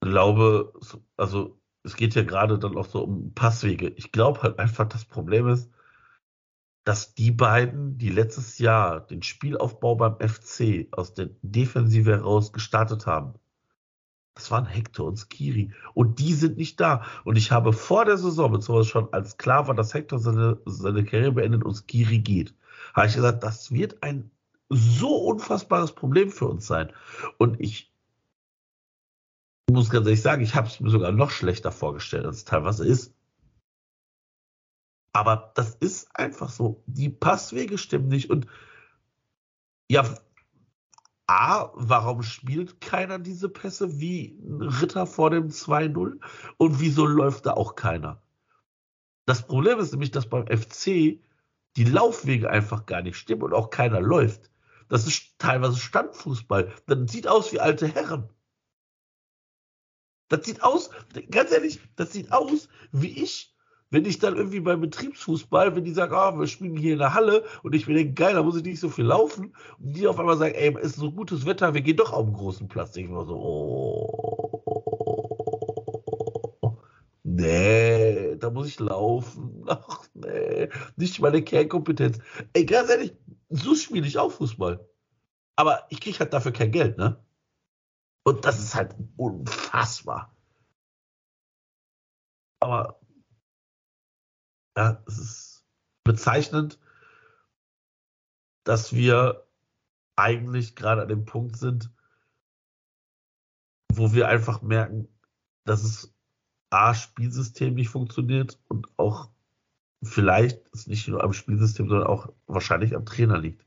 [0.00, 0.72] glaube,
[1.16, 3.88] also, es geht ja gerade dann auch so um Passwege.
[3.88, 5.70] Ich glaube halt einfach, das Problem ist,
[6.84, 13.06] dass die beiden, die letztes Jahr den Spielaufbau beim FC aus der Defensive heraus gestartet
[13.06, 13.34] haben,
[14.34, 15.72] das waren Hector und Skiri.
[15.94, 17.04] Und die sind nicht da.
[17.24, 21.04] Und ich habe vor der Saison, beziehungsweise schon als klar war, dass Hector seine, seine
[21.04, 22.54] Karriere beendet und Skiri geht,
[22.94, 24.30] habe ich gesagt, das wird ein
[24.68, 26.92] so unfassbares Problem für uns sein.
[27.38, 27.95] Und ich
[29.74, 32.86] muss ganz ehrlich sagen, ich habe es mir sogar noch schlechter vorgestellt, als es teilweise
[32.86, 33.14] ist.
[35.12, 36.82] Aber das ist einfach so.
[36.86, 38.30] Die Passwege stimmen nicht.
[38.30, 38.46] Und
[39.88, 40.04] ja,
[41.26, 46.20] A, warum spielt keiner diese Pässe wie ein Ritter vor dem 2-0?
[46.58, 48.22] Und wieso läuft da auch keiner?
[49.24, 51.20] Das Problem ist nämlich, dass beim FC
[51.76, 54.50] die Laufwege einfach gar nicht stimmen und auch keiner läuft.
[54.88, 56.72] Das ist teilweise Standfußball.
[56.86, 58.28] Das sieht aus wie alte Herren.
[60.28, 60.90] Das sieht aus,
[61.30, 63.54] ganz ehrlich, das sieht aus wie ich,
[63.90, 67.14] wenn ich dann irgendwie beim Betriebsfußball, wenn die sagen, ah, wir spielen hier in der
[67.14, 70.08] Halle und ich mir denke, geil, da muss ich nicht so viel laufen und die
[70.08, 72.66] auf einmal sagen, ey, es ist so gutes Wetter, wir gehen doch auf den großen
[72.66, 72.96] Platz.
[72.96, 74.76] Ich war so, oh,
[77.22, 79.64] nee, da muss ich laufen.
[79.66, 82.18] Ach, nee, nicht meine Kernkompetenz.
[82.52, 83.14] Ey, ganz ehrlich,
[83.50, 84.84] so spiele ich auch Fußball.
[85.54, 87.24] Aber ich kriege halt dafür kein Geld, ne?
[88.26, 90.34] Und das ist halt unfassbar.
[92.58, 92.98] Aber
[94.76, 95.64] ja, es ist
[96.02, 96.80] bezeichnend,
[98.64, 99.46] dass wir
[100.16, 101.92] eigentlich gerade an dem Punkt sind,
[103.92, 105.06] wo wir einfach merken,
[105.64, 106.12] dass es
[106.70, 109.30] A, Spielsystem nicht funktioniert und auch
[110.02, 113.64] vielleicht es nicht nur am Spielsystem, sondern auch wahrscheinlich am Trainer liegt.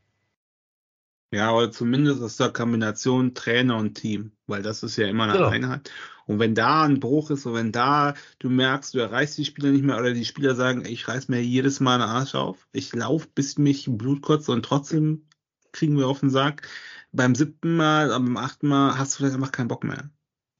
[1.31, 5.33] Ja, oder zumindest aus der Kombination Trainer und Team, weil das ist ja immer eine
[5.33, 5.47] genau.
[5.49, 5.91] Einheit.
[6.25, 9.69] Und wenn da ein Bruch ist, und wenn da du merkst, du erreichst die Spieler
[9.69, 12.93] nicht mehr, oder die Spieler sagen, ich reiß mir jedes Mal einen Arsch auf, ich
[12.95, 15.27] laufe, bis mich Blut kotzt und trotzdem
[15.71, 16.67] kriegen wir auf den Sack.
[17.11, 20.09] Beim siebten Mal, beim achten Mal hast du vielleicht einfach keinen Bock mehr.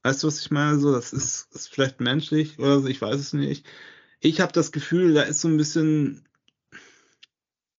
[0.02, 0.78] Weißt du, was ich meine?
[0.78, 3.66] So, das ist, ist vielleicht menschlich oder so, ich weiß es nicht.
[4.20, 6.28] Ich habe das Gefühl, da ist so ein bisschen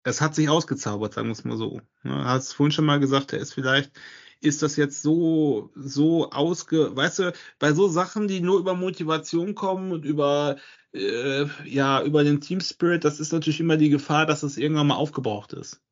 [0.05, 1.81] es hat sich ausgezaubert, sagen wir es mal so.
[2.03, 3.93] Du hast vorhin schon mal gesagt, er ist vielleicht,
[4.41, 9.55] ist das jetzt so, so ausge, weißt du, bei so Sachen, die nur über Motivation
[9.55, 10.57] kommen und über,
[10.93, 14.89] äh, ja, über den Team Spirit, das ist natürlich immer die Gefahr, dass es irgendwann
[14.89, 15.83] mal aufgebraucht ist.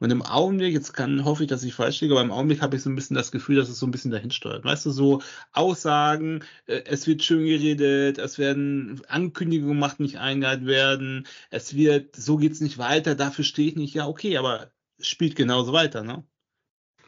[0.00, 2.76] Und im Augenblick, jetzt kann, hoffe ich, dass ich falsch liege, aber im Augenblick habe
[2.76, 4.64] ich so ein bisschen das Gefühl, dass es so ein bisschen dahin steuert.
[4.64, 5.22] Weißt du, so
[5.52, 12.14] Aussagen, äh, es wird schön geredet, es werden Ankündigungen gemacht, nicht eingehalten werden, es wird,
[12.14, 14.70] so geht's nicht weiter, dafür stehe ich nicht, ja, okay, aber
[15.00, 16.24] spielt genauso weiter, ne?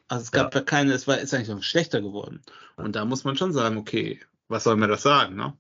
[0.08, 2.42] Also es gab ja, ja keine, es war, ist eigentlich noch schlechter geworden.
[2.74, 5.56] Und da muss man schon sagen, okay, was soll man das sagen, ne?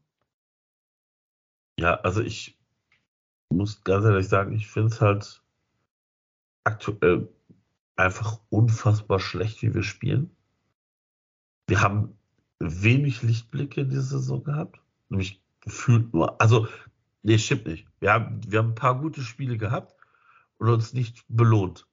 [1.78, 2.58] Ja, also ich
[3.48, 5.40] muss ganz ehrlich sagen, ich finde es halt
[6.64, 7.28] aktuell
[7.96, 10.30] einfach unfassbar schlecht, wie wir spielen.
[11.66, 12.16] Wir haben
[12.58, 14.80] wenig Lichtblicke in dieser Saison gehabt.
[15.08, 16.68] Nämlich gefühlt nur, also,
[17.22, 17.86] nee, stimmt nicht.
[18.00, 19.94] Wir haben, wir haben ein paar gute Spiele gehabt
[20.58, 21.86] und uns nicht belohnt.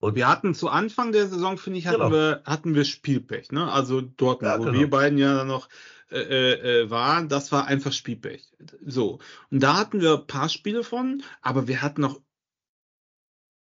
[0.00, 2.12] Und wir hatten zu Anfang der Saison, finde ich, hatten, genau.
[2.12, 3.52] wir, hatten wir Spielpech.
[3.52, 3.72] Ne?
[3.72, 4.78] Also dort, ja, wo genau.
[4.78, 5.68] wir beiden ja dann noch
[6.10, 8.52] äh, äh, äh, waren, das war einfach Spielpech.
[8.84, 9.18] So.
[9.50, 12.20] Und da hatten wir ein paar Spiele von, aber wir hatten noch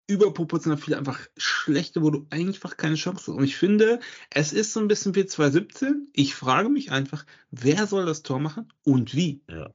[0.07, 3.37] überproportional viele einfach schlechte, wo du einfach keine Chance hast.
[3.37, 3.99] Und ich finde,
[4.29, 6.09] es ist so ein bisschen wie 2017.
[6.13, 9.41] Ich frage mich einfach, wer soll das Tor machen und wie?
[9.49, 9.71] Ja.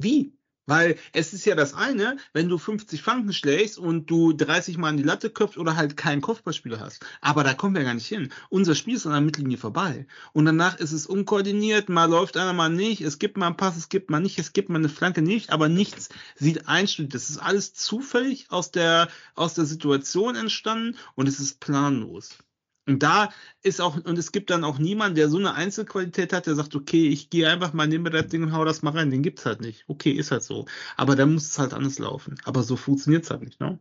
[0.00, 0.34] Wie?
[0.66, 4.90] Weil es ist ja das eine, wenn du 50 Franken schlägst und du 30 Mal
[4.90, 7.04] an die Latte köpfst oder halt keinen Kopfballspieler hast.
[7.20, 8.32] Aber da kommen wir gar nicht hin.
[8.48, 10.06] Unser Spiel ist an der Mittellinie vorbei.
[10.32, 13.76] Und danach ist es unkoordiniert, mal läuft einer, mal nicht, es gibt mal einen Pass,
[13.76, 17.14] es gibt mal nicht, es gibt mal eine Flanke nicht, aber nichts sieht einstudiert.
[17.14, 22.38] Das ist alles zufällig aus der, aus der Situation entstanden und es ist planlos.
[22.86, 23.30] Und da
[23.62, 26.74] ist auch, und es gibt dann auch niemanden, der so eine Einzelqualität hat, der sagt,
[26.74, 29.10] okay, ich gehe einfach mal, nehme das Ding und hau das mal rein.
[29.10, 29.84] Den gibt's halt nicht.
[29.88, 30.66] Okay, ist halt so.
[30.96, 32.40] Aber dann muss es halt anders laufen.
[32.44, 33.78] Aber so funktioniert's halt nicht, ne?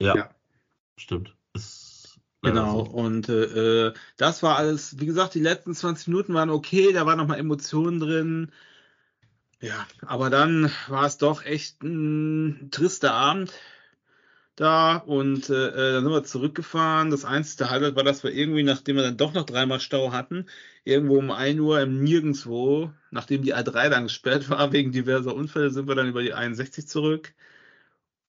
[0.00, 0.30] Ja, Ja.
[0.98, 1.36] stimmt.
[1.54, 2.90] Ist Genau, so.
[2.90, 7.06] und äh, äh, das war alles, wie gesagt, die letzten 20 Minuten waren okay, da
[7.06, 8.52] waren nochmal Emotionen drin.
[9.60, 13.52] Ja, aber dann war es doch echt ein trister Abend
[14.56, 17.10] da und äh, äh, dann sind wir zurückgefahren.
[17.10, 20.46] Das einzige Highlight war, dass wir irgendwie, nachdem wir dann doch noch dreimal Stau hatten,
[20.84, 25.70] irgendwo um 1 Uhr im Nirgendwo, nachdem die A3 dann gesperrt war wegen diverser Unfälle,
[25.70, 27.34] sind wir dann über die 61 zurück.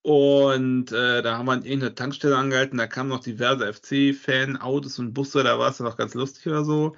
[0.03, 4.99] Und äh, da haben wir an irgendeiner Tankstelle angehalten, da kamen noch diverse FC-Fan, Autos
[4.99, 6.95] und Busse, da war es dann noch ganz lustig oder so.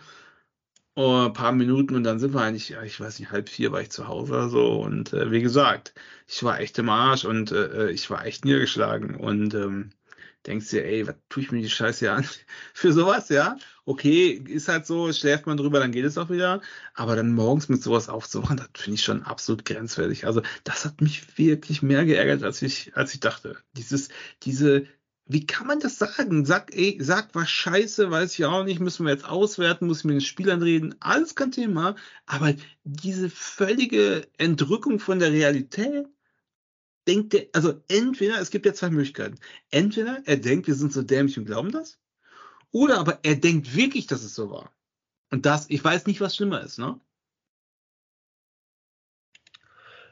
[0.97, 3.71] Und ein paar Minuten und dann sind wir eigentlich, ja, ich weiß nicht, halb vier
[3.71, 4.81] war ich zu Hause oder so.
[4.81, 5.93] Und äh, wie gesagt,
[6.25, 9.15] ich war echt im Arsch und äh, ich war echt niedergeschlagen.
[9.15, 9.91] Und ähm,
[10.47, 12.25] denkst dir, ey, was tue ich mir die Scheiße an?
[12.73, 13.57] Für sowas, ja?
[13.85, 16.61] Okay, ist halt so, schläft man drüber, dann geht es auch wieder.
[16.95, 20.25] Aber dann morgens mit sowas aufzuwachen, das finde ich schon absolut grenzwertig.
[20.25, 23.55] Also, das hat mich wirklich mehr geärgert, als ich, als ich dachte.
[23.73, 24.09] Dieses,
[24.41, 24.87] diese,
[25.27, 26.45] wie kann man das sagen?
[26.45, 30.05] Sag, ey, sag was scheiße, weiß ich auch nicht, müssen wir jetzt auswerten, muss ich
[30.05, 31.95] mit den Spielern reden, alles kein Thema.
[32.25, 36.07] Aber diese völlige Entrückung von der Realität,
[37.07, 39.37] denkt er, also entweder, es gibt ja zwei Möglichkeiten.
[39.71, 41.99] Entweder er denkt, wir sind so dämlich und glauben das,
[42.71, 44.71] oder aber er denkt wirklich, dass es so war.
[45.31, 46.99] Und das, ich weiß nicht, was schlimmer ist, ne?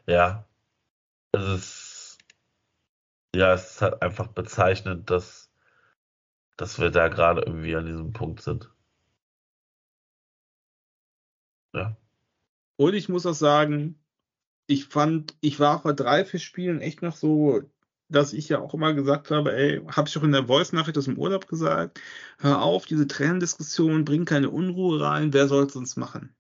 [0.07, 0.47] Ja.
[1.31, 1.84] Es ist,
[3.35, 5.51] ja, es ist halt einfach bezeichnend, dass,
[6.57, 8.71] dass wir da gerade irgendwie an diesem Punkt sind.
[11.73, 11.97] Ja.
[12.77, 13.99] Und ich muss auch sagen,
[14.67, 17.61] ich fand, ich war vor drei, vier Spielen echt noch so,
[18.07, 21.05] dass ich ja auch immer gesagt habe, ey, habe ich auch in der Voice-Nachricht aus
[21.05, 21.99] dem Urlaub gesagt,
[22.39, 26.35] hör auf, diese Tränendiskussion, bring keine Unruhe rein, wer soll es uns machen?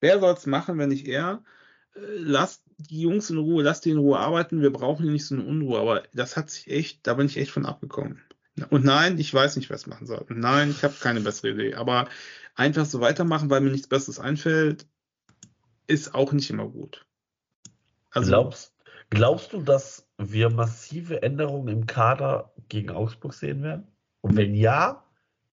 [0.00, 1.42] Wer soll es machen, wenn nicht er?
[2.16, 5.34] Lasst die Jungs in Ruhe, lasst die in Ruhe arbeiten, wir brauchen hier nicht so
[5.34, 8.22] eine Unruhe, aber das hat sich echt, da bin ich echt von abgekommen.
[8.70, 10.24] Und nein, ich weiß nicht, was machen soll.
[10.28, 12.08] Und nein, ich habe keine bessere Idee, aber
[12.54, 14.86] einfach so weitermachen, weil mir nichts Besseres einfällt,
[15.86, 17.06] ist auch nicht immer gut.
[18.10, 18.74] Also, Glaubst,
[19.10, 23.86] glaubst du, dass wir massive Änderungen im Kader gegen Augsburg sehen werden?
[24.20, 25.04] Und wenn ja,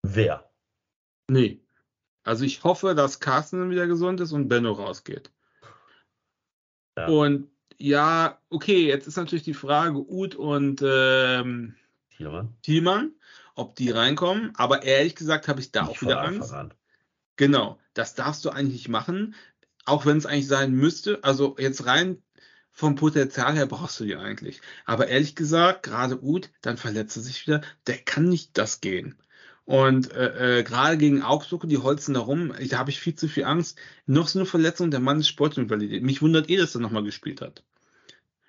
[0.01, 0.49] wer?
[1.29, 1.61] nee.
[2.23, 5.31] Also ich hoffe, dass Carsten wieder gesund ist und Benno rausgeht.
[6.97, 7.07] Ja.
[7.07, 11.75] Und ja, okay, jetzt ist natürlich die Frage, Uth und ähm,
[12.61, 13.11] Thielmann?
[13.55, 14.53] Ob die reinkommen.
[14.55, 16.53] Aber ehrlich gesagt habe ich da auch Ich wieder Angst.
[16.53, 16.73] An.
[17.35, 19.35] Genau, das darfst du eigentlich nicht machen,
[19.85, 21.23] auch wenn es eigentlich sein müsste.
[21.23, 22.21] Also jetzt rein
[22.71, 24.61] vom Potenzial her brauchst du die eigentlich.
[24.85, 29.17] Aber ehrlich gesagt, gerade Uth, dann verletzt er sich wieder, der kann nicht das gehen.
[29.65, 33.15] Und äh, äh, gerade gegen Augsburg, die holzen da rum, ich- da habe ich viel
[33.15, 33.79] zu viel Angst.
[34.05, 36.03] Noch so eine Verletzung, der Mann ist Sportinvalid.
[36.03, 37.63] Mich wundert eh, dass er nochmal gespielt hat.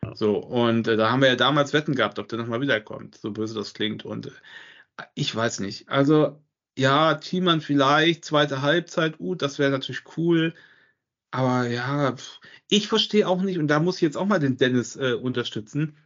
[0.02, 0.14] Ja.
[0.14, 3.30] So, und äh, da haben wir ja damals Wetten gehabt, ob der nochmal wiederkommt, so
[3.30, 4.04] böse das klingt.
[4.04, 5.88] Und äh, ich weiß nicht.
[5.88, 6.42] Also,
[6.76, 10.54] ja, Thiemann vielleicht, zweite Halbzeit, gut, das wäre natürlich cool.
[11.30, 12.14] Aber ja,
[12.68, 15.96] ich verstehe auch nicht, und da muss ich jetzt auch mal den Dennis äh, unterstützen.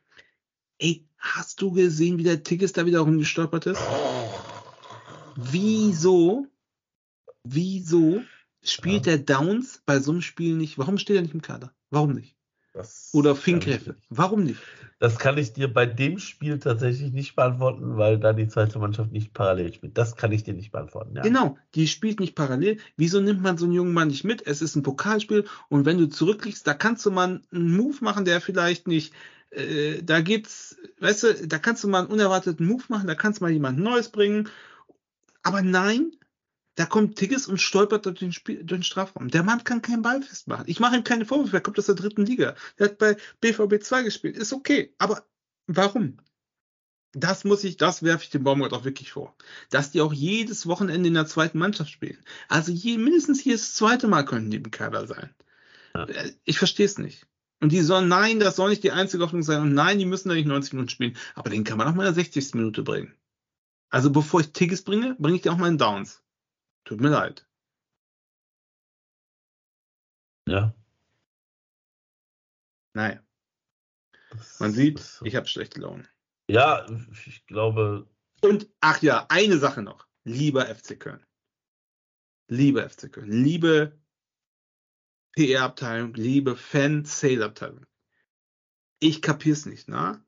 [0.78, 3.82] Ey, hast du gesehen, wie der Tigges da wieder rumgestolpert ist?
[5.43, 6.47] Wieso,
[7.45, 8.23] wieso
[8.62, 10.79] spielt der Downs bei so einem Spiel nicht?
[10.79, 11.73] Warum steht er nicht im Kader?
[11.91, 12.37] Warum nicht?
[12.73, 13.93] Das Oder nicht.
[14.11, 14.61] Warum nicht?
[15.01, 19.11] Das kann ich dir bei dem Spiel tatsächlich nicht beantworten, weil da die zweite Mannschaft
[19.11, 19.99] nicht parallel spielt.
[19.99, 21.17] Das kann ich dir nicht beantworten.
[21.17, 21.23] Ja.
[21.23, 22.79] Genau, die spielt nicht parallel.
[22.97, 24.47] Wieso nimmt man so einen jungen Mann nicht mit?
[24.47, 28.25] Es ist ein Pokalspiel und wenn du zurückliegst, da kannst du mal einen Move machen,
[28.25, 29.15] der vielleicht nicht,
[29.51, 33.41] äh, da gibt's, weißt du, da kannst du mal einen unerwarteten Move machen, da kannst
[33.41, 34.49] du mal jemand Neues bringen.
[35.43, 36.12] Aber nein,
[36.77, 39.29] da kommt Tigges und stolpert durch den, Spiel, durch den Strafraum.
[39.29, 40.65] Der Mann kann keinen Ball festmachen.
[40.67, 42.55] Ich mache ihm keine Vorwürfe, er kommt aus der dritten Liga.
[42.79, 44.37] Der hat bei BVB 2 gespielt.
[44.37, 45.27] Ist okay, aber
[45.67, 46.19] warum?
[47.12, 49.37] Das muss ich, das werfe ich dem Baumgart auch wirklich vor.
[49.71, 52.19] Dass die auch jedes Wochenende in der zweiten Mannschaft spielen.
[52.49, 55.35] Also je, mindestens jedes zweite Mal könnten die im Kader sein.
[55.95, 56.05] Ja.
[56.05, 57.27] Äh, Ich verstehe es nicht.
[57.61, 59.61] Und die sollen, nein, das soll nicht die einzige Hoffnung sein.
[59.61, 61.17] Und nein, die müssen da nicht 90 Minuten spielen.
[61.35, 62.55] Aber den kann man auch mal in der 60.
[62.55, 63.15] Minute bringen.
[63.91, 66.23] Also bevor ich Tigges bringe, bringe ich dir auch mal einen Downs.
[66.85, 67.47] Tut mir leid.
[70.49, 70.75] Ja.
[72.95, 73.21] Naja,
[74.59, 76.09] man sieht, ich habe schlechte Laune.
[76.49, 76.87] Ja,
[77.27, 78.09] ich glaube,
[78.43, 80.07] Und, ach ja, eine Sache noch.
[80.25, 81.25] Lieber FC Köln.
[82.49, 83.31] Lieber FC Köln.
[83.31, 83.99] Liebe
[85.33, 87.87] PR-Abteilung, liebe Fan-Sale-Abteilung.
[88.99, 90.25] Ich kapier's nicht, na?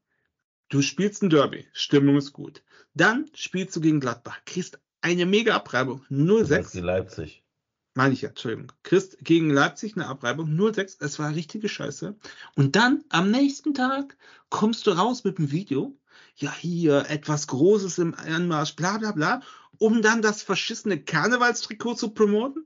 [0.72, 2.62] Du spielst ein Derby, Stimmung ist gut.
[2.94, 6.72] Dann spielst du gegen Gladbach, kriegst eine mega Abreibung, das heißt 0-6.
[6.72, 7.44] die Leipzig.
[7.92, 8.72] Meine ich ja, Entschuldigung.
[8.82, 12.16] Kriegst gegen Leipzig eine Abreibung, 0-6, es war richtige Scheiße.
[12.56, 14.16] Und dann am nächsten Tag
[14.48, 15.94] kommst du raus mit dem Video,
[16.36, 19.42] ja hier etwas Großes im Anmarsch, bla bla bla,
[19.76, 22.64] um dann das verschissene Karnevalstrikot zu promoten?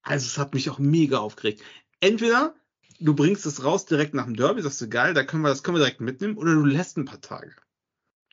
[0.00, 1.62] Also es hat mich auch mega aufgeregt.
[2.00, 2.54] Entweder
[3.00, 5.62] du bringst es raus direkt nach dem Derby, sagst du geil, da können wir, das
[5.62, 7.54] können wir direkt mitnehmen, oder du lässt ein paar Tage.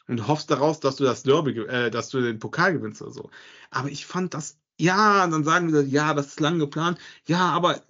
[0.07, 3.30] Und hoffst daraus, dass du das Derby, äh, dass du den Pokal gewinnst oder so.
[3.72, 6.98] Aber ich fand das, ja, dann sagen wir, ja, das ist lang geplant.
[7.26, 7.81] Ja, aber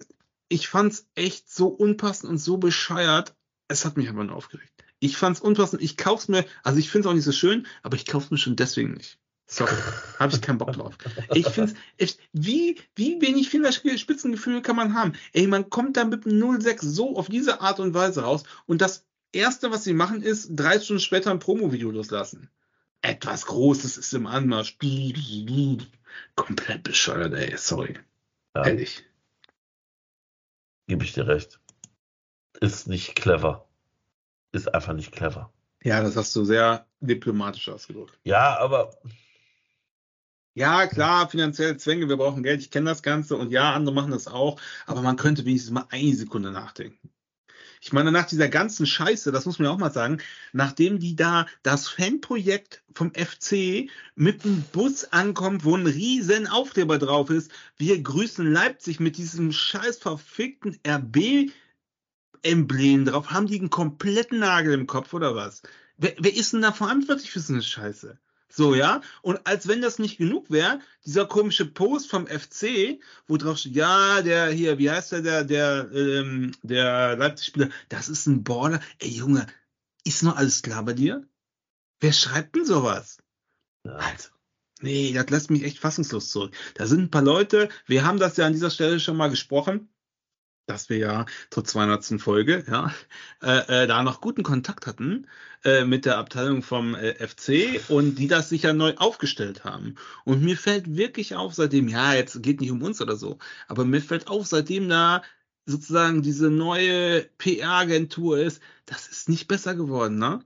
[0.48, 3.36] ich fand's echt so unpassend und so bescheuert.
[3.68, 4.72] Es hat mich aber nur aufgeregt.
[4.98, 5.82] Ich fand's unpassend.
[5.82, 8.56] Ich kauf's mir, also ich find's auch nicht so schön, aber ich kauf's mir schon
[8.56, 9.20] deswegen nicht.
[9.50, 9.74] Sorry,
[10.18, 10.98] habe ich keinen Bock drauf.
[11.32, 15.14] Ich find's, ich, wie, wie wenig Fingerspitzengefühl kann man haben?
[15.32, 18.82] Ey, man kommt da mit dem 06 so auf diese Art und Weise raus und
[18.82, 22.50] das erste, was sie machen, ist drei Stunden später ein Promo-Video loslassen.
[23.00, 24.76] Etwas Großes ist im Anmarsch.
[26.34, 27.98] Komplett bescheuert, ey, sorry.
[28.54, 29.04] Ja, Ehrlich.
[30.88, 31.58] gebe ich dir recht.
[32.60, 33.66] Ist nicht clever.
[34.52, 35.52] Ist einfach nicht clever.
[35.82, 38.18] Ja, das hast du sehr diplomatisch ausgedrückt.
[38.24, 38.90] Ja, aber
[40.58, 44.10] Ja, klar, finanzielle Zwänge, wir brauchen Geld, ich kenne das Ganze und ja, andere machen
[44.10, 47.10] das auch, aber man könnte wenigstens mal eine Sekunde nachdenken.
[47.80, 50.18] Ich meine, nach dieser ganzen Scheiße, das muss man ja auch mal sagen,
[50.52, 56.98] nachdem die da das Fanprojekt vom FC mit dem Bus ankommt, wo ein riesen Aufkleber
[56.98, 61.54] drauf ist, wir grüßen Leipzig mit diesem scheiß verfickten RB-Emblem
[63.04, 65.62] drauf, haben die einen kompletten Nagel im Kopf oder was?
[65.98, 68.18] Wer, wer ist denn da verantwortlich für so eine Scheiße?
[68.58, 69.02] So, ja.
[69.22, 72.98] Und als wenn das nicht genug wäre, dieser komische Post vom FC,
[73.28, 78.08] wo drauf steht, ja, der hier, wie heißt der, der, der, ähm, der Leipzig-Spieler, das
[78.08, 78.80] ist ein Border.
[78.98, 79.46] Ey, Junge,
[80.02, 81.22] ist noch alles klar bei dir?
[82.00, 83.18] Wer schreibt denn sowas?
[83.84, 84.30] ja, Alter.
[84.80, 86.52] Nee, das lässt mich echt fassungslos zurück.
[86.74, 89.88] Da sind ein paar Leute, wir haben das ja an dieser Stelle schon mal gesprochen,
[90.68, 92.20] dass wir ja zur 200.
[92.20, 92.92] Folge, ja,
[93.42, 95.26] äh, äh, da noch guten Kontakt hatten
[95.64, 99.96] äh, mit der Abteilung vom äh, FC und die das sich ja neu aufgestellt haben.
[100.24, 103.84] Und mir fällt wirklich auf, seitdem, ja, jetzt geht nicht um uns oder so, aber
[103.84, 105.22] mir fällt auf, seitdem da
[105.66, 110.40] sozusagen diese neue PR-Agentur ist, das ist nicht besser geworden, ne?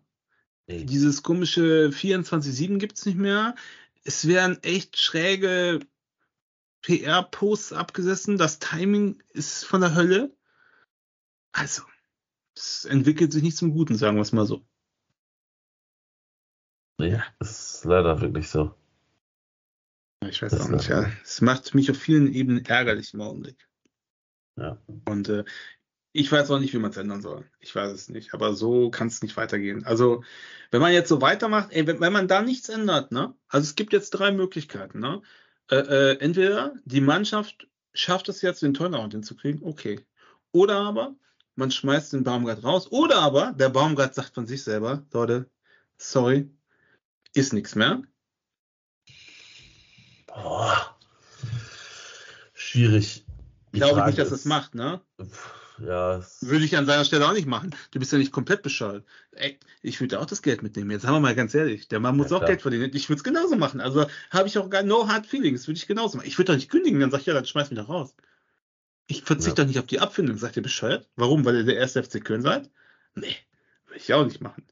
[0.67, 0.85] nee.
[0.85, 3.55] Dieses komische 24-7 gibt's nicht mehr.
[4.05, 5.81] Es werden echt schräge
[6.83, 8.39] PR-Posts abgesessen.
[8.39, 10.35] Das Timing ist von der Hölle.
[11.53, 11.83] Also,
[12.57, 14.65] es entwickelt sich nicht zum Guten, sagen wir es mal so.
[16.99, 18.75] nee, ist leider wirklich so.
[20.29, 21.11] Ich weiß Das auch nicht, ja.
[21.25, 23.69] Es macht mich auf vielen Ebenen ärgerlich im Augenblick.
[24.57, 24.81] Ja.
[25.07, 25.45] Und äh,
[26.13, 27.51] ich weiß auch nicht, wie man es ändern soll.
[27.59, 28.35] Ich weiß es nicht.
[28.35, 29.85] Aber so kann es nicht weitergehen.
[29.85, 30.23] Also,
[30.71, 33.35] wenn man jetzt so weitermacht, ey, wenn, wenn man da nichts ändert, ne?
[33.49, 35.23] Also es gibt jetzt drei Möglichkeiten, ne?
[35.71, 40.05] Äh, äh, entweder die Mannschaft schafft es jetzt, den Turnaround hinzukriegen, okay.
[40.53, 41.15] Oder aber
[41.55, 42.91] man schmeißt den Baumgart raus.
[42.91, 45.51] Oder aber der Baumgart sagt von sich selber, Leute,
[45.99, 46.51] sorry,
[47.35, 48.03] ist nichts mehr.
[50.27, 50.97] Boah.
[52.55, 53.25] Schwierig.
[53.73, 55.01] Ich glaube nicht, dass ist- das macht, ne?
[55.21, 57.75] Pff, Ja, Würde ich an seiner Stelle auch nicht machen.
[57.91, 59.05] Du bist ja nicht komplett bescheuert.
[59.33, 60.91] Ey, ich würde auch das Geld mitnehmen.
[60.91, 61.89] Jetzt haben wir mal ganz ehrlich.
[61.89, 62.51] Der Mann muss Ja, auch klar.
[62.51, 62.91] Geld verdienen.
[62.95, 63.81] Ich würde es genauso machen.
[63.81, 65.67] Also habe ich auch gar no hard feelings.
[65.67, 66.27] Würde ich genauso machen.
[66.29, 67.01] Ich würde doch nicht kündigen.
[67.01, 68.15] Dann sag ich, ja, dann schmeiß mich doch raus.
[69.07, 69.65] Ich verzichte Ja.
[69.65, 70.37] doch nicht auf die Abfindung.
[70.37, 71.09] Sagt ihr bescheuert?
[71.17, 71.45] Warum?
[71.45, 72.71] Weil ihr der erste FC Köln seid?
[73.15, 73.35] Nee,
[73.87, 74.65] würde ich auch nicht machen.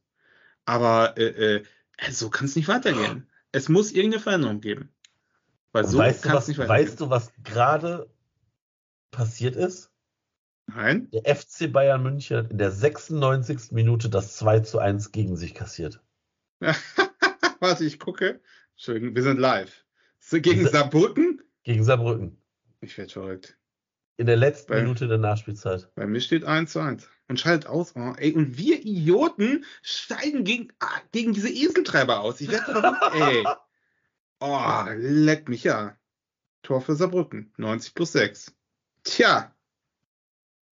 [0.64, 1.64] Aber äh, äh,
[2.10, 3.28] so kann es nicht weitergehen.
[3.52, 4.90] Es muss irgendeine Veränderung geben.
[5.72, 6.86] Weil so weißt, du, kann es was, nicht weitergehen.
[6.86, 8.09] weißt du, was gerade
[9.10, 9.90] passiert ist?
[10.75, 11.09] Nein?
[11.13, 13.73] Der FC Bayern München hat in der 96.
[13.73, 16.01] Minute das 2 zu 1 gegen sich kassiert.
[17.61, 18.41] Warte, ich gucke.
[18.75, 19.85] Entschuldigung, wir sind live.
[20.31, 21.43] Gegen Sa- Saarbrücken?
[21.65, 22.41] Gegen Saarbrücken.
[22.81, 23.57] Ich werde verrückt.
[24.17, 25.91] In der letzten Weil- Minute der Nachspielzeit.
[25.95, 27.09] Bei mir steht 1 zu 1.
[27.29, 27.95] Und schaltet aus.
[27.97, 32.41] Oh, ey, und wir Idioten steigen gegen, ah, gegen diese Eseltreiber aus.
[32.41, 33.45] Ich werde verrückt, ey.
[34.41, 35.97] Oh, leck mich ja.
[36.63, 37.53] Tor für Saarbrücken.
[37.57, 38.55] 90 plus 6.
[39.05, 39.55] Tja.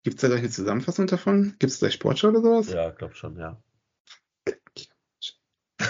[0.08, 1.58] Gibt's da gleich eine Zusammenfassung davon?
[1.60, 2.72] Gibt's gleich Sportschau oder sowas?
[2.72, 3.62] Ja, glaub schon, ja.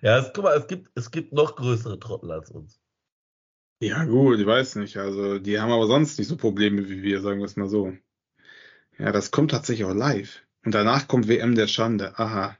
[0.00, 2.80] ja, es, guck mal, es gibt, es gibt noch größere Trottel als uns.
[3.80, 4.96] Ja, gut, ich weiß nicht.
[4.96, 7.94] Also, die haben aber sonst nicht so Probleme wie wir, sagen wir es mal so.
[8.96, 10.40] Ja, das kommt tatsächlich auch live.
[10.64, 12.16] Und danach kommt WM der Schande.
[12.16, 12.56] Aha.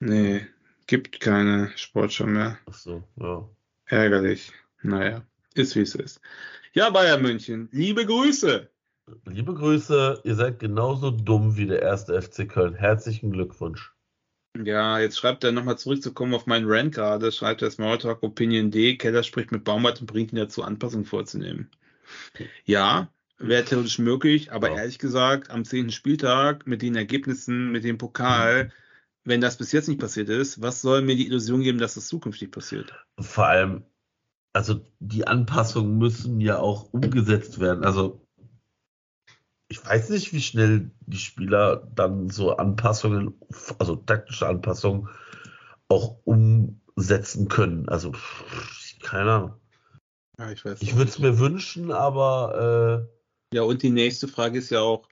[0.00, 0.46] Nee,
[0.86, 2.58] gibt keine Sportschau mehr.
[2.66, 3.48] Ach so, ja.
[3.86, 4.52] Ärgerlich.
[4.82, 5.24] Naja,
[5.54, 6.20] ist wie es ist.
[6.74, 8.70] Ja, Bayern München, liebe Grüße.
[9.26, 12.74] Liebe Grüße, ihr seid genauso dumm wie der erste FC Köln.
[12.74, 13.92] Herzlichen Glückwunsch.
[14.56, 18.96] Ja, jetzt schreibt er nochmal zurückzukommen auf meinen Rant gerade, schreibt er Smalltalk Opinion D,
[18.96, 21.70] Keller spricht mit Baumart und bringt ihn dazu, Anpassungen vorzunehmen.
[22.64, 24.76] Ja, wäre theoretisch möglich, aber Ja.
[24.78, 28.72] ehrlich gesagt, am zehnten Spieltag mit den Ergebnissen, mit dem Pokal,
[29.24, 32.08] wenn das bis jetzt nicht passiert ist, was soll mir die Illusion geben, dass das
[32.08, 32.94] zukünftig passiert?
[33.20, 33.84] Vor allem,
[34.52, 37.84] also die Anpassungen müssen ja auch umgesetzt werden.
[37.84, 38.26] Also
[39.68, 43.40] ich weiß nicht, wie schnell die Spieler dann so Anpassungen,
[43.78, 45.08] also taktische Anpassungen
[45.88, 47.88] auch umsetzen können.
[47.88, 48.12] Also
[49.02, 49.54] keine Ahnung.
[50.38, 50.82] Ja, ich weiß.
[50.82, 53.08] Ich würde es mir wünschen, aber
[53.52, 55.08] Ja, und die nächste Frage ist ja auch,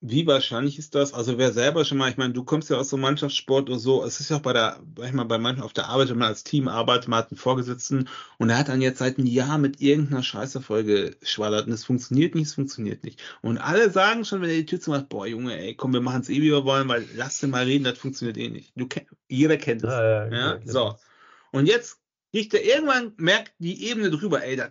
[0.00, 1.12] wie wahrscheinlich ist das?
[1.12, 3.80] Also wer selber schon mal, ich meine, du kommst ja aus so einem Mannschaftssport oder
[3.80, 6.28] so, es ist ja auch bei der, manchmal bei manchen auf der Arbeit, wenn man
[6.28, 8.08] als Team arbeitet, man hat einen Vorgesetzten
[8.38, 12.36] und er hat dann jetzt seit einem Jahr mit irgendeiner Scheißerfolge geschwadert und es funktioniert
[12.36, 13.20] nicht, es funktioniert nicht.
[13.42, 16.20] Und alle sagen schon, wenn er die Tür zumacht, boah Junge, ey, komm, wir machen
[16.20, 18.72] es eh, wie wir wollen, weil lass den mal reden, das funktioniert eh nicht.
[18.76, 19.90] Du kenn, jeder kennt es.
[19.90, 20.94] ja, ja, Ja, ja, so.
[21.50, 21.98] Und jetzt
[22.30, 24.70] kriegt er irgendwann, merkt die Ebene drüber, ey, das,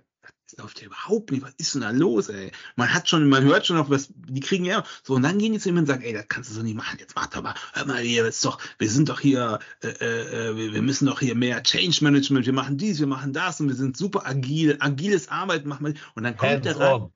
[0.49, 2.51] das läuft ja überhaupt nicht, was ist denn da los, ey?
[2.75, 5.53] Man hat schon, man hört schon auf was, die kriegen ja, so, und dann gehen
[5.53, 7.53] die zu ihm und sagen, ey, das kannst du so nicht machen, jetzt warte mal,
[7.73, 11.19] hör mal hier, ist doch, wir sind doch hier, äh, äh, wir, wir müssen doch
[11.19, 14.77] hier mehr Change Management, wir machen dies, wir machen das und wir sind super agil,
[14.79, 17.11] agiles Arbeiten machen wir, und dann kommt der rein, Hands-on.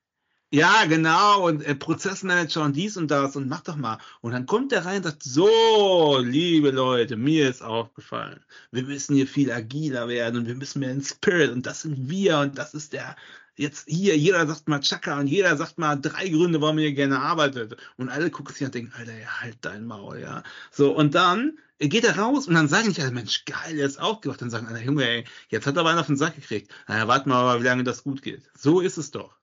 [0.54, 4.00] Ja, genau, und äh, Prozessmanager und dies und das und mach doch mal.
[4.20, 8.42] Und dann kommt der rein und sagt, so, liebe Leute, mir ist aufgefallen,
[8.72, 12.10] wir müssen hier viel agiler werden und wir müssen mehr in Spirit und das sind
[12.10, 13.16] wir und das ist der,
[13.56, 17.20] jetzt hier, jeder sagt mal Chaka und jeder sagt mal drei Gründe, warum ihr gerne
[17.20, 17.78] arbeitet.
[17.98, 20.44] Und alle gucken sich und denken, Alter, ja, halt dein Maul, ja.
[20.72, 24.00] So, und dann geht er raus und dann sagen nicht alle, Mensch, geil, der ist
[24.00, 24.42] aufgewacht.
[24.42, 26.72] Dann sagen alle, Junge, ey, jetzt hat er aber einen auf den Sack gekriegt.
[26.88, 28.44] Naja, warten wir mal, wie lange das gut geht.
[28.58, 29.41] So ist es doch.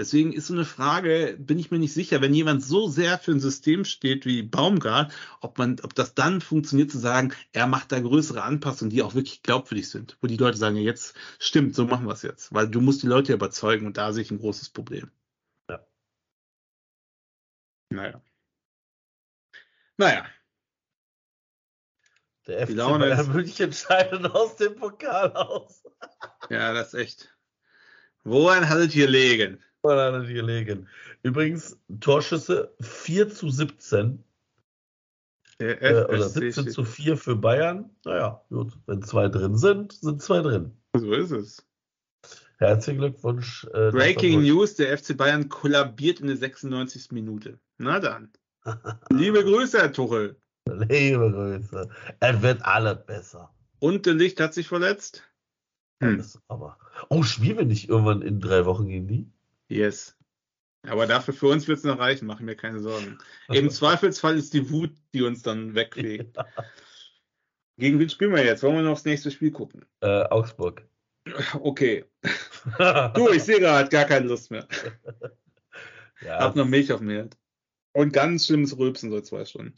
[0.00, 3.32] Deswegen ist so eine Frage, bin ich mir nicht sicher, wenn jemand so sehr für
[3.32, 5.12] ein System steht wie Baumgart,
[5.42, 9.14] ob man, ob das dann funktioniert zu sagen, er macht da größere Anpassungen, die auch
[9.14, 12.54] wirklich glaubwürdig sind, wo die Leute sagen, ja, jetzt stimmt, so machen wir es jetzt,
[12.54, 15.10] weil du musst die Leute ja überzeugen und da sehe ich ein großes Problem.
[15.68, 15.86] Ja.
[17.90, 18.22] Naja.
[19.98, 20.26] Naja,
[22.46, 25.84] Der FC Bayern München scheidet aus dem Pokal aus.
[26.48, 27.36] ja, das ist echt.
[28.24, 29.62] Woran hattet ihr legen?
[29.82, 30.88] Oder hat er gelegen.
[31.22, 34.22] Übrigens, Torschüsse 4 zu 17
[35.58, 37.90] Der äh, oder FSC 17 zu steht- 4 für Bayern.
[38.04, 38.78] Naja, gut.
[38.86, 40.76] Wenn zwei drin sind, sind zwei drin.
[40.94, 41.66] So ist es.
[42.58, 43.64] Herzlichen Glückwunsch.
[43.72, 44.42] Äh, Breaking.
[44.42, 47.10] News, der FC Bayern kollabiert in der 96.
[47.12, 47.58] Minute.
[47.78, 48.30] Na dann.
[49.10, 50.36] Liebe Grüße, Herr Tuchel.
[50.66, 51.88] Liebe Grüße.
[52.20, 53.54] Er wird alles besser.
[53.78, 55.22] Und der Licht hat sich verletzt?
[56.02, 56.22] Hm.
[56.48, 56.76] Aber.
[57.08, 59.30] Oh, spielen wir nicht irgendwann in drei Wochen gegen die?
[59.70, 60.16] Yes.
[60.82, 63.18] Aber dafür für uns wird es noch reichen, machen mir keine Sorgen.
[63.48, 66.36] Im Zweifelsfall ist die Wut, die uns dann wegfegt.
[67.78, 68.62] Gegen wen spielen wir jetzt?
[68.62, 69.86] Wollen wir noch aufs nächste Spiel gucken?
[70.00, 70.86] Äh, Augsburg.
[71.60, 72.04] Okay.
[73.14, 74.66] Du, ich sehe gerade gar keine Lust mehr.
[76.22, 77.38] ja, Hab noch Milch auf Herd.
[77.92, 79.74] Und ganz schlimmes Rülpsen seit zwei Stunden.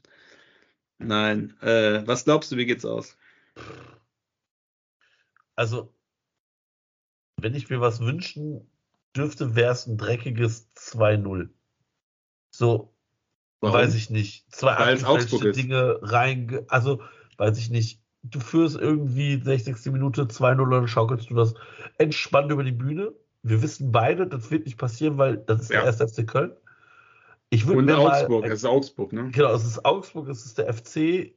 [0.98, 1.56] Nein.
[1.60, 3.16] Äh, was glaubst du, wie geht's aus?
[5.55, 5.94] also,
[7.36, 8.72] wenn ich mir was wünschen
[9.16, 11.48] dürfte, wäre es ein dreckiges 2-0.
[12.51, 12.94] So,
[13.60, 14.52] weiß ich nicht.
[14.55, 15.52] Zwei abgefälschte.
[15.52, 17.02] Dinge rein, also,
[17.39, 18.01] weiß ich nicht.
[18.24, 19.86] Du führst irgendwie 60.
[19.86, 21.55] Minute 2-0 und dann schaukelst du das
[21.98, 23.12] entspannt über die Bühne.
[23.43, 25.80] Wir wissen beide, das wird nicht passieren, weil das ist Ja.
[25.80, 26.56] der erste FC Köln.
[27.51, 29.30] Ich würde Und mir Augsburg, mal, es ist Augsburg, ne?
[29.30, 31.34] Genau, es ist Augsburg, es ist der FC.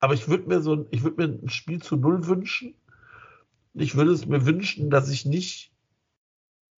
[0.00, 2.74] Aber ich würde mir so ein, ich würde mir ein Spiel zu null wünschen.
[3.74, 5.72] Ich würde es mir wünschen, dass ich nicht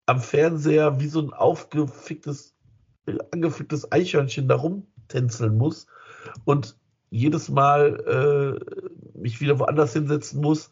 [0.06, 2.56] am Fernseher wie so ein aufgeficktes,
[3.30, 5.86] angeficktes Eichhörnchen da rumtänzeln muss
[6.44, 6.76] und
[7.10, 10.70] jedes Mal äh, mich wieder woanders hinsetzen muss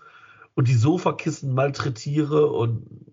[0.55, 3.13] und die Sofakissen malträtiere und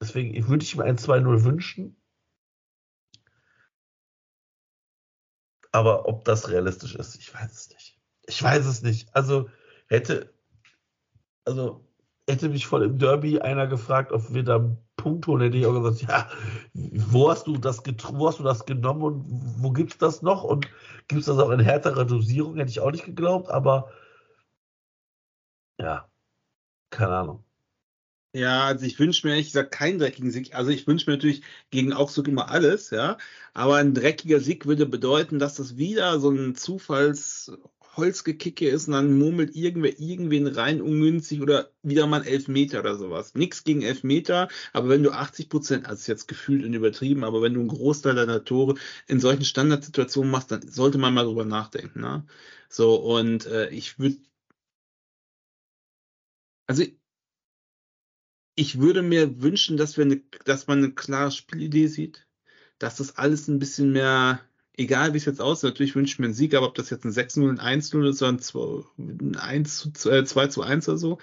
[0.00, 1.96] deswegen würde ich mir ein 2-0 wünschen.
[5.72, 7.98] Aber ob das realistisch ist, ich weiß es nicht.
[8.26, 9.14] Ich weiß es nicht.
[9.14, 9.50] Also
[9.88, 10.32] hätte,
[11.48, 11.84] also
[12.28, 15.66] hätte mich voll im Derby einer gefragt, ob wir da einen Punkt holen, hätte ich
[15.66, 16.28] auch gesagt, ja,
[16.74, 19.24] wo hast du das, wo hast du das genommen und
[19.62, 20.68] wo gibt's das noch und
[21.08, 23.90] gibt's das auch in härterer Dosierung, hätte ich auch nicht geglaubt, aber
[25.78, 26.08] ja,
[26.90, 27.44] keine Ahnung.
[28.34, 30.54] Ja, also ich wünsche mir ehrlich gesagt keinen dreckigen Sieg.
[30.54, 33.16] Also ich wünsche mir natürlich gegen Augsburg immer alles, ja.
[33.54, 36.54] Aber ein dreckiger Sieg würde bedeuten, dass das wieder so ein
[37.98, 42.96] Zufallsholzgekicke ist und dann murmelt irgendwer irgendwen rein ungünstig oder wieder mal ein Elfmeter oder
[42.96, 43.34] sowas.
[43.34, 47.54] Nix gegen Elfmeter, aber wenn du 80 Prozent, also jetzt gefühlt und übertrieben, aber wenn
[47.54, 48.76] du einen Großteil deiner Tore
[49.08, 52.24] in solchen Standardsituationen machst, dann sollte man mal drüber nachdenken, ne?
[52.68, 54.18] So, und äh, ich würde
[56.68, 56.84] also
[58.56, 62.26] ich würde mir wünschen, dass wir eine, dass man eine klare Spielidee sieht,
[62.78, 64.40] dass das alles ein bisschen mehr,
[64.78, 67.04] egal wie es jetzt aussieht, natürlich wünsche ich mir einen Sieg, aber ob das jetzt
[67.04, 70.98] ein 6-0, ein 1-0 ist oder ein 2, 1 zu, äh, 2 zu 1 oder
[70.98, 71.18] so.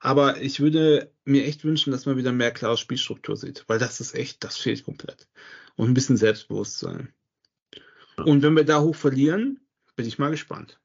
[0.00, 4.00] Aber ich würde mir echt wünschen, dass man wieder mehr klare Spielstruktur sieht, weil das
[4.00, 5.28] ist echt, das fehlt komplett.
[5.76, 7.12] Und ein bisschen Selbstbewusstsein.
[8.24, 9.60] Und wenn wir da hoch verlieren,
[9.94, 10.80] bin ich mal gespannt.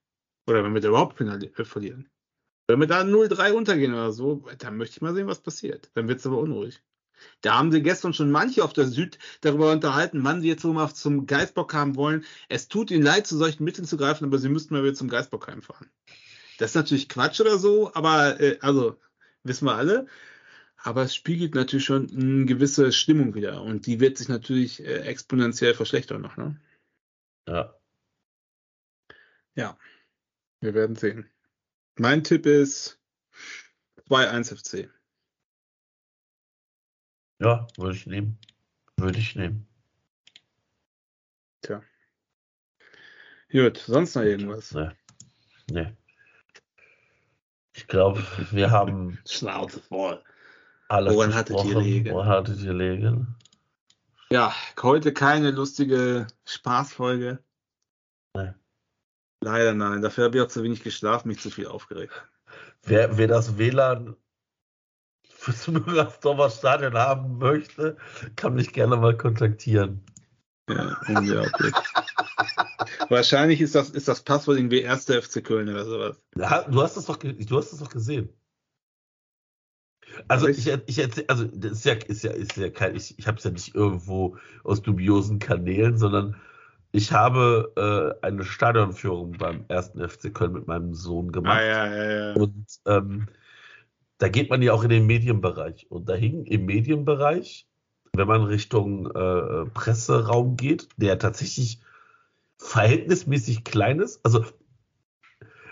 [0.47, 2.09] Oder wenn wir da überhaupt äh, verlieren.
[2.67, 5.91] Wenn wir da 0-3 runtergehen oder so, dann möchte ich mal sehen, was passiert.
[5.93, 6.81] Dann wird es aber unruhig.
[7.41, 10.73] Da haben sie gestern schon manche auf der Süd darüber unterhalten, wann sie jetzt so
[10.73, 12.25] mal zum Geistbock haben wollen.
[12.49, 15.09] Es tut ihnen leid, zu solchen Mitteln zu greifen, aber sie müssten mal wieder zum
[15.09, 15.89] Geistbockheim fahren.
[16.57, 18.97] Das ist natürlich Quatsch oder so, aber äh, also
[19.43, 20.07] wissen wir alle.
[20.83, 25.01] Aber es spiegelt natürlich schon eine gewisse Stimmung wieder und die wird sich natürlich äh,
[25.01, 26.37] exponentiell verschlechtern noch.
[26.37, 26.59] Ne?
[27.47, 27.75] Ja.
[29.55, 29.77] Ja,
[30.61, 31.29] wir werden sehen.
[31.97, 32.99] Mein Tipp ist
[34.09, 34.89] 2-1 FC.
[37.41, 38.37] Ja, würde ich nehmen.
[38.97, 39.67] Würde ich nehmen.
[41.63, 41.81] Tja.
[43.51, 44.71] Gut, sonst noch irgendwas?
[44.73, 44.91] Nee.
[45.71, 45.93] Nee.
[47.73, 50.23] Ich glaube, wir haben Schnauze voll.
[50.87, 52.13] alles Woran hattet ihr liegen?
[52.13, 53.35] Woran hattet ihr liegen?
[54.29, 57.39] Ja, heute keine lustige Spaßfolge.
[58.35, 58.53] Nee.
[59.41, 60.03] Leider nein.
[60.03, 62.13] Dafür habe ich auch zu wenig geschlafen, mich zu viel aufgeregt.
[62.83, 64.15] Wer, wer das WLAN
[65.41, 67.97] fürs Müngersdorfer Stadion haben möchte,
[68.35, 70.01] kann mich gerne mal kontaktieren.
[70.69, 71.73] Ja, unglaublich.
[73.09, 75.05] Wahrscheinlich ist das, ist das Passwort irgendwie 1.
[75.09, 76.23] FC Köln oder sowas.
[76.35, 78.29] Ja, du hast es doch, du hast es doch gesehen.
[80.27, 83.17] Also ich, ich- ich erzähl, also das ist ja, ist ja, ist ja kein, ich,
[83.17, 86.35] ich habe es ja nicht irgendwo aus dubiosen Kanälen, sondern
[86.91, 87.71] ich habe
[88.21, 91.59] äh, eine Stadionführung beim ersten FC Köln mit meinem Sohn gemacht.
[91.59, 92.33] Ah, ja, ja, ja.
[92.35, 93.27] Und ähm,
[94.21, 95.89] da geht man ja auch in den Medienbereich.
[95.89, 97.67] Und da hing im Medienbereich,
[98.13, 101.79] wenn man Richtung äh, Presseraum geht, der tatsächlich
[102.59, 104.23] verhältnismäßig klein ist.
[104.23, 104.45] Also,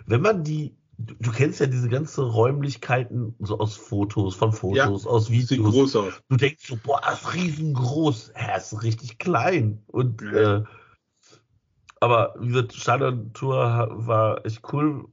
[0.08, 5.06] wenn man die, du, du kennst ja diese ganzen Räumlichkeiten so aus Fotos, von Fotos,
[5.06, 5.72] aus Sieht Videos.
[5.72, 6.14] groß aus.
[6.28, 8.34] Du denkst so, boah, das ist riesengroß.
[8.36, 9.84] Ja, das ist richtig klein.
[9.86, 10.58] Und Ja.
[10.58, 10.64] äh,
[12.00, 15.06] aber gesagt, Stadion-Tour war echt cool.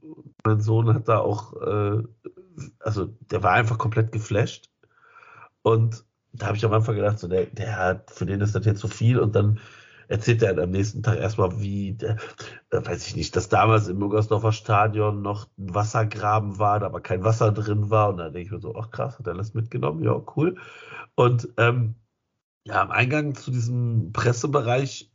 [0.43, 2.01] Mein Sohn hat da auch, äh,
[2.79, 4.69] also der war einfach komplett geflasht.
[5.61, 8.65] Und da habe ich am Anfang gedacht, so, der, der hat, für den ist das
[8.65, 9.19] jetzt so viel.
[9.19, 9.59] Und dann
[10.07, 12.17] erzählt er am nächsten Tag erstmal, wie, der,
[12.69, 17.01] äh, weiß ich nicht, dass damals im Müngersdorfer Stadion noch ein Wassergraben war, da aber
[17.01, 18.09] kein Wasser drin war.
[18.09, 20.03] Und dann denke ich mir so, ach krass, hat er alles mitgenommen?
[20.03, 20.55] Ja, cool.
[21.15, 21.95] Und ähm,
[22.63, 25.11] ja, am Eingang zu diesem Pressebereich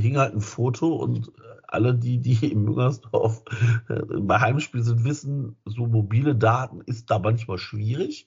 [0.00, 1.32] hing halt ein Foto und
[1.68, 3.42] alle, die, die im Müngersdorf
[3.88, 8.26] äh, bei Heimspiel sind, wissen, so mobile Daten ist da manchmal schwierig.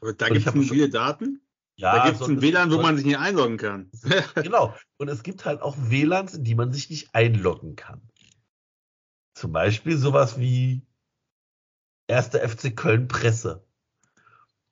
[0.00, 1.40] Aber da gibt es mobile Daten.
[1.76, 3.90] Ja, da gibt es ein WLAN, wo man sich nicht einloggen kann.
[4.34, 4.74] Genau.
[4.96, 8.00] Und es gibt halt auch WLANs, in die man sich nicht einloggen kann.
[9.34, 10.82] Zum Beispiel sowas wie
[12.08, 12.30] 1.
[12.30, 13.64] FC Köln Presse.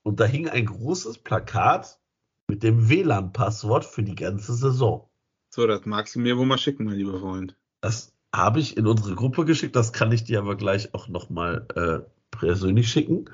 [0.02, 2.00] Und da hing ein großes Plakat
[2.48, 5.08] mit dem WLAN-Passwort für die ganze Saison.
[5.56, 7.56] So, das magst du mir wohl mal schicken, mein lieber Freund.
[7.80, 9.74] Das habe ich in unsere Gruppe geschickt.
[9.74, 12.00] Das kann ich dir aber gleich auch nochmal äh,
[12.30, 13.30] persönlich schicken.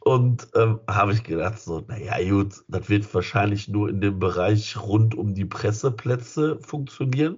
[0.00, 4.78] Und ähm, habe ich gedacht, so, naja, gut, das wird wahrscheinlich nur in dem Bereich
[4.80, 7.36] rund um die Presseplätze funktionieren.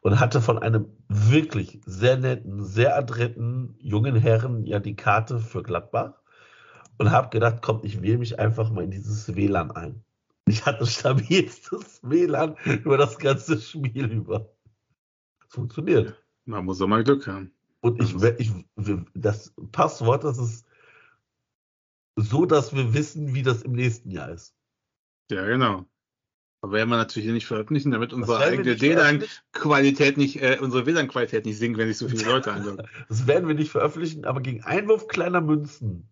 [0.00, 5.62] Und hatte von einem wirklich sehr netten, sehr adretten jungen Herren ja die Karte für
[5.62, 6.14] Gladbach.
[6.98, 10.02] Und habe gedacht, komm, ich wähle mich einfach mal in dieses WLAN ein.
[10.48, 14.48] Ich hatte stabilstes WLAN über das ganze Spiel über.
[15.48, 16.22] Es funktioniert.
[16.44, 17.52] Man muss doch mal Glück haben.
[17.80, 18.52] Und ich, we- ich,
[19.14, 20.66] das Passwort, das ist
[22.16, 24.54] so, dass wir wissen, wie das im nächsten Jahr ist.
[25.30, 25.84] Ja, genau.
[26.62, 31.58] Aber werden wir natürlich nicht veröffentlichen, damit unsere eigene WLAN-Qualität nicht, äh, unsere WLAN-Qualität nicht
[31.58, 32.86] sinkt, wenn sich so viele Leute einloggen.
[33.08, 36.08] Das werden wir nicht veröffentlichen, aber gegen Einwurf kleiner Münzen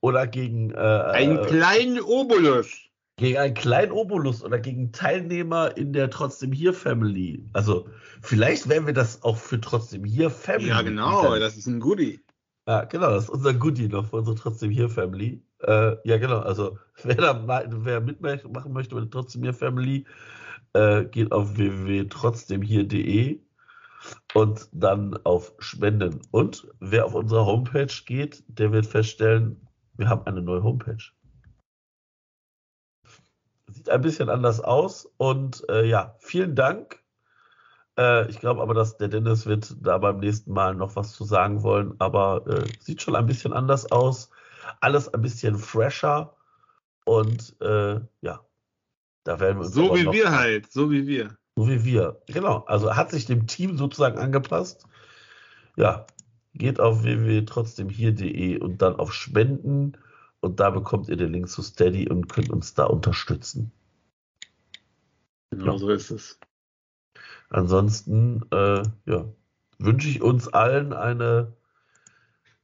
[0.00, 2.68] oder gegen, äh, Einen kleinen Obolus.
[3.16, 7.44] Gegen einen kleinen Obolus oder gegen Teilnehmer in der Trotzdem hier Family.
[7.54, 7.88] Also
[8.20, 10.68] vielleicht werden wir das auch für Trotzdem hier Family.
[10.68, 12.20] Ja, genau, das ist ein Goodie.
[12.68, 15.42] Ja, genau, das ist unser Goodie noch für unsere Trotzdem hier Family.
[15.60, 16.40] Äh, ja, genau.
[16.40, 20.04] Also, wer, da, wer mitmachen möchte bei der Trotzdem hier Family,
[20.74, 23.40] äh, geht auf www.trotzdemhier.de
[24.34, 26.20] und dann auf Spenden.
[26.32, 29.66] Und wer auf unsere Homepage geht, der wird feststellen,
[29.96, 31.15] wir haben eine neue Homepage.
[33.86, 36.98] Sieht ein bisschen anders aus und äh, ja, vielen Dank.
[37.96, 41.22] Äh, ich glaube aber, dass der Dennis wird da beim nächsten Mal noch was zu
[41.22, 44.30] sagen wollen, aber äh, sieht schon ein bisschen anders aus.
[44.80, 46.34] Alles ein bisschen fresher
[47.04, 48.40] und äh, ja,
[49.22, 51.36] da werden wir uns So wie wir halt, so wie wir.
[51.54, 52.20] so wie wir.
[52.26, 52.64] Genau.
[52.66, 54.84] Also hat sich dem Team sozusagen angepasst.
[55.76, 56.08] Ja,
[56.54, 59.96] geht auf www.trotzdemhier.de und dann auf Spenden
[60.40, 63.72] und da bekommt ihr den Link zu Steady und könnt uns da unterstützen.
[65.50, 65.78] Genau Ja.
[65.78, 66.38] so ist es.
[67.48, 69.32] Ansonsten äh, ja,
[69.78, 71.52] wünsche ich uns allen eine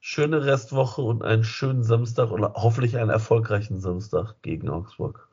[0.00, 5.28] schöne Restwoche und einen schönen Samstag oder hoffentlich einen erfolgreichen Samstag gegen Augsburg.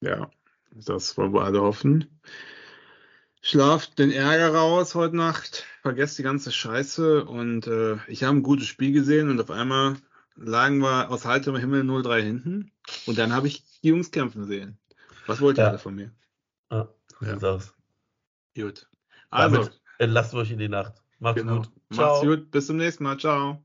[0.00, 0.30] Ja,
[0.72, 2.18] das wollen wir alle hoffen.
[3.42, 8.42] Schlaft den Ärger raus heute Nacht, vergesst die ganze Scheiße und äh, ich habe ein
[8.42, 9.96] gutes Spiel gesehen und auf einmal
[10.36, 12.72] lagen wir aus heiterem Himmel 0-3 hinten
[13.06, 14.78] und dann habe ich die Jungs kämpfen sehen.
[15.26, 15.70] Was wollt ihr Ja.
[15.70, 16.10] alle von mir?
[16.70, 16.88] Ja,
[17.18, 17.32] so Ja.
[17.32, 17.74] sieht's aus.
[18.54, 18.88] Gut.
[19.30, 20.94] Also, Damit entlassen wir euch in die Nacht.
[21.18, 21.56] Macht's genau.
[21.58, 21.70] gut.
[21.92, 22.06] Ciao.
[22.14, 22.50] Macht's gut.
[22.50, 23.18] Bis zum nächsten Mal.
[23.18, 23.62] Ciao.